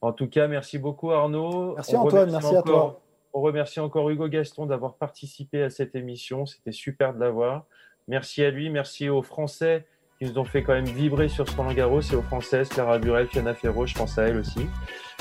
En 0.00 0.12
tout 0.12 0.28
cas, 0.28 0.46
merci 0.46 0.78
beaucoup 0.78 1.10
Arnaud. 1.10 1.74
Merci 1.74 1.96
Antoine, 1.96 2.30
merci 2.30 2.56
à 2.56 2.62
toi. 2.62 3.00
On 3.32 3.42
remercie 3.42 3.78
encore 3.78 4.10
Hugo 4.10 4.28
Gaston 4.28 4.66
d'avoir 4.66 4.94
participé 4.94 5.62
à 5.62 5.70
cette 5.70 5.94
émission. 5.94 6.46
C'était 6.46 6.72
super 6.72 7.14
de 7.14 7.20
l'avoir. 7.20 7.64
Merci 8.08 8.42
à 8.42 8.50
lui, 8.50 8.70
merci 8.70 9.08
aux 9.08 9.22
Français 9.22 9.86
qui 10.18 10.26
nous 10.26 10.38
ont 10.38 10.44
fait 10.44 10.62
quand 10.62 10.74
même 10.74 10.84
vibrer 10.84 11.28
sur 11.28 11.48
ce 11.48 11.56
Roland 11.56 11.72
Garros 11.72 12.00
et 12.00 12.14
aux 12.14 12.22
Françaises, 12.22 12.68
Clara 12.68 12.98
Burel, 12.98 13.28
Fiona 13.28 13.54
Ferro, 13.54 13.86
je 13.86 13.94
pense 13.94 14.18
à 14.18 14.24
elle 14.24 14.36
aussi. 14.36 14.66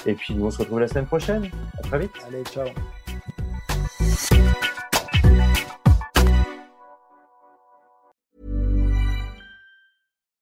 Et 0.05 0.13
puis 0.13 0.33
nous 0.33 0.45
on 0.45 0.51
se 0.51 0.57
retrouve 0.57 0.79
la 0.79 0.87
semaine 0.87 1.05
prochaine. 1.05 1.49
À 1.77 1.81
très 1.83 1.99
vite. 1.99 2.11
Allez, 2.27 2.43
ciao. 2.45 2.67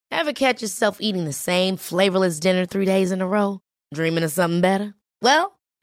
Ever 0.10 0.34
catch 0.34 0.62
yourself 0.62 0.98
eating 1.00 1.26
the 1.26 1.34
same 1.34 1.78
flavorless 1.78 2.40
dinner 2.40 2.66
three 2.66 2.86
days 2.86 3.12
in 3.12 3.22
a 3.22 3.28
row? 3.28 3.60
Dreaming 3.94 4.24
of 4.24 4.32
something 4.32 4.62
better? 4.62 4.94
Well, 5.22 5.57